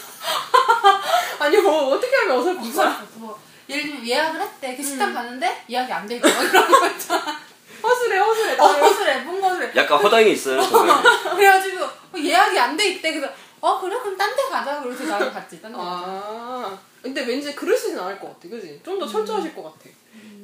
아니 1.40 1.58
뭐 1.58 1.94
어떻게 1.96 2.14
하면? 2.18 2.38
어설펐어. 2.38 3.02
뭐 3.16 3.40
예를 3.70 3.84
들면 3.84 4.06
예약을 4.08 4.42
했대. 4.42 4.76
그 4.76 4.84
식당 4.84 5.14
갔는데 5.14 5.64
예약이 5.70 5.92
안돼 5.94 6.18
있고 6.18 6.28
뭐 6.28 6.44
이런 6.44 6.68
거 6.70 6.88
있잖아. 6.90 7.40
허술해 7.82 8.18
허술해. 8.20 8.60
어, 8.60 8.66
허술해. 8.68 9.20
뭔가 9.22 9.48
허술해. 9.52 9.72
약간 9.74 10.00
허당이 10.04 10.34
있어요. 10.34 10.62
정말. 10.62 11.02
그래가지고 11.02 11.86
어, 11.86 11.92
예약이 12.18 12.60
안 12.60 12.76
돼 12.76 12.90
있대. 12.90 13.14
그래서 13.14 13.34
어 13.62 13.80
그래 13.80 13.98
그럼 14.00 14.18
딴 14.18 14.36
데 14.36 14.44
가자. 14.50 14.82
그래서 14.82 15.06
나랑 15.06 15.32
갔지. 15.32 15.62
딴 15.62 15.72
데. 15.72 15.78
아 15.80 16.78
근데 17.02 17.26
왠지 17.26 17.54
그러시진 17.56 17.98
않을 18.00 18.20
것 18.20 18.28
같아, 18.28 18.50
그지? 18.50 18.82
좀 18.84 19.00
더 19.00 19.08
철저하실 19.08 19.56
것 19.56 19.64
같아. 19.64 19.90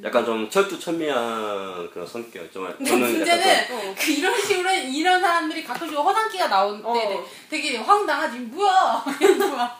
약간 0.04 0.24
좀 0.24 0.48
철두철미한 0.48 1.90
그런 1.90 2.06
성격. 2.06 2.50
정말 2.52 2.76
근데 2.76 2.90
저는 2.90 3.12
문제는 3.12 3.42
약간 3.48 3.76
어. 3.78 3.94
그 3.98 4.10
이런 4.12 4.40
식으로 4.40 4.70
이런 4.70 5.20
사람들이 5.20 5.64
가끔씩 5.64 5.96
허당기가 5.96 6.48
나올 6.48 6.76
때 6.78 6.84
어. 6.88 7.26
되게 7.50 7.76
황당하지 7.78 8.38
뭐야 8.38 9.04
이런 9.20 9.50
거야 9.50 9.78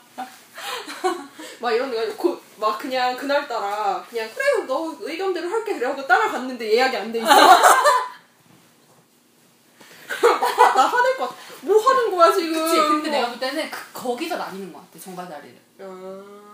막 1.60 1.72
이런 1.72 1.90
데가 1.90 2.14
고, 2.16 2.40
막 2.56 2.78
그냥 2.78 3.16
그날따라 3.16 4.04
그냥 4.08 4.28
그래 4.34 4.66
너 4.66 4.96
의견대로 5.00 5.48
할게 5.48 5.74
그래 5.74 5.86
하고 5.86 6.06
따라갔는데 6.06 6.72
예약이 6.74 6.96
안 6.96 7.12
돼 7.12 7.18
있어. 7.20 7.28
나, 7.28 7.36
나 10.74 10.86
화낼 10.86 11.16
것 11.16 11.28
같아. 11.28 11.36
뭐 11.62 11.78
하는 11.80 12.10
거야 12.10 12.32
지금? 12.32 12.52
그치 12.52 12.76
근데 12.76 13.10
내가 13.10 13.28
볼 13.28 13.38
때는 13.38 13.70
그, 13.70 13.78
거기서 13.92 14.36
나뉘는 14.36 14.72
것 14.72 14.80
같아 14.80 14.98
정가 15.04 15.28
자리를 15.28 15.56
아, 15.80 16.45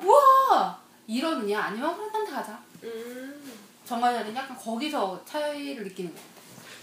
아 0.00 0.04
뭐야 0.04 0.78
이러느냐 1.06 1.60
아니면 1.60 1.94
딴데 2.12 2.30
가자 2.30 2.58
음. 2.82 3.42
정가 3.84 4.12
자리는 4.12 4.34
약간 4.36 4.56
거기서 4.56 5.20
차이를 5.24 5.84
느끼는 5.84 6.10
것 6.14 6.16
같아 6.16 6.30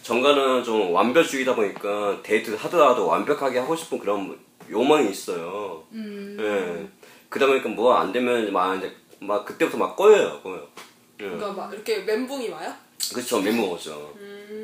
정가는 0.04 0.64
좀 0.64 0.94
완벽주의다 0.94 1.56
보니까 1.56 2.22
데이트 2.24 2.56
하더라도 2.56 3.08
완벽하게 3.08 3.60
하고 3.60 3.76
싶은 3.76 4.00
그런 4.00 4.38
욕망이 4.70 5.10
있어요. 5.10 5.84
음 5.92 6.38
예. 6.40 6.88
그러다 7.30 7.52
보니까 7.52 7.70
뭐 7.70 7.94
안 7.98 8.12
되면 8.12 8.52
막 8.54 8.76
이제 8.78 8.94
막 9.20 9.46
그때부터 9.46 9.78
막 9.78 9.96
꺼여요, 9.96 10.40
꺼요. 10.42 10.66
예. 11.20 11.26
그러니까 11.26 11.52
막 11.54 11.74
이렇게 11.74 12.00
멘붕이 12.00 12.50
와요? 12.50 12.74
그렇죠, 13.14 13.42
멘붕 13.42 13.70
오죠. 13.72 14.14
음. 14.18 14.57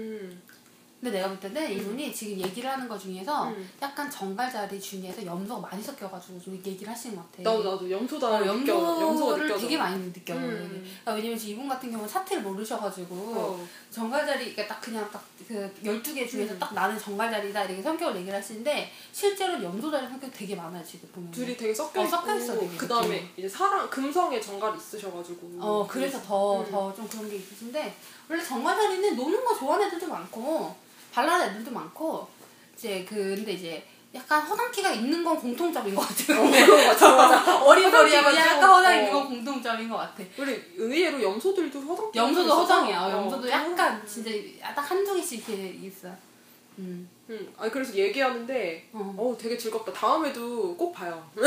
근데 1.04 1.18
내가 1.18 1.28
볼 1.28 1.38
때는 1.38 1.70
이분이 1.74 2.14
지금 2.16 2.39
얘기를 2.39 2.70
하는 2.70 2.88
것 2.88 2.97
중에서 2.97 3.49
음. 3.49 3.70
약간 3.82 4.10
정갈 4.10 4.49
자리 4.49 4.80
중에서 4.80 5.26
염소가 5.26 5.60
많이 5.60 5.84
섞여가지고 5.84 6.39
좀 6.41 6.54
얘기를 6.66 6.89
하시는 6.89 7.18
것 7.18 7.30
같아 7.30 7.43
나도 7.43 7.72
나도 7.72 7.91
염소다 7.91 8.26
어, 8.30 8.39
느껴. 8.39 8.47
염소가 8.47 9.01
염소를 9.01 9.47
느껴져. 9.47 9.62
되게 9.64 9.78
많이 9.78 9.97
느껴요. 10.01 10.38
음. 10.38 10.70
그러니까 11.01 11.12
왜냐면 11.14 11.38
지금 11.38 11.56
이분 11.56 11.68
같은 11.68 11.91
경우는 11.91 12.08
사태를 12.08 12.41
모르셔가지고 12.43 13.16
어. 13.16 13.68
정갈자리 13.91 14.54
그러니까 14.54 14.74
딱 14.76 14.80
그냥 14.80 15.12
딱그 15.12 15.74
12개 15.84 16.30
중에서 16.30 16.54
음. 16.54 16.60
딱 16.60 16.74
나는 16.74 16.97
정갈자리다 16.97 17.66
이렇게 17.66 17.82
성격을 17.82 18.16
얘기를 18.22 18.39
하시는데 18.39 18.89
실제로 19.12 19.62
염소자리 19.62 20.08
성격 20.08 20.32
되게 20.32 20.56
많아요 20.56 20.82
지금 20.86 21.10
보면. 21.10 21.32
둘이 21.32 21.58
되게 21.58 21.74
섞여 21.74 21.99
어, 22.01 22.08
섞여 22.08 22.34
있어, 22.38 22.58
그 22.78 22.88
다음에. 22.88 23.30
이제 23.36 23.49
사랑 23.49 23.89
금성의 23.89 24.41
정갈이 24.41 24.78
있으셔가지고 24.78 25.58
어 25.60 25.86
그래서 25.86 26.22
더 26.22 26.62
음. 26.62 26.72
더좀 26.72 27.06
그런 27.10 27.30
게 27.30 27.36
있으신데 27.36 27.93
원래 28.30 28.41
정갈자리는 28.41 29.18
노는 29.18 29.43
거 29.43 29.54
좋아하는 29.54 29.88
애들도 29.88 30.08
많고 30.08 30.83
발랄한 31.14 31.49
애들도 31.51 31.72
많고 31.72 32.28
이제 32.76 33.05
그 33.07 33.16
근데 33.16 33.53
이제 33.53 33.86
약간 34.16 34.41
허당키가 34.41 34.91
있는 34.91 35.24
건 35.24 35.36
공통점인 35.39 35.95
것 35.95 36.01
같아요. 36.07 36.41
어, 36.41 36.49
그런 36.51 36.68
거 36.68 37.07
같아 37.07 37.51
허당키가 37.66 38.36
약간 38.36 38.61
좀, 38.61 38.70
허당 38.70 38.91
어. 38.91 38.95
있는 38.97 39.11
건 39.14 39.28
공통점인 39.28 39.89
것 39.89 39.97
같아. 39.97 40.24
우리 40.38 40.61
의외로 40.76 41.22
염소들도 41.22 41.80
허당 41.82 42.11
염소도 42.16 42.53
허당이야. 42.55 43.01
어, 43.01 43.11
염소도 43.11 43.49
약간 43.49 44.05
진짜 44.07 44.30
딱 44.76 44.82
한두 44.89 45.14
개씩 45.16 45.47
이렇게 45.49 45.70
있어. 45.84 46.09
음. 46.80 47.07
응. 47.30 47.53
아니 47.57 47.72
그래서 47.72 47.93
얘기하는데 47.93 48.89
어. 48.93 49.16
어 49.18 49.38
되게 49.39 49.57
즐겁다. 49.57 49.93
다음에도 49.93 50.76
꼭 50.76 50.91
봐요. 50.91 51.28
그 51.36 51.43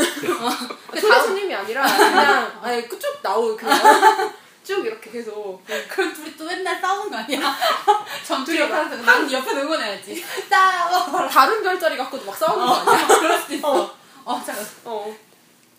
소리 0.99 1.11
다음- 1.11 1.27
스님이 1.27 1.53
아니라 1.53 1.85
그냥 1.85 2.59
아니 2.61 2.87
쭉 2.89 2.99
나오 3.21 3.55
그냥 3.55 3.77
쭉 4.67 4.85
이렇게 4.85 5.09
계속 5.09 5.63
그럼 5.87 6.13
둘이 6.13 6.35
또 6.35 6.43
맨날 6.43 6.77
싸우는 6.81 7.09
거 7.09 7.15
아니야? 7.15 7.55
전투리 8.27 8.57
둘이 8.57 8.69
옆에서 8.69 8.97
난 8.97 9.31
옆에서 9.31 9.61
응원해야지. 9.61 10.21
싸워. 10.49 11.25
다른 11.29 11.63
별자리 11.63 11.95
갖고도 11.95 12.25
막 12.25 12.35
싸우는 12.35 12.65
거 12.65 12.73
아니야? 12.73 13.07
그럴 13.07 13.39
수도 13.39 13.53
있어. 13.53 13.95
어, 14.25 14.43
잠깐. 14.45 14.65
어. 14.83 15.15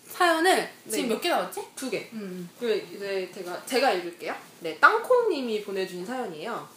사연을 0.07 0.67
지금 0.89 1.07
네. 1.07 1.13
몇개 1.13 1.29
나왔지? 1.29 1.67
두 1.75 1.87
개. 1.87 2.09
음. 2.13 2.49
그 2.59 2.73
이제 2.91 3.31
제가 3.31 3.63
제가 3.67 3.91
읽을게요. 3.91 4.33
네, 4.61 4.75
땅콩님이 4.79 5.63
보내주신 5.63 6.03
사연이에요. 6.03 6.67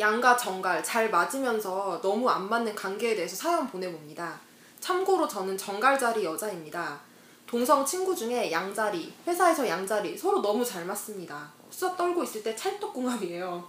양가 0.00 0.34
정갈 0.38 0.82
잘 0.82 1.10
맞으면서 1.10 2.00
너무 2.02 2.30
안 2.30 2.48
맞는 2.48 2.74
관계에 2.74 3.14
대해서 3.14 3.36
사연 3.36 3.66
보내봅니다. 3.68 4.40
참고로 4.80 5.28
저는 5.28 5.58
정갈 5.58 5.98
자리 5.98 6.24
여자입니다. 6.24 6.98
동성 7.46 7.86
친구 7.86 8.14
중에 8.14 8.50
양자리, 8.50 9.14
회사에서 9.26 9.66
양자리 9.68 10.18
서로 10.18 10.42
너무 10.42 10.64
잘 10.64 10.84
맞습니다. 10.84 11.48
수다 11.70 11.96
떨고 11.96 12.24
있을 12.24 12.42
때 12.42 12.56
찰떡궁합이에요. 12.56 13.64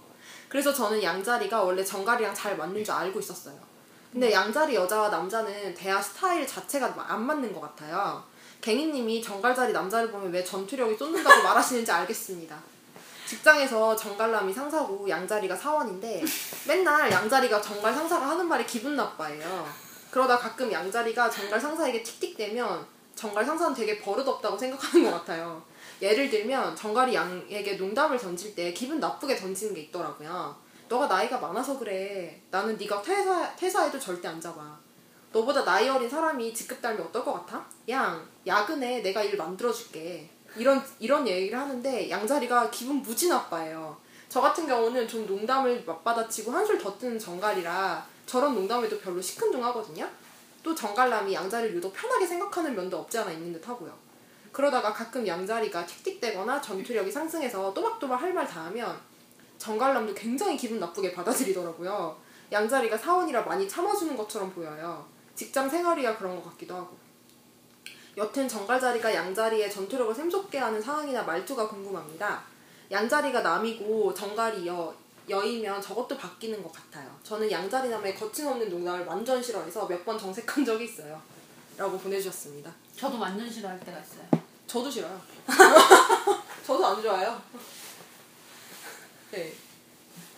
그래서 0.48 0.72
저는 0.74 1.00
양자리가 1.00 1.62
원래 1.62 1.84
정갈이랑 1.84 2.34
잘 2.34 2.56
맞는 2.56 2.82
줄 2.82 2.92
알고 2.92 3.20
있었어요. 3.20 3.54
근데 4.12 4.32
양자리 4.32 4.74
여자와 4.74 5.10
남자는 5.10 5.74
대화 5.74 6.02
스타일 6.02 6.46
자체가 6.46 6.92
안 7.06 7.24
맞는 7.24 7.52
것 7.52 7.60
같아요. 7.60 8.24
갱이님이 8.60 9.22
정갈자리 9.22 9.72
남자를 9.72 10.10
보면 10.10 10.32
왜 10.32 10.42
전투력이 10.42 10.96
쏟는다고 10.96 11.42
말하시는지 11.44 11.92
알겠습니다. 11.92 12.58
직장에서 13.26 13.94
정갈남이 13.94 14.52
상사고 14.52 15.08
양자리가 15.08 15.54
사원인데 15.54 16.24
맨날 16.66 17.12
양자리가 17.12 17.60
정갈 17.60 17.94
상사가 17.94 18.30
하는 18.30 18.48
말이 18.48 18.66
기분 18.66 18.96
나빠해요. 18.96 19.68
그러다 20.10 20.38
가끔 20.38 20.72
양자리가 20.72 21.30
정갈 21.30 21.60
상사에게 21.60 22.02
틱틱대면 22.02 22.97
정갈 23.18 23.44
상사는 23.44 23.74
되게 23.74 23.98
버릇없다고 23.98 24.56
생각하는 24.56 25.10
것 25.10 25.18
같아요. 25.18 25.60
예를 26.00 26.30
들면 26.30 26.76
정갈이 26.76 27.12
양에게 27.12 27.74
농담을 27.74 28.16
던질 28.16 28.54
때 28.54 28.72
기분 28.72 29.00
나쁘게 29.00 29.34
던지는 29.34 29.74
게 29.74 29.80
있더라고요. 29.80 30.54
너가 30.88 31.08
나이가 31.08 31.36
많아서 31.38 31.76
그래. 31.76 32.40
나는 32.48 32.76
네가 32.76 33.02
퇴사, 33.02 33.56
퇴사해도 33.56 33.98
절대 33.98 34.28
안 34.28 34.40
잡아. 34.40 34.78
너보다 35.32 35.64
나이 35.64 35.88
어린 35.88 36.08
사람이 36.08 36.54
직급 36.54 36.80
달면 36.80 37.08
어떨 37.08 37.24
것 37.24 37.32
같아? 37.32 37.66
양, 37.88 38.24
야근해. 38.46 39.02
내가 39.02 39.20
일 39.24 39.36
만들어줄게. 39.36 40.30
이런, 40.56 40.80
이런 41.00 41.26
얘기를 41.26 41.58
하는데 41.58 42.08
양자리가 42.08 42.70
기분 42.70 43.02
무지 43.02 43.28
나빠해요. 43.28 43.96
저 44.28 44.40
같은 44.40 44.64
경우는 44.64 45.08
좀 45.08 45.26
농담을 45.26 45.82
맞받아치고 45.84 46.52
한술 46.52 46.78
더 46.78 46.96
뜨는 46.96 47.18
정갈이라 47.18 48.06
저런 48.26 48.54
농담에도 48.54 48.96
별로 49.00 49.20
시큰둥하거든요. 49.20 50.08
또 50.62 50.74
정갈남이 50.74 51.32
양자리를 51.34 51.76
유독 51.76 51.92
편하게 51.92 52.26
생각하는 52.26 52.74
면도 52.74 52.98
없지 52.98 53.18
않아 53.18 53.30
있는 53.30 53.52
듯 53.52 53.66
하고요. 53.68 53.92
그러다가 54.52 54.92
가끔 54.92 55.26
양자리가 55.26 55.86
틱틱대거나 55.86 56.60
전투력이 56.60 57.10
상승해서 57.10 57.72
또박또박 57.74 58.20
할 58.20 58.32
말 58.32 58.46
다 58.46 58.64
하면 58.66 58.98
정갈남도 59.58 60.14
굉장히 60.14 60.56
기분 60.56 60.78
나쁘게 60.80 61.12
받아들이더라고요. 61.12 62.16
양자리가 62.50 62.96
사원이라 62.96 63.42
많이 63.42 63.68
참아주는 63.68 64.16
것처럼 64.16 64.50
보여요. 64.52 65.06
직장 65.34 65.68
생활이야 65.68 66.16
그런 66.16 66.36
것 66.36 66.50
같기도 66.50 66.74
하고. 66.74 66.96
여튼 68.16 68.48
정갈자리가 68.48 69.14
양자리의 69.14 69.70
전투력을 69.70 70.12
샘솟게 70.14 70.58
하는 70.58 70.80
상황이나 70.80 71.22
말투가 71.22 71.68
궁금합니다. 71.68 72.42
양자리가 72.90 73.42
남이고 73.42 74.12
정갈이 74.14 74.66
여, 74.66 74.92
여이면 75.28 75.80
저것도 75.82 76.16
바뀌는 76.16 76.62
것 76.62 76.72
같아요. 76.72 77.08
저는 77.22 77.50
양자리 77.50 77.88
남의 77.88 78.14
거침없는 78.14 78.68
농담을 78.70 79.04
완전 79.04 79.42
싫어해서 79.42 79.86
몇 79.86 80.04
번 80.04 80.18
정색한 80.18 80.64
적이 80.64 80.84
있어요. 80.84 81.20
라고 81.76 81.98
보내주셨습니다. 81.98 82.72
저도 82.96 83.18
완전 83.18 83.50
싫어할 83.50 83.78
때가 83.80 83.98
있어요. 84.00 84.26
저도 84.66 84.90
싫어요. 84.90 85.20
저도 86.66 86.86
안 86.86 87.02
좋아요. 87.02 87.40
네. 89.30 89.52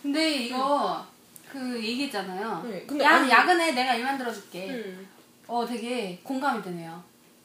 근데 0.03 0.31
이거 0.47 1.05
그 1.51 1.59
얘기했잖아요. 1.83 2.63
네, 2.65 2.85
근데 2.87 3.05
야, 3.05 3.17
아니- 3.17 3.31
야근에 3.31 3.73
내가 3.73 3.95
일 3.95 4.05
만 4.05 4.17
들어줄게. 4.19 4.69
음. 4.71 5.09
어, 5.47 5.67
되게 5.67 6.19
공감이 6.23 6.63
되네요. 6.63 7.03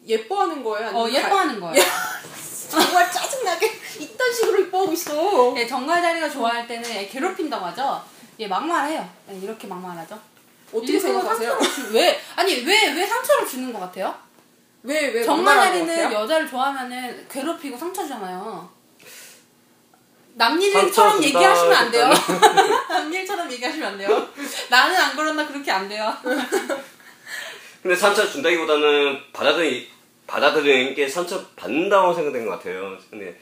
예뻐하는 0.07 0.63
거예요? 0.63 0.89
어, 0.89 1.09
예뻐하는 1.09 1.59
거예요. 1.59 1.75
정말 2.69 3.11
짜증나게 3.11 3.71
이딴 3.99 4.33
식으로 4.33 4.61
예뻐하고 4.61 4.91
있어. 4.93 5.53
예, 5.57 5.65
정갈자리가 5.67 6.29
좋아할 6.29 6.67
때는 6.67 6.89
애 6.91 7.07
괴롭힌다고 7.07 7.65
하죠. 7.67 8.03
예, 8.39 8.47
막말해요. 8.47 9.07
예, 9.31 9.37
이렇게 9.37 9.67
막말하죠. 9.67 10.19
어떻게 10.73 10.99
생각하세요? 10.99 11.51
상처를 11.51 11.73
주- 11.87 11.93
왜? 11.93 12.21
아니, 12.35 12.55
왜, 12.65 12.91
왜 12.91 13.05
상처를 13.07 13.47
주는 13.47 13.71
것 13.71 13.79
같아요? 13.79 14.13
왜, 14.83 15.07
왜 15.07 15.23
같아요? 16.03 16.21
여자를 16.21 16.49
좋아하면은 16.49 17.27
괴롭히고 17.29 17.77
상처 17.77 18.03
주잖아요. 18.03 18.69
남 20.37 20.59
상처 20.59 20.79
일처럼 20.79 21.21
준다, 21.21 21.27
얘기하시면 21.27 21.73
안 21.73 21.91
돼요. 21.91 22.09
그랬더니. 22.27 22.69
남 22.89 23.13
일처럼 23.13 23.51
얘기하시면 23.51 23.87
안 23.87 23.97
돼요. 23.97 24.29
나는 24.69 24.95
안 24.95 25.15
그런다 25.15 25.47
그렇게 25.47 25.71
안 25.71 25.87
돼요. 25.87 26.13
근데 27.81 27.95
상처 27.95 28.27
준다기보다는 28.29 29.31
받아들이 29.31 29.89
받아들이는 30.28 30.95
게 30.95 31.07
상처 31.07 31.45
받는다고 31.55 32.13
생각된 32.13 32.45
것 32.45 32.51
같아요. 32.51 32.97
근데 33.09 33.39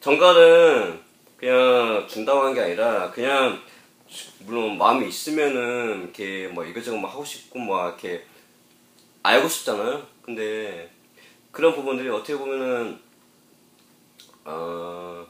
정갈은 0.00 1.00
그냥 1.36 2.06
준다고 2.08 2.42
한게 2.42 2.60
아니라 2.60 3.10
그냥 3.10 3.60
물론 4.40 4.78
마음이 4.78 5.08
있으면은 5.08 6.02
이렇게 6.02 6.48
뭐 6.48 6.64
이것저것 6.64 6.98
막 6.98 7.12
하고 7.12 7.24
싶고 7.24 7.58
막 7.58 7.88
이렇게 7.88 8.24
알고 9.22 9.48
싶잖아요. 9.48 10.06
근데 10.22 10.90
그런 11.50 11.74
부분들이 11.74 12.08
어떻게 12.08 12.36
보면은 12.36 12.98
어, 14.44 15.26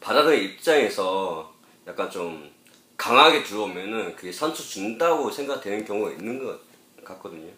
받아들이는 0.00 0.44
입장에서 0.44 1.52
약간 1.86 2.10
좀 2.10 2.50
강하게 2.96 3.42
들어오면은 3.42 4.14
그게 4.16 4.30
상처 4.32 4.62
준다고 4.62 5.30
생각되는 5.30 5.84
경우가 5.84 6.10
있는 6.12 6.38
것 6.44 6.60
같거든요. 7.04 7.50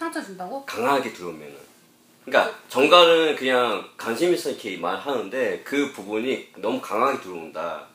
상처 0.00 0.24
준다고? 0.24 0.64
강하게 0.64 1.12
들어오면은. 1.12 1.54
그러니까 2.24 2.58
정갈은 2.70 3.36
그냥 3.36 3.86
관심 3.98 4.32
있어 4.32 4.48
이렇게 4.48 4.78
말하는데 4.78 5.60
그 5.62 5.92
부분이 5.92 6.48
너무 6.56 6.80
강하게 6.80 7.20
들어온다. 7.20 7.86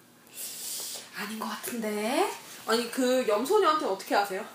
아닌 1.15 1.39
것 1.39 1.47
같은데. 1.47 2.29
아니 2.67 2.89
그 2.91 3.27
염소녀한테 3.27 3.85
어떻게 3.85 4.15
아세요? 4.15 4.45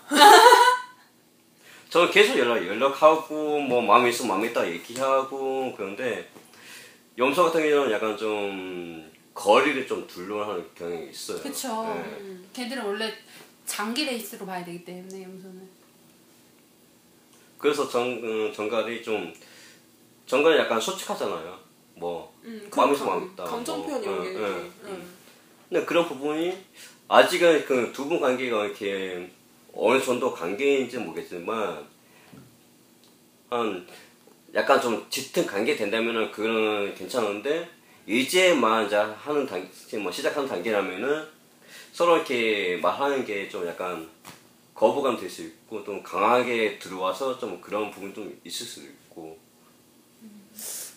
저는 1.89 2.09
계속 2.09 2.37
연락 2.37 2.65
연락하고 2.65 3.59
뭐 3.59 3.81
마음에 3.81 4.09
있으면 4.09 4.29
마음에 4.29 4.47
있다 4.49 4.69
얘기하고 4.69 5.73
그런데 5.75 6.29
염소 7.17 7.43
같은 7.43 7.61
경우는 7.69 7.91
약간 7.91 8.15
좀 8.17 9.11
거리를 9.33 9.85
좀 9.87 10.07
둘러 10.07 10.49
하는 10.49 10.65
경향이 10.73 11.09
있어요. 11.09 11.41
그쵸. 11.41 11.83
네. 11.95 12.37
걔들은 12.53 12.85
원래 12.85 13.13
장기 13.65 14.05
레이스로 14.05 14.45
봐야 14.45 14.63
되기 14.63 14.85
때문에 14.85 15.23
염소는. 15.23 15.80
그래서 17.61 17.87
정 17.87 18.03
음, 18.23 18.51
정갈이 18.53 19.03
좀 19.03 19.33
정갈이 20.25 20.57
약간 20.57 20.79
솔직하잖아요. 20.81 21.59
뭐 21.95 22.33
음, 22.43 22.69
마음에 22.75 22.93
그렇죠. 22.93 23.03
있으면 23.03 23.09
마음에 23.19 23.31
있다. 23.33 23.43
감정 23.43 23.77
뭐, 23.77 23.85
표현 23.87 24.03
이런 24.03 24.21
응, 24.25 24.71
게. 24.83 24.91
근데 25.69 25.85
그런 25.85 26.07
부분이 26.07 26.57
아직은 27.07 27.65
그 27.65 27.91
두 27.93 28.07
분 28.07 28.19
관계가 28.19 28.65
이렇게 28.65 29.29
어느 29.73 30.01
정도 30.01 30.33
관계인지 30.33 30.97
는 30.97 31.05
모르겠지만 31.05 31.85
한 33.49 33.87
약간 34.53 34.81
좀 34.81 35.05
짙은 35.09 35.45
관계 35.45 35.75
된다면은 35.75 36.31
그거는 36.31 36.93
괜찮은데 36.95 37.69
이제만 38.07 38.87
이제 38.87 38.95
하는 38.95 39.45
단계 39.45 39.97
뭐 39.97 40.11
시작하는 40.11 40.47
단계라면은 40.49 41.25
서로 41.93 42.15
이렇게 42.17 42.79
말하는 42.81 43.23
게 43.25 43.47
좀 43.49 43.65
약간 43.67 44.09
거부감 44.81 45.15
될 45.15 45.29
수 45.29 45.43
있고 45.43 45.83
좀 45.83 46.01
강하게 46.01 46.79
들어와서 46.79 47.37
좀 47.37 47.61
그런 47.61 47.91
부분 47.91 48.11
좀 48.15 48.41
있을 48.43 48.65
수 48.65 48.81
있고. 48.81 49.37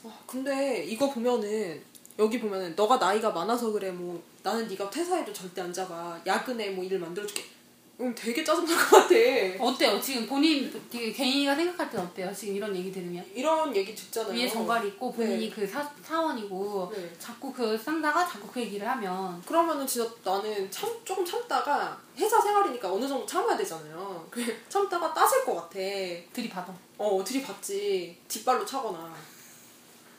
아, 0.05 0.18
근데 0.26 0.82
이거 0.85 1.11
보면은 1.11 1.82
여기 2.18 2.41
보면은 2.41 2.74
너가 2.74 2.97
나이가 2.97 3.30
많아서 3.30 3.70
그래 3.72 3.91
뭐 3.91 4.22
나는 4.43 4.66
네가 4.68 4.89
퇴사해도 4.89 5.35
절대 5.35 5.61
안 5.61 5.70
잡아. 5.70 6.18
야근에 6.24 6.70
뭐일 6.70 6.99
만들어줄게 6.99 7.45
그럼 8.05 8.14
되게 8.14 8.44
짜증날 8.44 8.76
것 8.76 8.90
같아 8.98 9.14
어때요? 9.64 9.98
지금 9.98 10.26
본인 10.26 10.70
되게 10.90 11.11
개인이가 11.11 11.55
생각할 11.55 11.90
땐 11.90 12.00
어때요? 12.02 12.30
지금 12.34 12.57
이런 12.57 12.76
얘기 12.76 12.92
들으면? 12.92 13.24
이런 13.34 13.74
얘기 13.74 13.94
듣잖아요 13.94 14.34
위에 14.34 14.46
정갈이 14.46 14.88
있고 14.88 15.11
본인이 15.11 15.48
네. 15.48 15.55
그 15.55 15.66
사, 15.66 15.90
사원이고 16.02 16.92
네. 16.94 17.11
자꾸 17.18 17.50
그 17.50 17.78
상사가 17.78 18.28
자꾸 18.28 18.46
그 18.48 18.61
얘기를 18.61 18.86
하면 18.86 19.40
그러면은 19.46 19.86
진짜 19.86 20.11
나는 20.22 20.70
참 20.70 20.90
조금 21.02 21.24
참다가 21.24 21.98
회사 22.18 22.38
생활이니까 22.38 22.92
어느 22.92 23.09
정도 23.09 23.24
참아야 23.24 23.57
되잖아요 23.57 24.26
그래 24.30 24.55
참다가 24.68 25.14
따질 25.14 25.46
것 25.46 25.55
같아 25.55 25.70
들이받아. 25.70 26.74
어 26.98 27.24
들이받지 27.24 28.18
뒷발로 28.28 28.66
차거나 28.66 29.14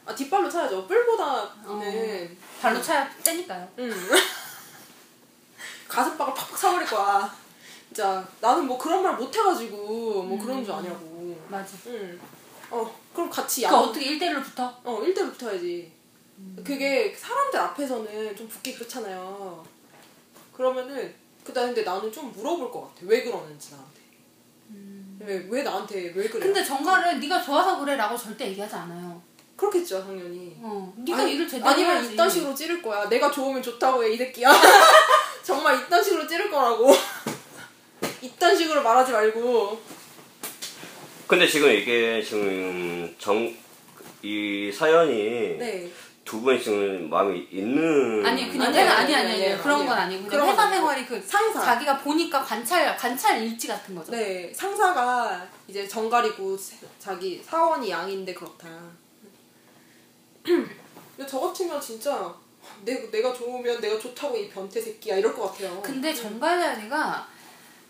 아 0.08 0.16
뒷발로 0.16 0.50
차야죠 0.50 0.88
뿔보다는 0.88 2.38
발로 2.60 2.82
차야 2.82 3.08
떼니까요. 3.24 3.68
응. 3.78 3.92
가슴팍을 5.88 6.34
팍팍 6.34 6.58
차버릴 6.58 6.88
거야. 6.88 7.45
진짜 7.96 8.28
나는 8.42 8.68
뭐 8.68 8.78
그런 8.78 9.02
말 9.02 9.16
못 9.16 9.34
해가지고 9.34 10.24
뭐 10.24 10.38
그런 10.38 10.64
줄 10.66 10.74
아냐고. 10.74 11.38
맞아. 11.48 11.78
응. 11.88 12.20
어 12.70 12.94
그럼 13.14 13.30
같이 13.30 13.62
그 13.62 13.68
야. 13.68 13.72
어떻게 13.72 14.06
1대1로 14.20 14.44
붙어? 14.44 14.66
어 14.84 15.00
1대 15.02 15.16
붙어야지. 15.32 15.90
그게 16.66 17.16
사람들 17.18 17.58
앞에서는 17.58 18.36
좀 18.36 18.50
붙기 18.50 18.76
그렇잖아요. 18.76 19.66
그러면은 20.54 21.14
그다 21.46 21.62
근데 21.62 21.84
나는 21.84 22.12
좀 22.12 22.34
물어볼 22.34 22.70
것 22.70 22.82
같아. 22.82 22.96
왜 23.04 23.24
그러는지 23.24 23.72
나한테. 23.72 23.96
왜, 25.20 25.48
왜 25.50 25.64
나한테 25.64 26.12
왜 26.14 26.28
그래? 26.28 26.48
근데 26.48 26.62
정갈은 26.62 27.22
네가 27.22 27.42
좋아서 27.42 27.80
그래라고 27.80 28.18
절대 28.18 28.48
얘기하지 28.50 28.76
않아요. 28.76 29.22
그렇겠죠 29.56 30.04
당연히. 30.04 30.58
어. 30.62 30.94
네가 30.98 31.20
아니, 31.20 31.36
일을 31.36 31.48
제대로 31.48 31.70
아니면 31.70 31.96
해야지. 31.96 32.14
이딴 32.14 32.30
식으로 32.30 32.54
찌를 32.54 32.82
거야. 32.82 33.08
내가 33.08 33.32
좋으면 33.32 33.64
좋다고 33.64 34.04
해, 34.04 34.10
이 34.12 34.18
새끼야. 34.18 34.52
정말 35.42 35.80
이딴 35.80 36.04
식으로 36.04 36.28
찌를 36.28 36.52
거라고. 36.52 36.92
이딴 38.26 38.56
식으로 38.58 38.82
말하지 38.84 39.12
말고. 39.12 39.80
근데 41.28 41.48
지금 41.48 41.70
이게 41.72 42.22
지금 42.24 43.14
정 43.20 43.54
이 44.28 44.72
사연이 44.72 45.56
네. 45.60 45.88
두 46.24 46.42
분이 46.42 46.60
지금 46.60 47.08
마음이 47.12 47.48
있는 47.52 48.26
아니 48.26 48.50
그냥 48.50 48.70
아니, 48.70 48.80
아니, 48.80 48.90
아니 48.90 48.94
아니 48.94 49.16
아니, 49.16 49.34
아니 49.44 49.54
아니, 49.54 49.62
그런. 49.62 49.86
건 49.86 49.96
아니고 49.96 50.28
그런 50.28 50.50
회사. 50.50 50.68
생활이 50.68 51.06
그 51.06 51.22
상사. 51.22 51.62
자기가 51.64 52.00
보니까 52.00 52.44
관찰 52.44 52.98
관찰 52.98 53.44
일지 53.44 53.68
같은 53.68 53.94
거죠. 53.94 54.12
네. 54.12 54.52
상사가 54.52 55.48
이제 55.68 55.88
정갈이고 55.88 56.58
세- 56.58 56.78
자기 56.98 57.40
사원이 57.46 57.92
양인데 57.92 58.34
그렇다. 58.34 58.68
근데 60.44 61.30
저 61.30 61.40
같으면 61.40 61.80
진짜 61.80 62.34
내, 62.84 63.10
내가 63.12 63.32
좋으면 63.32 63.80
내가 63.80 64.00
좋다고 64.00 64.36
이 64.38 64.50
변태 64.50 64.82
새끼야 64.82 65.18
이럴 65.18 65.36
것 65.36 65.52
같아요. 65.52 65.80
근데 65.84 66.12
정갈자리가 66.12 67.28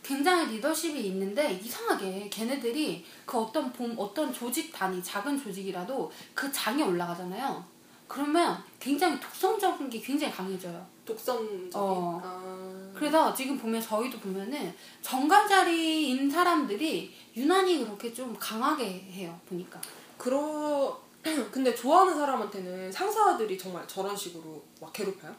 굉장히 0.06 0.56
리더십이 0.56 1.08
있는데 1.08 1.54
이상하게 1.54 2.30
걔네들이 2.30 3.04
그 3.26 3.40
어떤 3.40 3.74
봄 3.74 3.96
어떤 3.98 4.32
조직 4.32 4.72
단위 4.72 5.02
작은 5.02 5.42
조직이라도 5.42 6.12
그 6.36 6.52
장에 6.52 6.84
올라가잖아요. 6.84 7.66
그러면 8.08 8.64
굉장히 8.80 9.20
독성적인 9.20 9.90
게 9.90 10.00
굉장히 10.00 10.32
강해져요. 10.32 10.86
독선적인. 11.06 11.72
어. 11.74 12.22
아. 12.24 12.92
그래서 12.94 13.34
지금 13.34 13.58
보면 13.58 13.82
저희도 13.82 14.20
보면은 14.20 14.72
정갈자리인 15.02 16.30
사람들이 16.30 17.12
유난히 17.36 17.84
그렇게 17.84 18.14
좀 18.14 18.36
강하게 18.40 18.86
해요 19.12 19.40
보니까. 19.50 19.82
그러 20.20 21.02
근데 21.52 21.74
좋아하는 21.74 22.14
사람한테는 22.14 22.92
상사들이 22.92 23.58
정말 23.58 23.88
저런 23.88 24.16
식으로 24.16 24.64
막 24.80 24.94
괴롭혀요? 24.94 25.36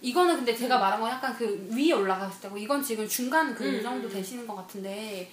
이거는 0.00 0.36
근데 0.36 0.54
제가 0.54 0.78
말한 0.78 1.00
건 1.00 1.10
약간 1.10 1.36
그 1.36 1.68
위에 1.72 1.92
올라갔을 1.92 2.40
때고 2.42 2.56
이건 2.56 2.82
지금 2.82 3.06
중간 3.08 3.54
그 3.54 3.64
음, 3.64 3.82
정도 3.82 4.08
음. 4.08 4.12
되시는 4.12 4.46
것 4.46 4.54
같은데 4.56 5.30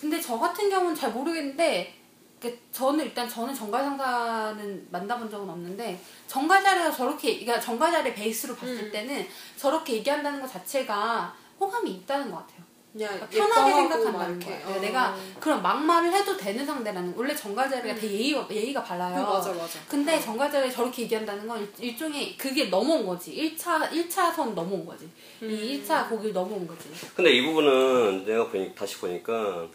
근데 0.00 0.20
저 0.20 0.38
같은 0.38 0.68
경우는 0.68 0.94
잘 0.94 1.10
모르겠는데 1.10 1.94
그 2.40 2.58
저는 2.70 3.06
일단 3.06 3.26
저는 3.26 3.54
정갈 3.54 3.82
상사는 3.84 4.88
만나본 4.90 5.30
적은 5.30 5.48
없는데 5.48 5.98
정갈 6.26 6.62
자리가 6.62 6.90
저렇게 6.90 7.40
그러니까 7.40 7.58
정갈 7.58 7.90
자리 7.90 8.12
베이스로 8.12 8.54
봤을 8.54 8.84
음. 8.84 8.92
때는 8.92 9.26
저렇게 9.56 9.94
얘기한다는 9.94 10.42
것 10.42 10.52
자체가 10.52 11.34
호감이 11.58 11.90
있다는 11.90 12.30
것 12.30 12.38
같아요. 12.38 12.64
그냥 12.94 13.08
그러니까 13.28 13.28
편하게 13.28 13.72
거예요. 14.12 14.30
이렇게. 14.30 14.64
어. 14.64 14.80
내가 14.80 15.16
그런 15.40 15.60
막말을 15.60 16.12
해도 16.12 16.36
되는 16.36 16.64
상대라는 16.64 17.12
원래 17.16 17.34
정갈 17.34 17.68
자리가 17.68 17.92
되게 17.96 18.12
예의가, 18.14 18.46
예의가 18.48 18.84
발라요. 18.84 19.16
그 19.26 19.32
맞아 19.32 19.52
맞아. 19.52 19.80
근데 19.88 20.20
정갈자리 20.20 20.70
저렇게 20.70 21.02
얘기한다는 21.02 21.48
건 21.48 21.60
일- 21.60 21.86
일종의 21.88 22.36
그게 22.36 22.66
넘어온 22.66 23.04
거지. 23.04 23.32
1차, 23.56 23.90
1차선 23.90 24.54
넘어온 24.54 24.86
거지. 24.86 25.08
음. 25.42 25.50
이 25.50 25.82
1차 25.82 26.08
거길 26.08 26.32
넘어온 26.32 26.64
거지. 26.68 26.88
근데 27.16 27.32
이 27.32 27.42
부분은 27.44 28.24
내가 28.24 28.46
보니 28.48 28.72
다시 28.76 28.96
보니까 28.98 29.66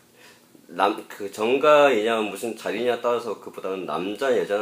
남 0.68 1.06
그 1.10 1.30
정가이냐 1.30 2.22
무슨 2.22 2.56
자리냐 2.56 3.02
따라서 3.02 3.38
그보다는 3.42 3.86
남자 3.86 4.38
여자 4.38 4.56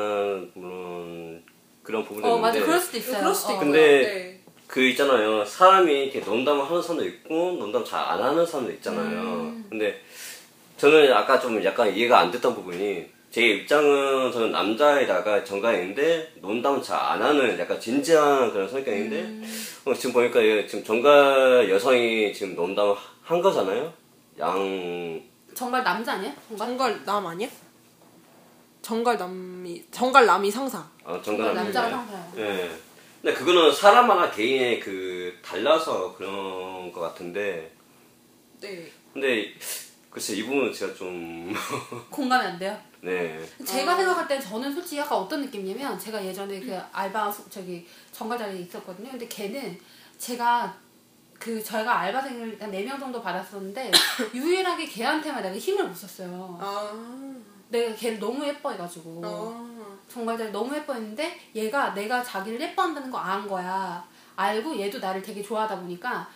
물론 0.55 1.43
그런 1.84 2.03
부분이 2.03 2.26
어, 2.26 2.38
맞아. 2.38 2.58
있는데 2.58 2.66
그럴 2.66 2.80
수도 2.82 2.97
있어요. 2.97 3.20
그럴 3.20 3.36
수도 3.36 3.49
어. 3.49 3.51
있고요. 3.53 3.66
근데 3.72 3.80
네. 4.01 4.37
그 4.68 4.82
있잖아요 4.82 5.45
사람이 5.45 5.91
이렇게 6.03 6.20
농담을 6.20 6.65
하는 6.65 6.82
사람도 6.82 7.05
있고 7.05 7.53
농담 7.53 7.84
잘 7.86 7.99
안 7.99 8.22
하는 8.22 8.45
사람도 8.45 8.72
있잖아요. 8.74 9.22
음. 9.22 9.65
근데 9.70 10.01
저는 10.78 11.11
아까 11.13 11.39
좀 11.39 11.63
약간 11.63 11.93
이해가 11.93 12.20
안 12.20 12.32
됐던 12.32 12.53
부분이 12.53 13.05
제 13.32 13.41
입장은 13.47 14.32
저는 14.32 14.51
남자에다가 14.51 15.43
정가인데 15.43 16.34
농담 16.41 16.82
잘안 16.82 17.22
하는 17.22 17.57
약간 17.59 17.80
진지한 17.80 18.51
그런 18.51 18.68
성격인데 18.70 19.22
음. 19.22 19.65
어, 19.86 19.93
지금 19.93 20.13
보니까 20.13 20.43
얘 20.43 20.65
지금 20.68 20.84
정가 20.84 21.70
여성이 21.70 22.34
지금 22.34 22.55
농담을 22.55 22.95
한 23.24 23.41
거잖아요. 23.41 23.91
양 24.39 25.22
정갈 25.53 25.84
남자 25.84 26.13
아니야? 26.13 26.32
정갈? 26.49 26.68
정갈 26.68 27.05
남 27.05 27.26
아니야? 27.26 27.47
정갈 28.82 29.18
남이 29.18 29.84
정갈 29.91 30.26
남이 30.26 30.51
상사. 30.51 30.80
어, 31.03 31.20
정갈 31.22 31.47
정가 31.47 31.63
남자가 31.63 31.89
상사야. 31.89 32.32
예. 32.38 32.70
근데 33.28 33.39
그거는 33.39 33.73
사람마다 33.73 34.32
개인의 34.32 34.80
그 34.80 35.38
달라서 35.43 36.15
그런 36.15 36.89
것 36.93 37.01
같은데 37.01 37.69
네. 38.61 38.89
근데 39.11 39.53
글쎄 40.09 40.38
이 40.38 40.43
부분은 40.43 40.71
제가 40.71 40.93
좀 40.93 41.53
공감이 42.09 42.45
안 42.45 42.57
돼요. 42.57 42.80
네. 43.01 43.45
제가 43.65 43.95
어. 43.95 43.97
생각할 43.97 44.30
때 44.30 44.39
저는 44.39 44.73
솔직히 44.73 44.99
약간 44.99 45.17
어떤 45.17 45.41
느낌이냐면 45.41 45.99
제가 45.99 46.25
예전에 46.25 46.61
그 46.61 46.73
알바 46.93 47.30
소- 47.30 47.49
저기 47.49 47.86
정가 48.13 48.38
자리에 48.38 48.61
있었거든요. 48.61 49.09
근데 49.11 49.28
걔는 49.28 49.78
제가 50.17 50.73
그 51.40 51.64
저희가 51.64 52.00
알바생을 52.00 52.58
한 52.60 52.72
4명 52.72 53.00
정도 53.00 53.22
받았었는데 53.22 53.92
유일하게 54.34 54.86
걔한테만 54.86 55.42
내가 55.44 55.56
힘을 55.58 55.86
못 55.88 55.96
썼어요. 55.96 56.58
아. 56.60 56.92
내가 57.70 57.94
걔를 57.96 58.20
너무 58.20 58.46
예뻐해가지고 58.46 59.22
아. 59.26 59.68
정말 60.08 60.38
잘 60.38 60.52
너무 60.52 60.74
예뻐했는데 60.76 61.40
얘가 61.56 61.94
내가 61.94 62.24
자기를 62.24 62.60
예뻐한다는 62.62 63.12
거 63.12 63.18
안 63.18 63.48
거야. 63.48 64.06
알고 64.36 64.80
얘도 64.80 65.00
나를 65.00 65.22
되게 65.22 65.42
좋아하다 65.42 65.80
보니까 65.80 66.28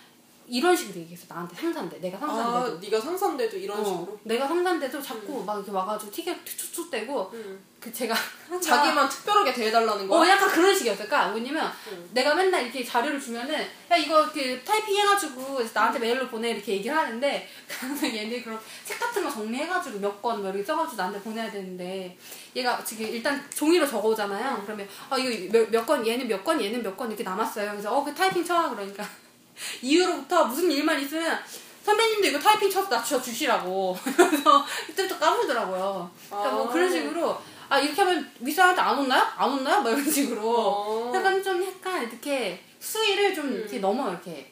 이런 0.52 0.76
식으로 0.76 0.99
얘기했어. 0.99 1.26
나한테 1.30 1.56
상사인데 1.56 1.99
내가 2.02 2.18
상사인데도. 2.20 2.76
아, 2.76 2.80
네가 2.82 2.99
상사인데도 2.99 3.56
이런 3.58 3.80
어, 3.80 3.84
식으로. 3.86 4.20
내가 4.24 4.45
상사인데도 4.49 5.02
자꾸 5.02 5.41
막 5.45 5.56
이렇게 5.56 5.72
와가지고 5.72 6.12
튀겨 6.12 6.36
툭툭대고 6.43 7.32
응. 7.34 7.60
그 7.80 7.91
제가 7.93 8.14
자기만 8.62 9.08
특별하게 9.08 9.54
대해달라는 9.54 10.10
거야. 10.10 10.20
어 10.20 10.28
약간 10.28 10.49
그런 10.49 10.76
식이었을까 10.78 11.30
뭐냐면 11.30 11.72
응. 11.93 12.10
내가 12.14 12.36
맨날 12.36 12.64
이렇게 12.64 12.84
자료를 12.84 13.18
주면은 13.20 13.56
야 13.89 13.95
이거 13.95 14.30
그 14.30 14.62
타이핑 14.66 14.97
해가지고 14.97 15.62
나한테 15.74 15.99
메일로 15.99 16.28
보내 16.28 16.49
이렇게 16.52 16.74
얘기를 16.74 16.95
하는데 16.97 17.47
항상 17.72 18.14
얘네 18.14 18.41
그런 18.43 18.60
책 18.84 18.99
같은 18.99 19.24
거 19.24 19.32
정리해가지고 19.32 19.99
몇권뭐 19.99 20.49
이렇게 20.49 20.64
써가지고 20.66 20.97
나한테 20.97 21.22
보내야 21.22 21.49
되는데 21.49 22.18
얘가 22.58 22.84
지금 22.84 23.06
일단 23.08 23.41
종이로 23.56 23.88
적어오잖아요. 23.88 24.64
그러면 24.66 24.86
아 25.10 25.18
이거 25.18 25.66
몇건 25.72 26.06
얘는 26.06 26.28
몇 26.28 26.43
건 26.43 26.62
얘는 26.62 26.84
몇 26.84 26.97
건 26.97 27.08
이렇게 27.08 27.24
남았어요. 27.24 27.72
그래서 27.72 27.95
어 27.97 28.04
그 28.04 28.14
타이핑 28.14 28.43
쳐와 28.43 28.70
그러니까 28.72 29.08
이후로부터 29.82 30.45
무슨 30.45 30.72
일만 30.72 30.99
있으면 31.01 31.39
선배님도 31.84 32.28
이거 32.28 32.39
타이핑 32.39 32.70
쳐서 32.70 32.89
나줘 32.89 33.22
주시라고 33.22 33.97
그래서 34.03 34.66
그때부터 34.88 35.20
까불더라고요 35.20 36.12
그러니까 36.30 36.51
뭐 36.51 36.68
아. 36.68 36.72
그런 36.72 36.91
식으로 36.91 37.38
아 37.70 37.80
이렇게 37.80 38.01
하면 38.01 38.30
윗사람한테 38.41 38.82
안 38.82 38.97
혼나요? 38.97 39.24
안 39.38 39.49
혼나요? 39.49 39.82
막 39.82 39.91
이런 39.91 40.12
식으로 40.12 40.41
어. 40.43 41.12
약간 41.16 41.41
좀 41.41 41.64
약간 41.64 42.03
이렇게 42.03 42.62
수위를 42.80 43.34
좀 43.34 43.53
이렇게 43.53 43.80
넘어 43.80 44.09
이렇게 44.09 44.51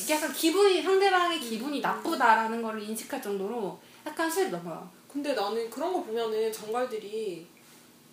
이게 0.00 0.14
약간 0.14 0.32
기분이 0.32 0.82
상대방의 0.82 1.40
기분이 1.40 1.80
나쁘다라는 1.80 2.62
걸 2.62 2.80
인식할 2.80 3.20
정도로 3.20 3.78
약간 4.06 4.30
수위를 4.30 4.52
넘어요. 4.52 4.88
근데 5.12 5.34
나는 5.34 5.68
그런 5.68 5.92
거 5.92 6.02
보면은 6.02 6.52
정갈들이 6.52 7.46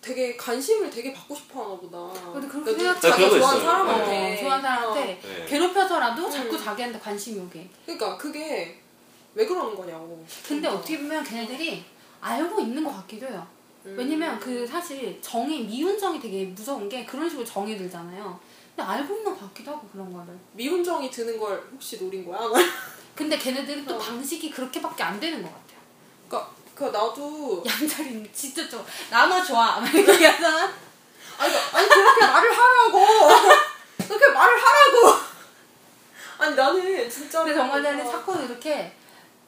되게 0.04 0.36
관심을 0.36 0.90
되게 0.90 1.12
받고 1.14 1.34
싶어 1.34 1.64
하나 1.64 1.74
보다. 1.76 1.98
근데 2.32 2.46
그렇게 2.46 2.74
그러니까 2.74 3.00
생각- 3.00 3.00
자기 3.00 3.16
그런 3.30 3.30
거 3.30 3.38
좋아하는. 3.38 3.64
사람한테. 3.64 4.34
어, 4.36 4.40
좋아하는 4.40 4.62
사람한테 4.62 5.20
네. 5.22 5.46
괴롭혀서라도 5.48 6.30
자꾸 6.30 6.54
음. 6.56 6.62
자기한테 6.62 6.98
관심이 6.98 7.40
오게. 7.40 7.66
그러니까 7.86 8.16
그게 8.18 8.78
왜 9.34 9.46
그러는 9.46 9.74
거냐고. 9.74 10.22
근데 10.46 10.60
그러니까. 10.60 10.72
어떻게 10.74 10.98
보면 10.98 11.24
걔네들이 11.24 11.82
알고 12.20 12.60
있는 12.60 12.84
것 12.84 12.92
같기도 12.94 13.26
해요. 13.26 13.46
음. 13.86 13.94
왜냐면 13.98 14.38
그 14.38 14.66
사실 14.66 15.18
정이 15.22 15.64
미운 15.64 15.98
정이 15.98 16.20
되게 16.20 16.44
무서운 16.44 16.86
게 16.88 17.04
그런 17.06 17.26
식으로 17.28 17.44
정이 17.46 17.76
들잖아요. 17.78 18.38
근데 18.76 18.82
알고 18.90 19.14
있는 19.16 19.32
것 19.32 19.40
같기도 19.40 19.70
하고 19.72 19.88
그런 19.90 20.12
거를. 20.12 20.36
미운 20.52 20.84
정이 20.84 21.10
드는 21.10 21.38
걸 21.38 21.66
혹시 21.72 21.98
노린 21.98 22.26
거야? 22.26 22.38
근데 23.14 23.38
걔네들은 23.38 23.86
또 23.86 23.94
어. 23.94 23.98
방식이 23.98 24.50
그렇게밖에 24.50 25.02
안 25.02 25.18
되는 25.18 25.42
것 25.42 25.48
같아요. 25.48 25.78
그러니까 26.28 26.52
그 26.74 26.84
나도 26.84 27.62
양자리는 27.66 28.28
진짜 28.32 28.68
좋아. 28.68 28.82
나너 29.10 29.42
좋아. 29.42 29.80
막 29.80 29.94
이렇게 29.94 30.12
얘기하잖아. 30.14 30.72
아니, 31.38 31.54
아니 31.72 31.88
그렇게 31.88 32.26
말을 32.26 32.50
하라고. 32.58 33.06
그렇게 34.08 34.28
말을 34.28 34.54
하라고. 34.58 35.24
아니 36.38 36.56
나는 36.56 37.08
진짜. 37.10 37.44
근데 37.44 37.54
정관장은 37.54 38.04
자꾸 38.10 38.34
이렇게 38.42 38.92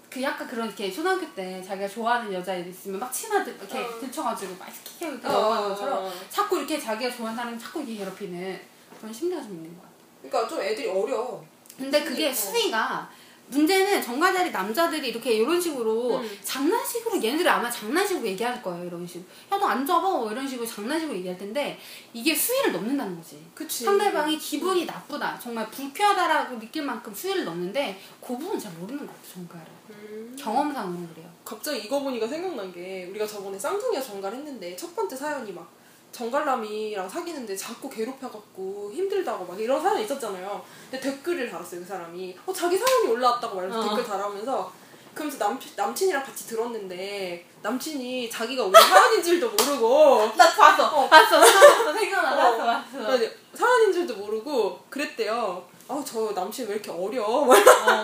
그 0.09 0.23
약간 0.23 0.47
그런 0.49 0.67
이렇게 0.67 0.91
초등학교 0.91 1.31
때 1.35 1.63
자기가 1.63 1.89
좋아하는 1.89 2.33
여자애 2.33 2.61
있으면 2.61 3.01
막 3.01 3.13
치마 3.13 3.45
들 3.45 3.55
이렇게 3.55 3.81
어. 3.81 4.01
들쳐가지고 4.01 4.57
막 4.59 4.69
이렇게 4.69 5.13
이렇게 5.13 5.27
어, 5.29 5.33
넘어가는 5.33 5.65
어, 5.65 5.69
것처럼 5.69 6.05
어. 6.05 6.13
자꾸 6.31 6.59
이렇게 6.59 6.81
자기가 6.81 7.15
좋아하는 7.15 7.37
사람 7.37 7.59
자꾸 7.59 7.81
이렇게 7.81 7.97
괴롭히는 7.97 8.61
그런 8.99 9.13
심리가 9.13 9.43
좀 9.43 9.53
있는 9.53 9.77
것 9.77 9.83
같아. 9.83 9.95
그러니까 10.23 10.49
좀 10.49 10.61
애들이 10.63 10.89
어려. 10.89 11.43
근데 11.77 12.03
그게 12.03 12.31
어. 12.31 12.33
수위가 12.33 13.11
문제는 13.49 14.03
정가자리 14.03 14.51
남자들이 14.51 15.09
이렇게 15.09 15.35
이런 15.35 15.61
식으로 15.61 16.17
음. 16.17 16.39
장난식으로 16.43 17.23
얘네들이 17.23 17.49
아마 17.49 17.71
장난식으로 17.71 18.27
얘기할 18.27 18.61
거예요 18.63 18.85
이런 18.85 19.07
식으로 19.07 19.25
야 19.53 19.57
너안 19.57 19.87
잡아 19.87 20.03
뭐 20.03 20.31
이런 20.31 20.47
식으로 20.49 20.67
장난식으로 20.67 21.17
얘기할 21.19 21.39
텐데 21.39 21.79
이게 22.13 22.35
수위를 22.35 22.73
넘는다는 22.73 23.17
거지 23.17 23.41
그치. 23.55 23.85
상대방이 23.85 24.37
기분이 24.39 24.85
나쁘다 24.85 25.39
정말 25.39 25.71
불쾌하다라고 25.71 26.59
느낄 26.59 26.83
만큼 26.83 27.15
수위를 27.15 27.45
넘는데 27.45 28.01
그 28.21 28.37
부분 28.37 28.59
잘 28.59 28.73
모르는 28.73 29.07
것 29.07 29.09
같아 29.09 29.35
정가를 29.35 29.67
음. 29.91 30.37
경험상으로 30.39 31.09
그래요 31.15 31.31
갑자기 31.45 31.79
이거 31.85 32.01
보니까 32.01 32.27
생각난 32.27 32.73
게 32.73 33.07
우리가 33.11 33.27
저번에 33.27 33.57
쌍둥이가 33.57 34.03
정갈 34.03 34.35
했는데 34.35 34.75
첫 34.75 34.95
번째 34.97 35.15
사연이 35.15 35.53
막 35.53 35.71
정갈남이랑 36.13 37.09
사귀는데 37.09 37.55
자꾸 37.57 37.91
괴롭혀갖고 37.91 38.91
힘들다고 38.95 39.45
막 39.45 39.61
이런 39.61 39.81
사연이 39.83 40.05
있었잖아요. 40.05 40.63
근데 40.91 41.01
댓글을 41.11 41.51
달았어요 41.51 41.81
그 41.81 41.87
사람이. 41.87 42.37
어 42.47 42.53
자기 42.53 42.77
사연이 42.79 43.09
올라왔다고 43.09 43.57
말해서 43.57 43.81
어. 43.81 43.83
댓글 43.83 44.05
달아오면서 44.05 44.73
그러면서 45.15 45.39
남, 45.39 45.59
남친이랑 45.77 46.23
같이 46.23 46.47
들었는데 46.47 47.47
남친이 47.63 48.29
자기가 48.29 48.65
우리 48.65 48.73
사연인 48.81 49.23
줄도 49.23 49.49
모르고 49.51 50.31
나 50.37 50.55
봤어 50.55 51.09
봤어 51.09 51.43
생각났어 51.43 51.93
생각나 51.93 52.33
어. 52.33 52.37
봤어 52.37 52.65
봤어 53.03 53.19
사연인 53.55 53.93
줄도 53.93 54.15
모르고 54.17 54.81
그랬대요. 54.91 55.65
아 55.89 56.03
저 56.05 56.33
남친 56.35 56.67
왜 56.67 56.75
이렇게 56.75 56.91
어려? 56.91 57.23
어, 57.25 57.47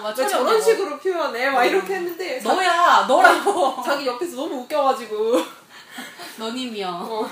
맞아. 0.00 0.22
왜 0.22 0.28
저런 0.28 0.60
식으로 0.60 0.96
표현해? 0.98 1.50
막 1.50 1.64
이렇게 1.64 1.94
했는데 1.96 2.38
자- 2.40 2.54
너야 2.54 3.04
너라고 3.08 3.82
자기 3.84 4.06
옆에서 4.06 4.36
너무 4.36 4.60
웃겨가지고 4.60 5.36
너님이요 6.38 6.86
어. 6.88 7.28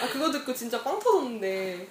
아 0.00 0.08
그거 0.08 0.30
듣고 0.30 0.52
진짜 0.54 0.82
빵 0.82 0.98
터졌는데 0.98 1.88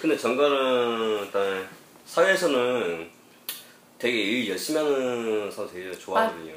근데 0.00 0.16
정갈은 0.16 1.24
일단 1.24 1.68
사회에서는 2.04 3.10
되게 3.98 4.22
일 4.22 4.48
열심히 4.50 4.78
하는 4.78 5.50
사람 5.50 5.70
되게 5.72 5.92
좋아하거든요. 5.92 6.54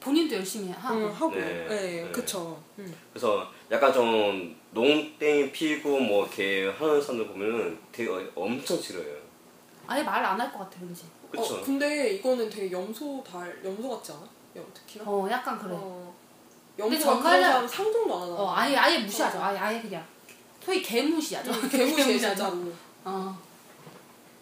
본인도 0.00 0.36
열심히 0.36 0.70
하고 0.72 0.98
응, 1.00 1.08
하고 1.12 1.30
네. 1.34 1.66
네, 1.68 2.02
네. 2.04 2.12
그쵸 2.12 2.62
응. 2.78 2.94
그래서 3.12 3.50
약간 3.70 3.92
좀 3.92 4.56
농땡이 4.70 5.50
피고 5.50 5.98
뭐 5.98 6.24
이렇게 6.24 6.68
하는 6.70 7.00
사람들 7.00 7.26
보면은 7.26 7.78
되게 7.92 8.08
어- 8.10 8.30
엄청 8.36 8.80
싫어요. 8.80 9.16
아예 9.88 10.02
말 10.02 10.24
안 10.24 10.40
할 10.40 10.52
것 10.52 10.58
같아 10.60 10.78
왠지 10.80 11.04
그쵸? 11.30 11.56
어, 11.56 11.60
근데 11.62 12.10
이거는 12.14 12.48
되게 12.50 12.70
염소 12.72 13.22
달 13.24 13.60
염소 13.64 13.88
같지 13.90 14.12
않아? 14.12 14.22
야, 14.58 14.62
특히나 14.74 15.04
어 15.06 15.28
약간 15.30 15.58
그래 15.58 15.72
어. 15.76 16.14
근데 16.76 16.98
정갈은- 16.98 17.22
그런 17.22 17.42
사람 17.42 17.68
상종도 17.68 18.14
안 18.14 18.20
하잖아. 18.22 18.38
어 18.40 18.54
아예 18.54 18.76
아예 18.76 18.98
무시하죠. 18.98 19.42
아예 19.42 19.58
아예 19.58 19.80
그냥. 19.80 20.04
소위 20.64 20.82
개무시하죠. 20.82 21.52
진짜로. 21.70 22.72
어, 23.04 23.38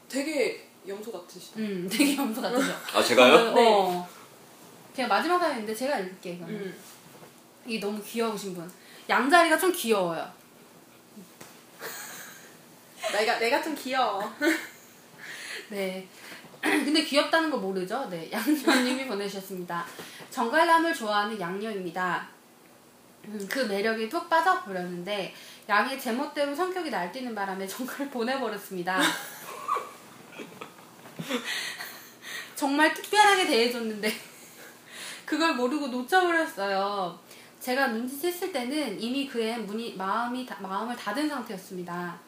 되게 0.09 0.67
염소 0.89 1.13
같으시다 1.13 1.59
음 1.61 1.89
되게 1.91 2.17
염소 2.17 2.41
같으죠 2.41 2.73
아 2.95 3.03
제가요? 3.03 3.35
어, 3.35 3.55
어. 3.61 4.09
그냥 4.95 5.09
마지막 5.09 5.39
사연인데 5.39 5.75
제가 5.75 5.99
읽을게 5.99 6.33
이거는 6.35 6.55
응. 6.55 6.75
이게 7.67 7.81
너무 7.81 8.03
귀여우신 8.03 8.55
분. 8.55 8.71
양자리가 9.09 9.59
좀 9.59 9.71
귀여워요. 9.73 10.27
내가 13.13 13.39
내가 13.39 13.63
좀 13.63 13.75
귀여워. 13.75 14.23
네. 15.69 16.07
근데 16.65 17.05
귀엽다는 17.05 17.51
거 17.51 17.59
모르죠? 17.59 18.09
네. 18.11 18.31
양녀님이 18.33 19.07
보내주셨습니다. 19.09 19.85
정갈남을 20.31 20.95
좋아하는 20.95 21.39
양녀입니다. 21.39 22.27
음, 23.27 23.47
그 23.51 23.61
매력에 23.61 24.09
푹 24.09 24.29
빠져버렸는데 24.29 25.35
양의 25.69 26.01
제멋대로 26.01 26.55
성격이 26.55 26.91
날뛰는 26.91 27.35
바람에 27.35 27.67
정갈 27.67 28.09
보내버렸습니다. 28.11 29.01
정말 32.55 32.93
특별하게 32.95 33.47
대해줬는데 33.47 34.13
그걸 35.25 35.55
모르고 35.55 35.89
놓쳐버렸어요. 35.89 37.19
제가 37.61 37.89
눈치챘을 37.89 38.53
때는 38.53 39.01
이미 39.01 39.27
그의 39.27 39.67
마음이, 39.97 40.45
다- 40.45 40.59
마음을 40.61 40.95
닫은 40.97 41.29
상태였습니다. 41.29 42.19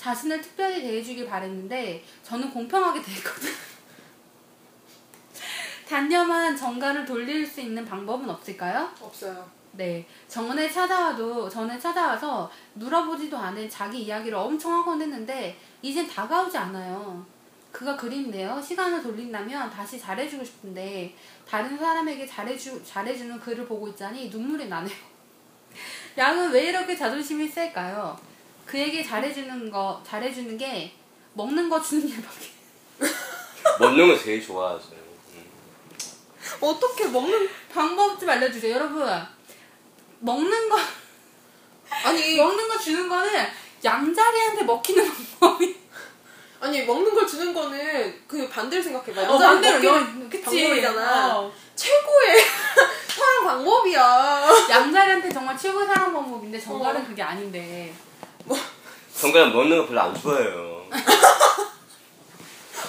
자신을 0.00 0.40
특별히 0.40 0.80
대해주길 0.80 1.26
바랬는데 1.26 2.02
저는 2.22 2.50
공평하게 2.50 3.02
대했거든요. 3.02 3.52
단념한 5.86 6.56
정가를 6.56 7.04
돌릴 7.04 7.46
수 7.46 7.60
있는 7.60 7.84
방법은 7.84 8.30
없을까요? 8.30 8.90
없어요 8.98 9.46
네. 9.72 10.06
정원에 10.26 10.70
찾아와도, 10.70 11.50
전에 11.50 11.78
찾아와서 11.78 12.50
물어보지도 12.74 13.36
않은 13.36 13.68
자기 13.68 14.04
이야기를 14.04 14.36
엄청 14.36 14.72
하곤 14.72 15.02
했는데, 15.02 15.58
이젠 15.82 16.08
다가오지 16.08 16.56
않아요. 16.56 17.24
그가 17.70 17.96
그립네요. 17.96 18.60
시간을 18.60 19.02
돌린다면 19.02 19.70
다시 19.70 20.00
잘해주고 20.00 20.42
싶은데, 20.42 21.14
다른 21.46 21.78
사람에게 21.78 22.26
잘해주, 22.26 22.82
잘해주는 22.84 23.38
그를 23.38 23.66
보고 23.66 23.86
있자니 23.88 24.30
눈물이 24.30 24.68
나네요. 24.68 24.96
양은 26.18 26.50
왜 26.50 26.70
이렇게 26.70 26.96
자존심이 26.96 27.46
셀까요? 27.46 28.29
그에게 28.70 29.02
잘해주는 29.02 29.68
거, 29.68 30.00
잘해주는 30.06 30.56
게, 30.56 30.92
먹는 31.32 31.68
거 31.68 31.82
주는 31.82 32.06
일밖에. 32.06 32.46
먹는 33.80 34.06
거 34.06 34.16
제일 34.16 34.40
좋아하죠. 34.40 34.90
음. 35.34 35.50
어떻게 36.60 37.08
먹는 37.08 37.48
방법 37.72 38.20
좀 38.20 38.30
알려주세요, 38.30 38.76
여러분. 38.76 39.08
먹는 40.20 40.68
거 40.68 40.78
아니 42.04 42.36
먹는 42.38 42.68
거 42.68 42.78
주는 42.78 43.08
거는 43.08 43.48
양자리한테 43.82 44.62
먹히는 44.62 45.10
방법이. 45.40 45.76
아니 46.60 46.82
먹는 46.84 47.12
걸 47.12 47.26
주는 47.26 47.52
거는 47.52 48.22
그 48.28 48.48
반대로 48.48 48.80
생각해봐. 48.80 49.22
어, 49.22 49.42
양자리 49.42 50.28
그치. 50.28 50.42
방법이잖아. 50.44 51.38
어. 51.38 51.52
최고의 51.74 52.36
사랑 53.08 53.44
방법이야. 53.46 54.46
양자리한테 54.70 55.28
정말 55.30 55.58
최고의 55.58 55.88
사랑 55.88 56.12
방법인데 56.12 56.60
정갈은 56.60 57.00
어. 57.00 57.04
그게 57.04 57.20
아닌데. 57.20 57.92
정말 59.14 59.50
먹는 59.50 59.78
거 59.78 59.86
별로 59.86 60.00
안 60.00 60.14
좋아해요. 60.20 60.84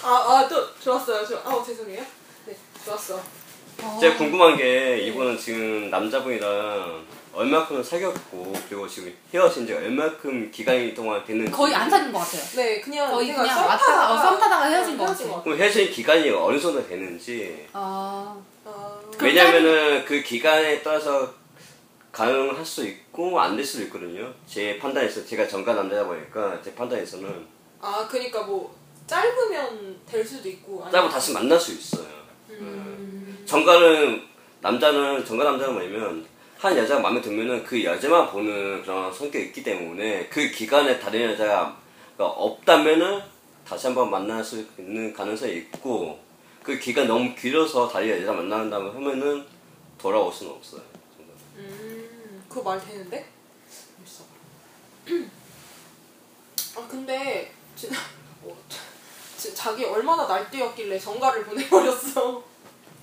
아, 0.04 0.08
아, 0.10 0.47
또 0.47 0.76
좋았어요. 0.80 1.26
좋 1.26 1.38
아, 1.45 1.64
죄송해요. 1.64 2.02
네, 2.45 2.56
좋았어. 2.86 3.22
어. 3.84 3.97
제가 3.99 4.18
궁금한 4.18 4.56
게 4.58 4.97
이분은 5.08 5.38
지금 5.38 5.89
남자분이랑 5.89 7.06
얼마큼 7.34 7.82
사귀었고 7.84 8.54
그리고 8.68 8.88
지금 8.88 9.16
헤어진 9.34 9.66
지 9.66 9.74
얼마큼 9.74 10.52
기간이 10.52 10.93
동안 10.93 11.24
됐는지 11.26 11.52
거의 11.52 11.74
안 11.74 11.89
사귄 11.89 12.12
것 12.12 12.20
같아요. 12.20 12.41
네, 12.56 12.82
그냥 12.82 13.10
거의 13.12 13.28
그냥 13.34 13.45
썸 13.47 13.64
왔다가- 13.68 13.78
타다가 13.78 14.14
어, 14.14 14.18
썸 14.18 14.39
타다가 14.39 14.66
헤어진 14.66 14.97
것 14.97 15.06
헤어진 15.06 15.28
같아요. 15.28 15.43
그럼 15.43 15.58
헤어진 15.58 15.89
기간이 15.91 16.30
어느 16.32 16.60
정도 16.60 16.86
됐는지 16.88 17.68
아. 17.74 18.36
아, 18.66 18.99
왜냐면은 19.20 20.04
그 20.06 20.22
기간에 20.22 20.82
따라서 20.82 21.34
가능할 22.12 22.66
수 22.66 22.86
있고 22.86 23.39
안 23.39 23.55
될 23.55 23.66
수도 23.66 23.84
있거든요. 23.86 24.34
제 24.45 24.78
판단에서 24.78 25.26
제가 25.26 25.47
전가 25.47 25.74
남자다 25.74 26.05
보니까 26.05 26.62
제 26.62 26.74
판단에서는 26.76 27.45
아, 27.80 28.07
그니까 28.09 28.43
뭐 28.43 28.76
짧으면 29.07 29.99
될 30.05 30.24
수도 30.26 30.47
있고. 30.49 30.84
아니면- 30.84 30.91
짧고 30.91 31.09
다시 31.09 31.34
만날 31.34 31.59
수 31.59 31.72
있어요. 31.74 32.07
음. 32.49 33.43
정가는 33.45 34.22
남자는 34.62 35.26
정가 35.26 35.43
남자는 35.43 35.74
뭐냐면 35.74 36.26
한 36.57 36.78
여자가 36.78 37.01
마음에 37.01 37.20
들면은 37.22 37.64
그 37.64 37.84
여자만 37.84 38.30
보는 38.30 38.84
그런 38.84 39.12
성격이 39.12 39.45
있기 39.47 39.64
때문에 39.64 40.28
그 40.30 40.49
기간에 40.51 40.99
다른 40.99 41.32
여자가 41.32 41.76
없다면은 42.18 43.20
다시 43.68 43.88
한번 43.88 44.12
만날 44.12 44.43
수 44.43 44.64
있는 44.78 45.12
가능성이 45.14 45.53
있고 45.57 46.20
그 46.62 46.78
기간 46.78 47.07
너무 47.07 47.34
길어서 47.34 47.88
다른 47.88 48.09
여자 48.09 48.32
만난다고 48.32 48.91
하면은 48.91 49.43
돌아올 49.97 50.32
수는 50.32 50.51
없어요. 50.53 50.82
음, 51.57 51.91
그거 52.52 52.70
말 52.70 52.80
되는데? 52.86 53.26
있어. 54.06 54.24
아, 56.78 56.88
근데 56.89 57.54
진짜 57.76 57.95
어, 58.43 58.54
지- 59.38 59.56
자기 59.56 59.86
얼마나 59.86 60.26
날뛰었길래 60.28 60.99
정가를 60.99 61.45
보내버렸어. 61.45 62.43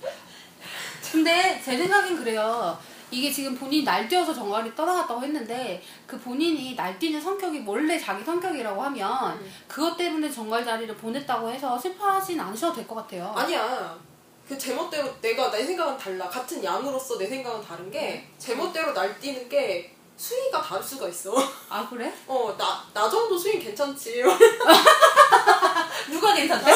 근데 1.11 1.59
제 1.63 1.75
생각엔 1.77 2.15
그래요. 2.17 2.77
이게 3.11 3.31
지금 3.31 3.57
본인이 3.57 3.83
날뛰어서 3.83 4.31
정갈이 4.31 4.75
떠나갔다고 4.75 5.23
했는데 5.23 5.81
그 6.05 6.19
본인이 6.19 6.75
날뛰는 6.75 7.19
성격이 7.19 7.63
원래 7.65 7.97
자기 7.97 8.23
성격이라고 8.23 8.79
하면 8.83 9.31
음. 9.35 9.51
그것 9.67 9.97
때문에 9.97 10.29
정갈 10.29 10.63
자리를 10.63 10.95
보냈다고 10.95 11.49
해서 11.49 11.79
슬퍼하진 11.79 12.39
않으셔도 12.39 12.75
될 12.75 12.87
것 12.87 12.93
같아요. 12.93 13.33
아니야. 13.35 13.97
그 14.49 14.57
제멋대로 14.57 15.07
내가 15.21 15.51
내 15.51 15.63
생각은 15.63 15.95
달라. 15.95 16.27
같은 16.27 16.63
양으로서 16.63 17.19
내 17.19 17.27
생각은 17.27 17.61
다른 17.63 17.91
게 17.91 18.27
제멋대로 18.39 18.91
날뛰는 18.93 19.47
게 19.47 19.93
수위가 20.17 20.59
다를 20.59 20.83
수가 20.83 21.07
있어. 21.07 21.35
아 21.69 21.87
그래? 21.87 22.11
어, 22.25 22.55
나, 22.57 22.83
나 22.91 23.07
정도 23.07 23.37
수위 23.37 23.59
괜찮지. 23.59 24.23
누가 26.09 26.33
괜찮대? 26.33 26.71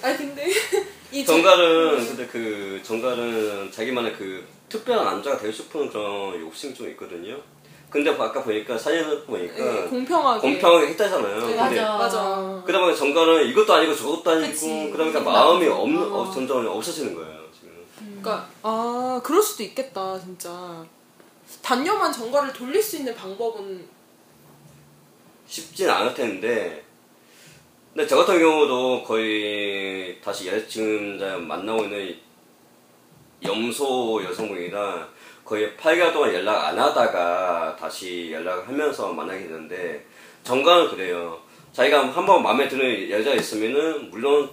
아니, 0.00 0.16
근데 0.16 0.46
이 1.10 1.24
제- 1.24 1.32
정갈은 1.32 2.06
근데 2.06 2.26
그 2.28 2.80
정갈은 2.84 3.72
자기만의 3.72 4.12
그 4.16 4.46
특별한 4.68 5.04
남자가 5.04 5.36
되고 5.36 5.50
싶은 5.52 5.88
그런 5.90 6.40
욕심이 6.40 6.72
좀 6.72 6.88
있거든요. 6.90 7.36
근데 7.90 8.10
아까 8.10 8.42
보니까 8.42 8.76
사진을 8.76 9.24
보니까 9.24 9.54
네, 9.64 9.82
공평하게. 9.88 10.40
공평하게 10.40 10.86
했다잖아요. 10.88 11.34
네, 11.36 11.40
근데 11.40 11.56
맞아. 11.80 11.96
맞아. 11.96 12.62
그러다 12.66 12.84
보니까 12.84 12.98
정가는 12.98 13.46
이것도 13.46 13.72
아니고 13.72 13.94
저것도 13.94 14.30
아니고 14.30 14.50
그치. 14.52 14.90
그러니까 14.92 15.20
마음이. 15.20 15.66
없는 15.66 16.02
어. 16.12 16.20
어, 16.20 16.30
점점 16.30 16.66
없어지는 16.66 17.14
거예요 17.14 17.40
지금. 17.58 17.84
그러니까 17.96 18.46
아 18.62 19.20
그럴 19.24 19.42
수도 19.42 19.62
있겠다 19.62 20.18
진짜. 20.20 20.84
단념한 21.62 22.12
정가를 22.12 22.52
돌릴 22.52 22.82
수 22.82 22.98
있는 22.98 23.14
방법은 23.14 23.86
쉽진 25.46 25.88
않을 25.88 26.12
텐데. 26.12 26.84
근데 27.94 28.06
저 28.06 28.18
같은 28.18 28.38
경우도 28.38 29.02
거의 29.02 30.20
다시 30.20 30.46
여- 30.48 30.66
지금 30.68 31.16
이제 31.16 31.24
만나고 31.36 31.84
있는 31.84 32.14
염소 33.42 34.22
여성분이랑 34.24 35.08
거의 35.48 35.72
8개월 35.78 36.12
동안 36.12 36.34
연락 36.34 36.66
안 36.66 36.78
하다가 36.78 37.74
다시 37.80 38.30
연락을 38.30 38.68
하면서 38.68 39.10
만나게 39.10 39.44
됐는데 39.44 40.04
정가는 40.44 40.90
그래요. 40.90 41.38
자기가 41.72 42.08
한 42.08 42.26
번 42.26 42.42
마음에 42.42 42.68
드는 42.68 43.08
여자가 43.08 43.34
있으면은 43.36 44.10
물론 44.10 44.50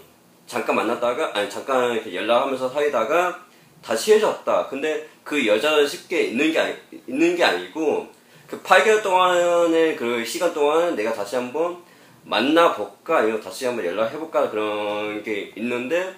잠깐 0.48 0.78
만났다가 0.78 1.32
아니 1.34 1.50
잠깐 1.50 1.92
이렇게 1.92 2.16
연락하면서 2.16 2.70
사귀다가 2.70 3.44
다시 3.84 4.14
헤어졌다. 4.14 4.68
근데 4.70 5.06
그 5.26 5.46
여자는 5.46 5.86
쉽게 5.86 6.22
있는 6.28 6.54
게 6.54 6.60
아니, 6.60 6.74
있는 7.08 7.36
게 7.36 7.44
아니고 7.44 8.08
그 8.48 8.62
8개월 8.64 9.04
동안의 9.04 9.98
그 9.98 10.24
시간 10.24 10.54
동안 10.54 10.96
내가 10.96 11.12
다시 11.12 11.36
한번 11.36 11.84
만나볼까 12.24 13.18
아니면 13.18 13.42
다시 13.42 13.66
한번 13.66 13.86
연락해볼까 13.86 14.50
그런 14.50 15.22
게 15.24 15.52
있는데 15.58 16.16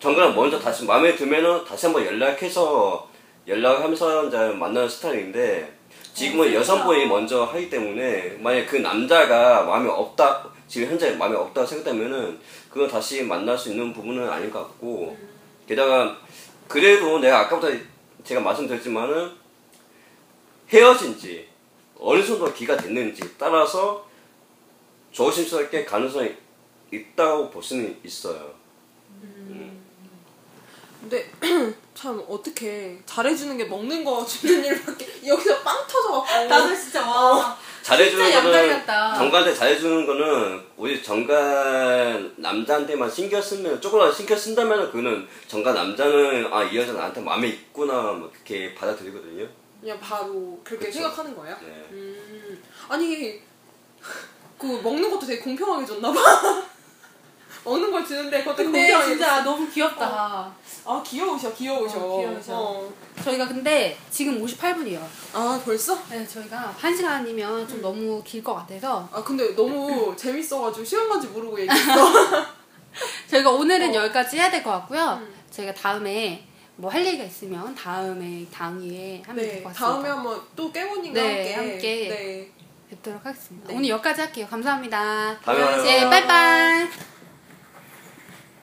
정글은 0.00 0.34
먼저 0.34 0.58
다시 0.58 0.86
마음에 0.86 1.14
들면은 1.14 1.62
다시 1.66 1.84
한번 1.86 2.06
연락해서 2.06 3.11
연락하면서 3.46 4.52
만나는 4.54 4.88
스타일인데 4.88 5.82
지금은 6.14 6.48
어, 6.48 6.54
여성분이 6.54 7.06
먼저 7.06 7.44
하기 7.44 7.70
때문에 7.70 8.36
만약 8.40 8.66
그 8.66 8.76
남자가 8.76 9.64
마음에 9.64 9.88
없다 9.88 10.46
지금 10.68 10.88
현재 10.88 11.10
마음에 11.12 11.36
없다고 11.36 11.66
생각되면은 11.66 12.38
그건 12.70 12.88
다시 12.88 13.22
만날 13.22 13.56
수 13.58 13.70
있는 13.70 13.92
부분은 13.92 14.28
아닌 14.28 14.50
것 14.50 14.60
같고 14.60 15.16
게다가 15.66 16.16
그래도 16.68 17.18
내가 17.18 17.40
아까부터 17.40 17.72
제가 18.24 18.40
말씀드렸지만은 18.40 19.32
헤어진 20.68 21.18
지 21.18 21.48
어느 21.98 22.24
정도 22.24 22.52
기가 22.52 22.76
됐는지 22.76 23.22
따라서 23.38 24.06
조심스럽게 25.10 25.84
가능성이 25.84 26.34
있다고 26.90 27.50
볼 27.50 27.62
수는 27.62 27.98
있어요. 28.04 28.61
근데 31.02 31.30
참 31.94 32.22
어떻게 32.28 32.98
잘해주는 33.04 33.58
게 33.58 33.64
먹는 33.64 34.04
거 34.04 34.24
주는 34.24 34.64
일밖에 34.64 35.06
여기서 35.26 35.58
빵 35.62 35.76
터져갖고 35.86 36.44
나도 36.48 36.74
진짜 36.76 37.06
와. 37.06 37.58
잘해주는 37.82 38.24
진짜 38.24 38.42
거는. 38.42 38.86
정가한테 39.18 39.54
잘해주는 39.54 40.06
거는 40.06 40.62
오히려 40.76 41.02
정가 41.02 42.16
남자한테만 42.36 43.10
신경 43.10 43.42
쓰면 43.42 43.80
조금이라도 43.80 44.12
신경 44.14 44.38
쓴다면 44.38 44.86
그거는 44.86 45.26
정가 45.48 45.72
남자는 45.72 46.52
아 46.52 46.62
이 46.62 46.76
여자 46.76 46.92
나한테 46.92 47.20
마음에 47.20 47.48
있구나 47.48 47.92
뭐 48.12 48.30
그렇게 48.32 48.72
받아들이거든요. 48.74 49.46
그냥 49.80 49.98
바로 49.98 50.60
그렇게 50.62 50.86
그쵸. 50.86 51.00
생각하는 51.00 51.34
거야? 51.36 51.58
네. 51.60 51.84
음, 51.90 52.62
아니 52.88 53.40
그 54.56 54.66
먹는 54.80 55.10
것도 55.10 55.26
되게 55.26 55.40
공평하게 55.42 55.84
줬나 55.84 56.12
봐. 56.12 56.20
먹는 57.64 57.90
걸 57.92 58.04
주는데 58.04 58.40
그것도 58.40 58.56
근데 58.64 58.92
진짜. 59.04 59.42
너무 59.42 59.68
귀엽다. 59.70 60.52
아 60.84 61.02
귀여우셔 61.06 61.52
귀여우셔. 61.54 61.98
어, 61.98 62.18
귀여우셔. 62.18 62.52
어. 62.54 62.92
저희가 63.24 63.46
근데 63.46 63.96
지금 64.10 64.44
58분이에요. 64.44 65.00
아 65.32 65.60
벌써? 65.64 65.96
네, 66.10 66.26
저희가 66.26 66.74
한 66.76 66.96
시간이면 66.96 67.68
좀 67.68 67.80
너무 67.80 68.22
길 68.24 68.42
것 68.42 68.54
같아서 68.54 69.08
아 69.12 69.22
근데 69.22 69.54
너무 69.54 70.14
재밌어가지고 70.16 70.84
시간 70.84 71.08
간지 71.08 71.28
모르고 71.28 71.60
얘기했어. 71.60 71.92
저희가 73.30 73.50
오늘은 73.50 73.90
어. 73.90 73.94
여기까지 73.94 74.36
해야 74.38 74.50
될 74.50 74.62
것 74.62 74.70
같고요. 74.72 75.20
음. 75.22 75.32
저희가 75.50 75.72
다음에 75.74 76.44
뭐할 76.76 77.04
얘기가 77.06 77.24
있으면 77.24 77.74
다음에 77.74 78.44
당위에 78.52 79.22
하면 79.26 79.44
될네것 79.44 79.72
같습니다. 79.72 79.72
다음에 79.86 80.08
한번 80.08 80.40
또 80.56 80.72
깨모님과 80.72 81.20
네, 81.20 81.54
함께, 81.54 81.54
함께. 81.70 82.08
네. 82.08 82.50
뵙도록 82.90 83.24
하겠습니다. 83.24 83.68
네. 83.68 83.74
오늘 83.76 83.88
여기까지 83.90 84.20
할게요. 84.22 84.46
감사합니다. 84.50 85.38
다음에. 85.44 85.82
네, 85.82 86.04
빠이빠이. 86.10 87.11